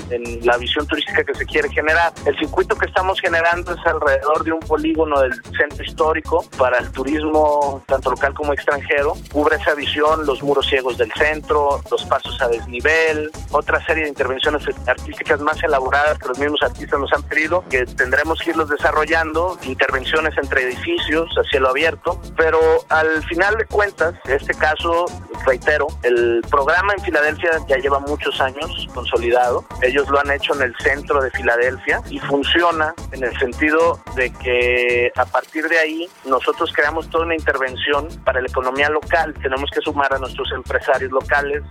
la 0.46 0.58
visión 0.58 0.86
turística 0.88 1.24
que 1.24 1.34
se 1.34 1.46
quiere 1.46 1.70
generar. 1.70 2.14
El 2.26 2.38
circuito 2.38 2.76
que 2.76 2.86
estamos 2.86 3.20
generando 3.20 3.74
es 3.74 3.86
alrededor 3.86 4.44
de 4.44 4.52
un 4.52 4.60
polígono 4.60 5.20
del 5.22 5.34
centro 5.58 5.84
histórico 5.84 6.46
para 6.58 6.78
el 6.80 6.92
turismo 6.92 7.84
tanto 7.88 8.12
local 8.12 8.34
como 8.34 8.54
extranjero. 8.54 9.14
Cubre 9.32 9.58
esa 9.58 9.74
visión, 9.76 10.26
los 10.26 10.42
muros 10.44 10.68
ciegos 10.68 10.98
del 10.98 11.12
centro, 11.14 11.82
los 11.90 12.06
pasos 12.06 12.42
a 12.42 12.48
desnivel, 12.48 13.30
otra 13.52 13.84
serie 13.86 14.04
de 14.04 14.10
intervenciones 14.10 14.64
artísticas 14.88 15.40
más 15.42 15.62
elaboradas 15.64 16.18
que 16.20 16.28
los 16.28 16.40
mismos 16.40 16.62
artistas 16.64 17.00
nos 17.00 17.12
han 17.14 17.24
pedido, 17.24 17.64
que 17.70 17.86
tendremos 17.86 18.42
que 18.42 18.52
irlos 18.52 18.70
desarrollando, 18.70 19.58
intervenciones 19.64 20.38
entre 20.38 20.64
edificios 20.64 21.30
a 21.38 21.44
cielo 21.50 21.70
abierto, 21.70 22.20
pero 22.38 22.60
al 22.90 23.24
final 23.26 23.56
de 23.58 23.66
cuentas, 23.66 24.16
este 24.26 24.54
caso, 24.54 25.06
reitero, 25.46 25.88
el 26.04 26.42
programa 26.50 26.94
en 26.94 27.04
Filadelfia 27.04 27.52
ya 27.72 27.78
lleva 27.78 28.00
muchos 28.00 28.40
años 28.42 28.88
consolidado. 28.94 29.64
Ellos 29.82 30.10
lo 30.10 30.20
han 30.20 30.30
hecho 30.30 30.54
en 30.56 30.64
el 30.64 30.76
centro 30.80 31.22
de 31.22 31.32
Filadelfia 31.32 32.02
y 32.10 32.20
funciona 32.20 32.94
en 33.14 33.24
el 33.24 33.38
sentido 33.40 33.98
de 34.16 34.30
que 34.34 35.10
a 35.16 35.26
partir 35.26 35.70
de 35.70 35.78
ahí 35.78 36.10
nosotros 36.26 36.74
creamos 36.74 37.10
toda 37.10 37.24
una 37.24 37.36
intervención 37.36 38.10
para 38.26 38.42
la 38.42 38.48
economía 38.48 38.90
local. 38.90 39.34
Tenemos 39.42 39.70
que 39.74 39.80
sumar 39.80 40.14
a 40.14 40.18
nuestros 40.18 40.52
empresarios 40.52 41.12
locales, 41.12 41.64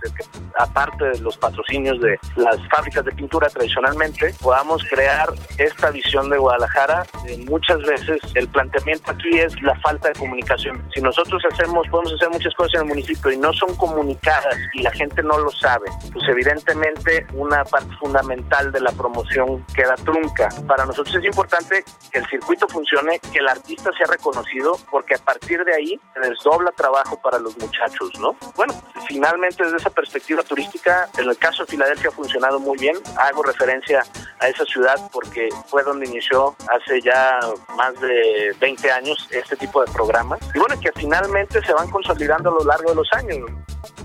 aparte 0.57 1.05
de 1.05 1.19
los 1.19 1.37
patrocinios 1.37 2.01
de 2.01 2.19
las 2.35 2.57
fábricas 2.69 3.05
de 3.05 3.11
pintura 3.11 3.47
tradicionalmente, 3.49 4.33
podamos 4.41 4.83
crear 4.89 5.29
esta 5.57 5.91
visión 5.91 6.29
de 6.29 6.37
Guadalajara. 6.37 7.05
muchas 7.47 7.79
veces 7.83 8.19
el 8.33 8.47
planteamiento 8.47 9.11
aquí 9.11 9.37
es 9.37 9.61
la 9.61 9.75
falta 9.81 10.09
de 10.09 10.15
comunicación. 10.15 10.83
Si 10.93 11.01
nosotros 11.01 11.41
hacemos, 11.51 11.87
podemos 11.89 12.13
hacer 12.13 12.29
muchas 12.29 12.53
cosas 12.55 12.75
en 12.75 12.81
el 12.81 12.87
municipio 12.87 13.31
y 13.31 13.37
no 13.37 13.53
son 13.53 13.75
comunicadas 13.75 14.57
y 14.73 14.81
la 14.81 14.91
gente 14.91 15.21
no 15.23 15.37
lo 15.37 15.51
sabe, 15.51 15.90
pues 16.11 16.27
evidentemente 16.27 17.25
una 17.33 17.63
parte 17.63 17.93
fundamental 17.99 18.71
de 18.71 18.81
la 18.81 18.91
promoción 18.91 19.65
queda 19.73 19.95
trunca. 19.95 20.49
Para 20.67 20.85
nosotros 20.85 21.15
es 21.15 21.25
importante 21.25 21.83
que 22.11 22.19
el 22.19 22.25
circuito 22.27 22.67
funcione, 22.67 23.19
que 23.31 23.39
el 23.39 23.47
artista 23.47 23.91
sea 23.97 24.07
reconocido, 24.07 24.77
porque 24.89 25.15
a 25.15 25.19
partir 25.19 25.63
de 25.63 25.73
ahí 25.73 25.99
se 26.13 26.29
desdobla 26.29 26.71
trabajo 26.71 27.19
para 27.21 27.39
los 27.39 27.57
muchachos, 27.57 28.11
¿no? 28.19 28.35
Bueno, 28.55 28.73
finalmente 29.07 29.63
desde 29.63 29.77
esa 29.77 29.89
perspectiva 29.89 30.43
turística, 30.43 31.09
en 31.17 31.29
el 31.29 31.37
caso 31.37 31.63
de 31.63 31.71
Filadelfia 31.71 32.09
ha 32.09 32.13
funcionado 32.13 32.59
muy 32.59 32.77
bien. 32.77 32.95
Hago 33.17 33.43
referencia 33.43 34.03
a 34.39 34.47
esa 34.47 34.65
ciudad 34.65 34.95
porque 35.11 35.49
fue 35.67 35.83
donde 35.83 36.07
inició 36.07 36.55
hace 36.69 37.01
ya 37.01 37.39
más 37.75 37.99
de 38.01 38.55
20 38.59 38.91
años 38.91 39.27
este 39.31 39.55
tipo 39.55 39.83
de 39.83 39.91
programas. 39.91 40.39
Y 40.53 40.59
bueno, 40.59 40.79
que 40.79 40.91
finalmente 40.93 41.61
se 41.63 41.73
van 41.73 41.89
consolidando 41.89 42.49
a 42.49 42.53
lo 42.53 42.65
largo 42.65 42.89
de 42.89 42.95
los 42.95 43.11
años. 43.13 43.49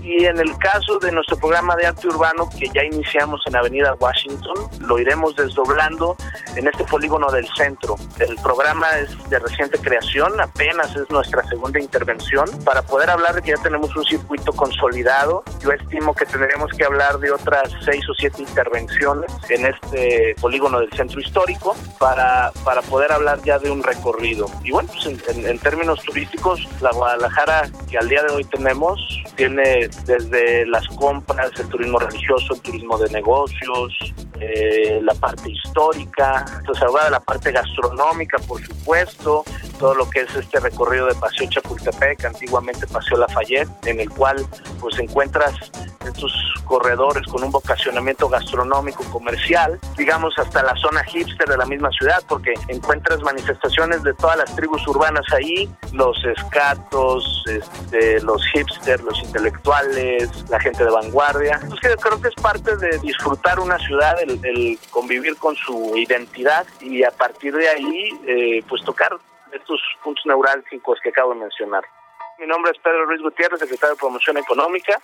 Y 0.01 0.25
en 0.25 0.39
el 0.39 0.57
caso 0.57 0.99
de 0.99 1.11
nuestro 1.11 1.37
programa 1.37 1.75
de 1.75 1.87
arte 1.87 2.07
urbano 2.07 2.49
que 2.57 2.69
ya 2.73 2.83
iniciamos 2.83 3.41
en 3.45 3.55
Avenida 3.55 3.93
Washington, 3.99 4.55
lo 4.79 4.99
iremos 4.99 5.35
desdoblando 5.35 6.15
en 6.55 6.67
este 6.67 6.83
polígono 6.85 7.29
del 7.31 7.47
centro. 7.55 7.95
El 8.19 8.35
programa 8.37 8.87
es 8.99 9.29
de 9.29 9.39
reciente 9.39 9.77
creación, 9.79 10.39
apenas 10.39 10.95
es 10.95 11.09
nuestra 11.09 11.43
segunda 11.47 11.79
intervención. 11.79 12.45
Para 12.63 12.81
poder 12.81 13.09
hablar 13.09 13.35
de 13.35 13.41
que 13.41 13.51
ya 13.51 13.61
tenemos 13.61 13.95
un 13.95 14.05
circuito 14.05 14.53
consolidado, 14.53 15.43
yo 15.61 15.71
estimo 15.71 16.13
que 16.15 16.25
tendremos 16.25 16.71
que 16.71 16.85
hablar 16.85 17.19
de 17.19 17.31
otras 17.31 17.71
seis 17.83 18.07
o 18.09 18.13
siete 18.13 18.41
intervenciones 18.41 19.31
en 19.49 19.65
este 19.65 20.35
polígono 20.39 20.79
del 20.79 20.91
centro 20.91 21.19
histórico 21.19 21.75
para, 21.99 22.51
para 22.63 22.81
poder 22.81 23.11
hablar 23.11 23.41
ya 23.43 23.59
de 23.59 23.71
un 23.71 23.83
recorrido. 23.83 24.47
Y 24.63 24.71
bueno, 24.71 24.89
pues 24.93 25.05
en, 25.05 25.45
en 25.45 25.59
términos 25.59 26.01
turísticos, 26.03 26.67
la 26.81 26.91
Guadalajara 26.91 27.69
que 27.89 27.97
al 27.97 28.07
día 28.07 28.23
de 28.23 28.33
hoy 28.33 28.43
tenemos 28.45 28.99
tiene 29.35 29.86
desde 30.05 30.65
las 30.65 30.87
compras, 30.89 31.51
el 31.59 31.67
turismo 31.67 31.99
religioso, 31.99 32.53
el 32.53 32.61
turismo 32.61 32.97
de 32.97 33.09
negocios, 33.09 33.93
eh, 34.39 34.99
la 35.01 35.13
parte 35.15 35.51
histórica, 35.51 36.45
entonces 36.59 36.87
de 37.05 37.11
la 37.11 37.19
parte 37.19 37.51
gastronómica, 37.51 38.37
por 38.47 38.61
supuesto, 38.63 39.43
todo 39.79 39.93
lo 39.95 40.09
que 40.09 40.21
es 40.21 40.35
este 40.35 40.59
recorrido 40.59 41.07
de 41.07 41.15
Paseo 41.15 41.49
Chapultepec, 41.49 42.25
antiguamente 42.25 42.87
Paseo 42.87 43.17
Lafayette, 43.17 43.69
en 43.85 43.99
el 43.99 44.09
cual 44.09 44.45
pues 44.79 44.97
encuentras 44.99 45.53
estos 46.05 46.33
corredores 46.65 47.25
con 47.27 47.43
un 47.43 47.51
vocacionamiento 47.51 48.29
gastronómico 48.29 49.03
comercial, 49.05 49.79
digamos 49.97 50.33
hasta 50.37 50.63
la 50.63 50.75
zona 50.75 51.03
hipster 51.03 51.47
de 51.47 51.57
la 51.57 51.65
misma 51.65 51.89
ciudad, 51.91 52.21
porque 52.27 52.53
encuentras 52.67 53.21
manifestaciones 53.21 54.03
de 54.03 54.13
todas 54.13 54.37
las 54.37 54.55
tribus 54.55 54.85
urbanas 54.87 55.25
ahí, 55.33 55.69
los 55.93 56.17
escatos, 56.25 57.43
este, 57.47 58.21
los 58.21 58.41
hipsters, 58.53 59.03
los 59.03 59.19
intelectuales, 59.19 59.76
la 60.49 60.59
gente 60.59 60.83
de 60.83 60.89
vanguardia. 60.89 61.59
Entonces 61.61 61.95
creo 62.01 62.21
que 62.21 62.29
es 62.29 62.35
parte 62.35 62.75
de 62.77 62.97
disfrutar 62.99 63.59
una 63.59 63.77
ciudad, 63.79 64.15
el, 64.21 64.77
convivir 64.91 65.37
con 65.37 65.55
su 65.55 65.95
identidad 65.95 66.65
y 66.79 67.03
a 67.03 67.11
partir 67.11 67.55
de 67.55 67.69
ahí 67.69 68.09
eh, 68.25 68.63
pues 68.67 68.83
tocar 68.83 69.15
estos 69.51 69.81
puntos 70.03 70.25
neurálgicos 70.25 70.99
que 71.01 71.09
acabo 71.09 71.33
de 71.33 71.39
mencionar. 71.39 71.83
Mi 72.39 72.45
nombre 72.45 72.71
es 72.71 72.77
Pedro 72.79 73.05
Ruiz 73.05 73.21
Gutiérrez, 73.21 73.59
secretario 73.59 73.95
de 73.95 73.99
Promoción 73.99 74.37
Económica, 74.37 75.01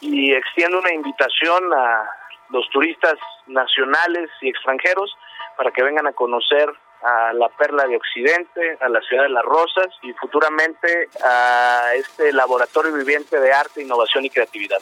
y 0.00 0.32
extiendo 0.32 0.78
una 0.78 0.92
invitación 0.92 1.72
a 1.72 2.10
los 2.50 2.68
turistas 2.70 3.14
nacionales 3.46 4.30
y 4.42 4.50
extranjeros 4.50 5.16
para 5.56 5.70
que 5.70 5.82
vengan 5.82 6.06
a 6.06 6.12
conocer 6.12 6.68
a 7.04 7.32
la 7.34 7.48
Perla 7.50 7.86
de 7.86 7.96
Occidente, 7.96 8.78
a 8.80 8.88
la 8.88 9.00
Ciudad 9.02 9.24
de 9.24 9.28
las 9.28 9.44
Rosas 9.44 9.88
y 10.02 10.12
futuramente 10.14 11.08
a 11.22 11.90
este 11.96 12.32
laboratorio 12.32 12.92
viviente 12.92 13.38
de 13.38 13.52
arte, 13.52 13.82
innovación 13.82 14.24
y 14.24 14.30
creatividad. 14.30 14.78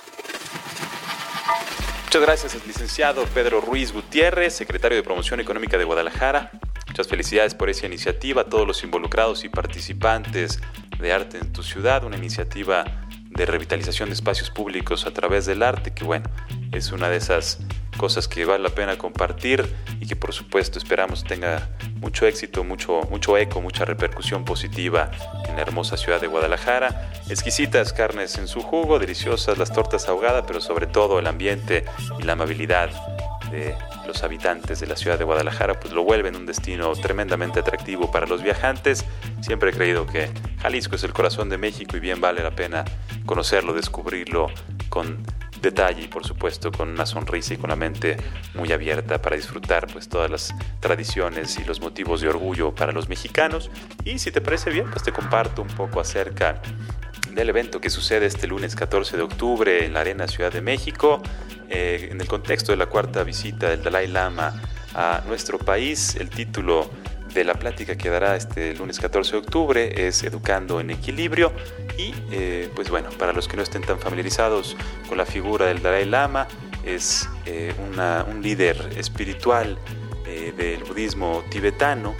Muchas 2.05 2.23
gracias, 2.23 2.66
licenciado 2.66 3.25
Pedro 3.35 3.61
Ruiz 3.61 3.93
Gutiérrez, 3.93 4.55
secretario 4.55 4.97
de 4.97 5.03
Promoción 5.03 5.41
Económica 5.41 5.79
de 5.79 5.85
Guadalajara. 5.85 6.51
Muchas 6.87 7.09
felicidades 7.09 7.55
por 7.55 7.70
esa 7.70 7.87
iniciativa, 7.87 8.43
a 8.43 8.45
todos 8.45 8.66
los 8.66 8.85
involucrados 8.85 9.45
y 9.45 9.49
participantes 9.49 10.61
de 10.99 11.12
arte 11.12 11.39
en 11.39 11.53
tu 11.53 11.62
ciudad, 11.62 12.05
una 12.05 12.16
iniciativa 12.16 12.85
de 13.31 13.47
revitalización 13.47 14.11
de 14.11 14.14
espacios 14.14 14.51
públicos 14.51 15.07
a 15.07 15.14
través 15.14 15.47
del 15.47 15.62
arte, 15.62 15.95
que 15.95 16.05
bueno, 16.05 16.29
es 16.70 16.93
una 16.93 17.09
de 17.09 17.16
esas 17.16 17.59
cosas 17.97 18.29
que 18.29 18.45
vale 18.45 18.62
la 18.62 18.75
pena 18.75 18.99
compartir 18.99 19.66
y 20.03 20.07
que 20.07 20.16
por 20.16 20.32
supuesto 20.32 20.80
esperamos 20.80 21.22
tenga 21.22 21.68
mucho 22.00 22.26
éxito, 22.26 22.64
mucho, 22.64 23.03
mucho 23.09 23.38
eco, 23.38 23.61
mucha 23.61 23.84
repercusión 23.84 24.44
positiva 24.44 25.12
en 25.48 25.55
la 25.55 25.62
hermosa 25.62 25.96
ciudad 25.96 26.20
de 26.20 26.26
Guadalajara. 26.26 27.12
Exquisitas 27.28 27.92
carnes 27.92 28.36
en 28.36 28.48
su 28.48 28.62
jugo, 28.62 28.98
deliciosas 28.98 29.59
las 29.59 29.72
tortas 29.72 30.09
ahogadas, 30.09 30.42
pero 30.44 30.61
sobre 30.61 30.88
todo 30.88 31.20
el 31.20 31.28
ambiente 31.28 31.84
y 32.18 32.24
la 32.24 32.32
amabilidad 32.32 32.90
los 34.07 34.22
habitantes 34.22 34.80
de 34.80 34.86
la 34.86 34.96
ciudad 34.96 35.18
de 35.18 35.24
Guadalajara 35.24 35.78
pues 35.78 35.92
lo 35.92 36.05
vuelven 36.05 36.36
un 36.36 36.46
destino 36.46 36.92
tremendamente 36.94 37.61
atractivo 37.61 38.11
para 38.11 38.26
los 38.26 38.42
viajantes. 38.42 39.05
Siempre 39.40 39.70
he 39.70 39.72
creído 39.72 40.07
que 40.07 40.30
Jalisco 40.61 40.96
es 40.96 41.05
el 41.05 41.12
corazón 41.12 41.48
de 41.48 41.59
México 41.59 41.96
y 41.96 42.00
bien 42.00 42.20
vale 42.20 42.42
la 42.42 42.50
pena 42.50 42.84
conocerlo, 43.26 43.72
descubrirlo 43.72 44.48
con 44.88 45.22
detalle 45.61 46.03
y 46.03 46.09
por 46.09 46.26
supuesto 46.26 46.72
con 46.72 46.88
una 46.88 47.07
sonrisa 47.07 47.55
y 47.55 47.57
con 47.57 47.70
la 47.70 47.76
mente 47.76 48.16
muy 48.55 48.72
abierta 48.72 49.22
para 49.22 49.36
disfrutar 49.36 49.86
pues 49.86 50.09
todas 50.09 50.30
las 50.30 50.55
tradiciones 50.80 51.59
y 51.59 51.64
los 51.64 51.80
motivos 51.80 52.20
de 52.20 52.28
orgullo 52.28 52.74
para 52.74 52.92
los 52.92 53.09
mexicanos. 53.09 53.70
Y 54.05 54.18
si 54.18 54.30
te 54.30 54.40
parece 54.40 54.70
bien, 54.70 54.90
pues 54.90 55.05
te 55.05 55.12
comparto 55.12 55.62
un 55.62 55.68
poco 55.68 56.00
acerca 56.00 56.61
del 57.30 57.48
evento 57.48 57.80
que 57.80 57.88
sucede 57.88 58.26
este 58.26 58.46
lunes 58.46 58.76
14 58.76 59.16
de 59.16 59.22
octubre 59.22 59.86
en 59.86 59.94
la 59.94 60.00
Arena 60.00 60.28
Ciudad 60.28 60.53
de 60.53 60.61
México, 60.61 61.22
eh, 61.73 62.09
en 62.11 62.20
el 62.20 62.29
contexto 62.29 62.73
de 62.73 62.77
la 62.77 62.87
cuarta 62.87 63.25
visita 63.25 63.70
del 63.70 63.83
Dalai 63.83 64.07
Lama 64.07 64.61
a 64.95 65.23
nuestro 65.27 65.59
país. 65.59 66.16
El 66.16 66.29
título 66.29 66.91
de 67.33 67.45
la 67.45 67.55
plática 67.55 67.97
que 67.97 68.11
dará 68.11 68.37
este 68.37 68.75
lunes 68.75 69.01
14 69.01 69.33
de 69.33 69.39
octubre 69.39 70.07
es 70.07 70.23
Educando 70.23 70.81
en 70.81 70.91
Equilibrio 70.91 71.53
y 71.97 72.14
eh, 72.31 72.70
pues 72.75 72.91
bueno, 72.91 73.09
para 73.18 73.33
los 73.33 73.49
que 73.49 73.57
no 73.57 73.62
estén 73.62 73.83
tan 73.83 73.99
familiarizados 73.99 74.77
con 75.09 75.16
la 75.16 75.25
figura 75.25 75.66
del 75.66 75.81
Dalai 75.81 76.05
Lama, 76.05 76.47
es 76.85 77.29
eh, 77.47 77.73
un 77.79 78.43
líder 78.43 78.91
espiritual 78.97 79.79
del 80.57 80.83
budismo 80.85 81.45
tibetano 81.51 82.14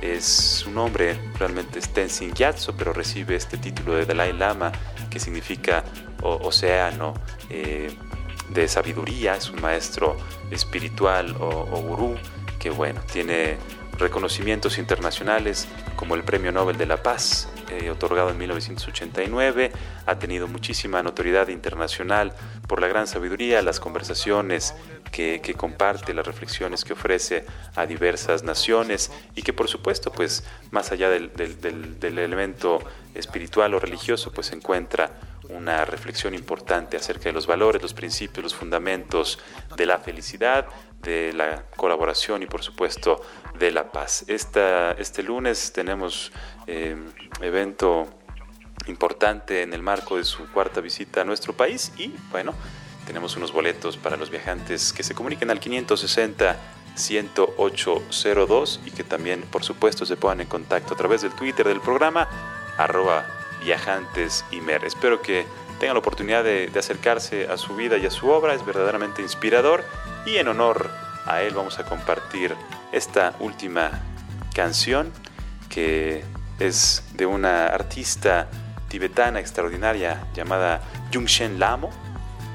es 0.00 0.24
su 0.24 0.70
nombre 0.70 1.18
realmente 1.38 1.78
es 1.78 1.88
Tenzin 1.88 2.32
Gyatso, 2.32 2.76
pero 2.76 2.92
recibe 2.92 3.34
este 3.34 3.56
título 3.56 3.94
de 3.94 4.06
Dalai 4.06 4.32
Lama, 4.32 4.70
que 5.10 5.18
significa 5.18 5.84
océano, 6.22 7.14
eh, 7.50 7.90
de 8.50 8.68
sabiduría, 8.68 9.34
es 9.34 9.50
un 9.50 9.60
maestro 9.60 10.16
espiritual 10.50 11.36
o, 11.38 11.46
o 11.48 11.80
gurú 11.82 12.16
que 12.58 12.70
bueno, 12.70 13.00
tiene 13.12 13.56
reconocimientos 13.98 14.78
internacionales 14.78 15.68
como 15.96 16.14
el 16.14 16.22
Premio 16.22 16.52
Nobel 16.52 16.78
de 16.78 16.86
la 16.86 17.02
Paz, 17.02 17.48
eh, 17.70 17.90
otorgado 17.90 18.30
en 18.30 18.38
1989, 18.38 19.72
ha 20.06 20.18
tenido 20.18 20.46
muchísima 20.46 21.02
notoriedad 21.02 21.48
internacional 21.48 22.32
por 22.66 22.80
la 22.80 22.86
gran 22.86 23.06
sabiduría, 23.06 23.60
las 23.62 23.80
conversaciones 23.80 24.74
que, 25.10 25.40
comparte, 25.56 26.14
las 26.14 26.26
reflexiones 26.26 26.84
que 26.84 26.92
ofrece 26.92 27.44
a 27.74 27.86
diversas 27.86 28.42
naciones 28.42 29.10
y 29.34 29.42
que 29.42 29.52
por 29.52 29.68
supuesto, 29.68 30.12
pues 30.12 30.44
más 30.70 30.92
allá 30.92 31.10
del, 31.10 31.30
elemento 32.00 32.78
espiritual 33.14 33.74
o 33.74 33.80
religioso, 33.80 34.32
pues 34.32 34.52
encuentra 34.52 35.18
una 35.48 35.84
reflexión 35.84 36.34
importante 36.34 36.96
acerca 36.96 37.24
de 37.24 37.32
los 37.32 37.46
valores, 37.46 37.80
los 37.80 37.94
principios, 37.94 38.44
los 38.44 38.54
fundamentos 38.54 39.38
de 39.76 39.86
la 39.86 39.98
felicidad, 39.98 40.66
de 41.02 41.32
la 41.32 41.64
colaboración 41.76 42.42
y 42.42 42.46
por 42.46 42.62
supuesto 42.62 43.22
de 43.58 43.70
la 43.70 43.90
paz. 43.90 44.24
Esta, 44.28 44.92
este 44.92 45.22
lunes 45.22 45.72
tenemos 45.72 46.32
eh, 46.66 46.96
evento 47.40 48.08
importante 48.86 49.62
en 49.62 49.72
el 49.72 49.82
marco 49.82 50.16
de 50.16 50.24
su 50.24 50.50
cuarta 50.50 50.80
visita 50.80 51.22
a 51.22 51.24
nuestro 51.24 51.52
país 51.52 51.92
y 51.96 52.14
bueno, 52.30 52.54
tenemos 53.06 53.36
unos 53.36 53.52
boletos 53.52 53.96
para 53.96 54.16
los 54.16 54.30
viajantes 54.30 54.92
que 54.92 55.02
se 55.02 55.14
comuniquen 55.14 55.50
al 55.50 55.60
560 55.60 56.56
10802 56.94 58.80
y 58.84 58.90
que 58.90 59.04
también 59.04 59.42
por 59.42 59.62
supuesto 59.64 60.04
se 60.04 60.16
pongan 60.16 60.40
en 60.42 60.48
contacto 60.48 60.94
a 60.94 60.96
través 60.96 61.22
del 61.22 61.32
Twitter 61.32 61.66
del 61.66 61.80
programa 61.80 62.28
viajantes 63.62 64.44
y 64.50 64.60
mer. 64.60 64.84
Espero 64.84 65.22
que 65.22 65.46
tengan 65.78 65.94
la 65.94 66.00
oportunidad 66.00 66.44
de, 66.44 66.70
acercarse 66.76 67.48
a 67.48 67.56
su 67.56 67.74
vida 67.76 67.96
y 67.98 68.06
a 68.06 68.10
su 68.10 68.28
obra, 68.28 68.54
es 68.54 68.64
verdaderamente 68.64 69.22
inspirador 69.22 69.84
y 70.26 70.36
en 70.36 70.48
honor 70.48 70.90
a 71.26 71.42
él 71.42 71.54
vamos 71.54 71.78
a 71.78 71.84
compartir 71.84 72.54
esta 72.92 73.34
última 73.38 74.02
canción 74.54 75.12
que 75.68 76.24
es 76.58 77.04
de 77.14 77.26
una 77.26 77.66
artista 77.66 78.48
tibetana 78.88 79.38
extraordinaria 79.40 80.26
llamada 80.34 80.82
Shen 81.10 81.58
Lamo. 81.58 81.90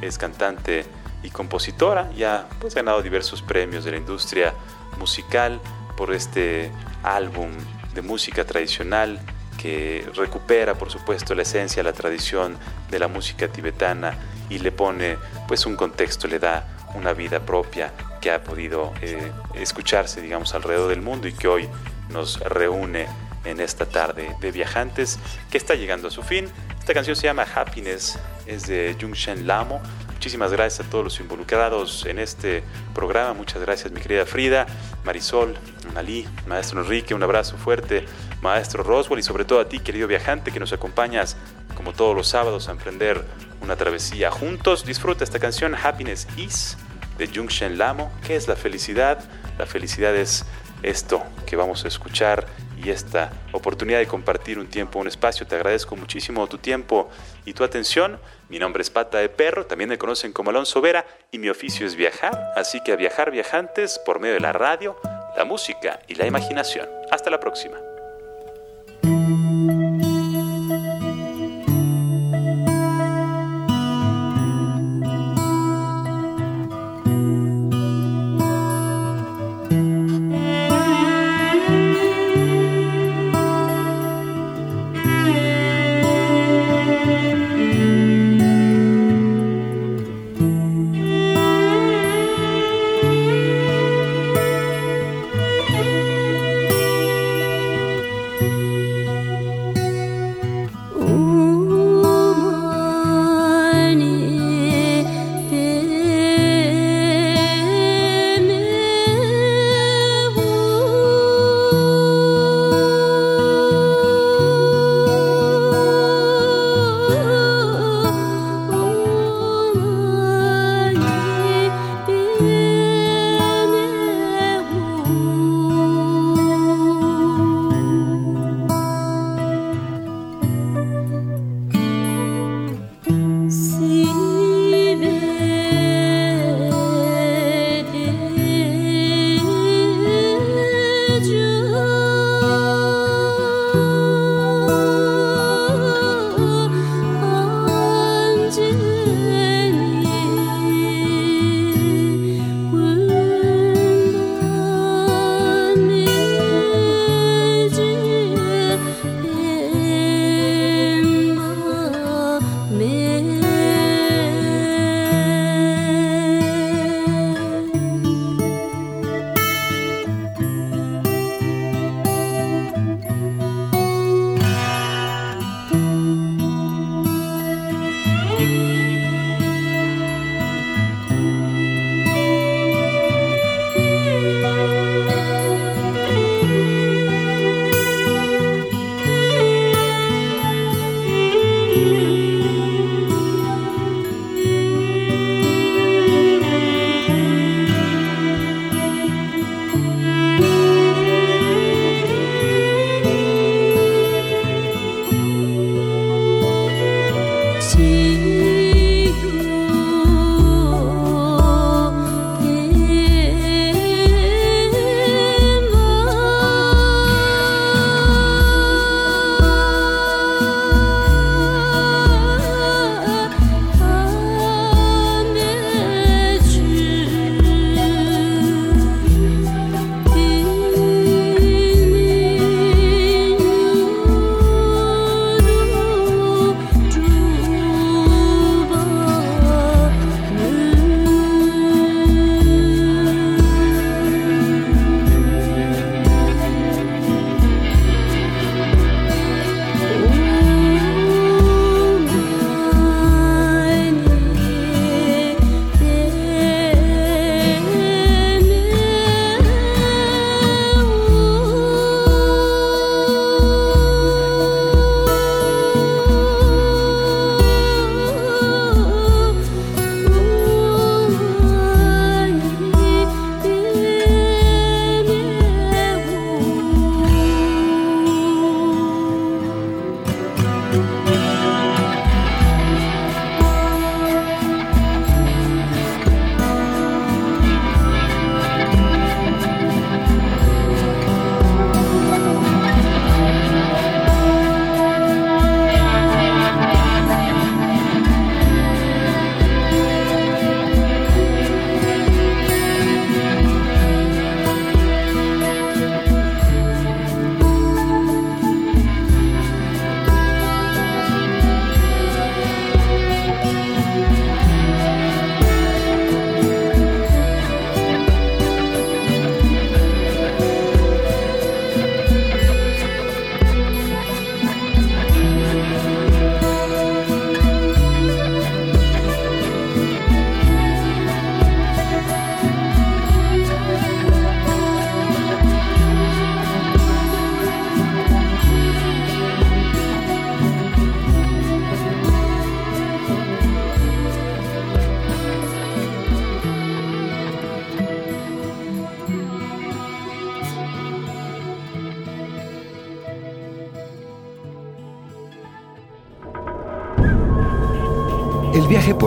Es 0.01 0.17
cantante 0.17 0.85
y 1.21 1.29
compositora 1.29 2.11
y 2.15 2.23
ha 2.23 2.47
pues, 2.59 2.75
ganado 2.75 3.01
diversos 3.01 3.41
premios 3.41 3.85
de 3.85 3.91
la 3.91 3.97
industria 3.97 4.53
musical 4.97 5.61
por 5.95 6.13
este 6.13 6.71
álbum 7.03 7.51
de 7.93 8.01
música 8.01 8.45
tradicional 8.45 9.19
que 9.63 10.05
recupera 10.13 10.73
por 10.73 10.91
supuesto 10.91 11.33
la 11.33 11.43
esencia, 11.43 11.81
la 11.83 11.93
tradición 11.93 12.57
de 12.91 12.99
la 12.99 13.07
música 13.07 13.47
tibetana 13.47 14.17
y 14.49 14.59
le 14.59 14.73
pone 14.73 15.15
pues 15.47 15.65
un 15.65 15.77
contexto, 15.77 16.27
le 16.27 16.37
da 16.37 16.67
una 16.95 17.13
vida 17.13 17.39
propia 17.39 17.93
que 18.19 18.29
ha 18.29 18.43
podido 18.43 18.91
eh, 19.01 19.31
escucharse, 19.55 20.19
digamos, 20.19 20.53
alrededor 20.53 20.89
del 20.89 21.01
mundo 21.01 21.29
y 21.29 21.33
que 21.33 21.47
hoy 21.47 21.69
nos 22.09 22.41
reúne 22.41 23.07
en 23.45 23.61
esta 23.61 23.85
tarde 23.85 24.35
de 24.41 24.51
viajantes 24.51 25.17
que 25.49 25.57
está 25.57 25.75
llegando 25.75 26.09
a 26.09 26.11
su 26.11 26.23
fin. 26.23 26.49
Esta 26.77 26.93
canción 26.93 27.15
se 27.15 27.23
llama 27.23 27.47
Happiness, 27.55 28.19
es 28.45 28.67
de 28.67 28.97
Shen 29.13 29.47
Lamo. 29.47 29.81
Muchísimas 30.23 30.53
gracias 30.53 30.87
a 30.87 30.89
todos 30.89 31.03
los 31.03 31.19
involucrados 31.19 32.05
en 32.05 32.17
este 32.17 32.63
programa. 32.95 33.33
Muchas 33.33 33.61
gracias, 33.61 33.91
mi 33.91 33.99
querida 33.99 34.25
Frida, 34.25 34.65
Marisol, 35.03 35.53
Malí, 35.93 36.25
maestro 36.47 36.79
Enrique. 36.79 37.13
Un 37.13 37.23
abrazo 37.23 37.57
fuerte, 37.57 38.05
maestro 38.41 38.83
Roswell, 38.83 39.19
y 39.19 39.23
sobre 39.23 39.43
todo 39.43 39.59
a 39.59 39.67
ti, 39.67 39.79
querido 39.79 40.07
viajante, 40.07 40.53
que 40.53 40.61
nos 40.61 40.71
acompañas 40.71 41.35
como 41.75 41.91
todos 41.91 42.15
los 42.15 42.29
sábados 42.29 42.69
a 42.69 42.71
emprender 42.71 43.21
una 43.59 43.75
travesía 43.75 44.31
juntos. 44.31 44.85
Disfruta 44.85 45.25
esta 45.25 45.39
canción 45.39 45.75
Happiness 45.75 46.25
Is 46.37 46.77
de 47.17 47.27
Shen 47.27 47.77
Lamo. 47.77 48.09
¿Qué 48.25 48.37
es 48.37 48.47
la 48.47 48.55
felicidad? 48.55 49.21
La 49.57 49.65
felicidad 49.65 50.15
es 50.15 50.45
esto 50.83 51.21
que 51.45 51.57
vamos 51.57 51.83
a 51.83 51.89
escuchar 51.89 52.47
y 52.83 52.89
esta 52.89 53.31
oportunidad 53.51 53.99
de 53.99 54.07
compartir 54.07 54.59
un 54.59 54.67
tiempo, 54.67 54.99
un 54.99 55.07
espacio. 55.07 55.47
Te 55.47 55.55
agradezco 55.55 55.95
muchísimo 55.95 56.47
tu 56.47 56.57
tiempo 56.57 57.09
y 57.45 57.53
tu 57.53 57.63
atención. 57.63 58.19
Mi 58.49 58.59
nombre 58.59 58.81
es 58.81 58.89
Pata 58.89 59.19
de 59.19 59.29
Perro, 59.29 59.65
también 59.65 59.89
me 59.89 59.97
conocen 59.97 60.33
como 60.33 60.49
Alonso 60.49 60.81
Vera 60.81 61.05
y 61.31 61.39
mi 61.39 61.49
oficio 61.49 61.87
es 61.87 61.95
viajar, 61.95 62.53
así 62.55 62.81
que 62.83 62.91
a 62.91 62.95
viajar 62.95 63.31
viajantes 63.31 63.99
por 64.05 64.19
medio 64.19 64.35
de 64.35 64.41
la 64.41 64.53
radio, 64.53 64.97
la 65.37 65.45
música 65.45 65.99
y 66.07 66.15
la 66.15 66.27
imaginación. 66.27 66.87
Hasta 67.09 67.29
la 67.29 67.39
próxima. 67.39 67.92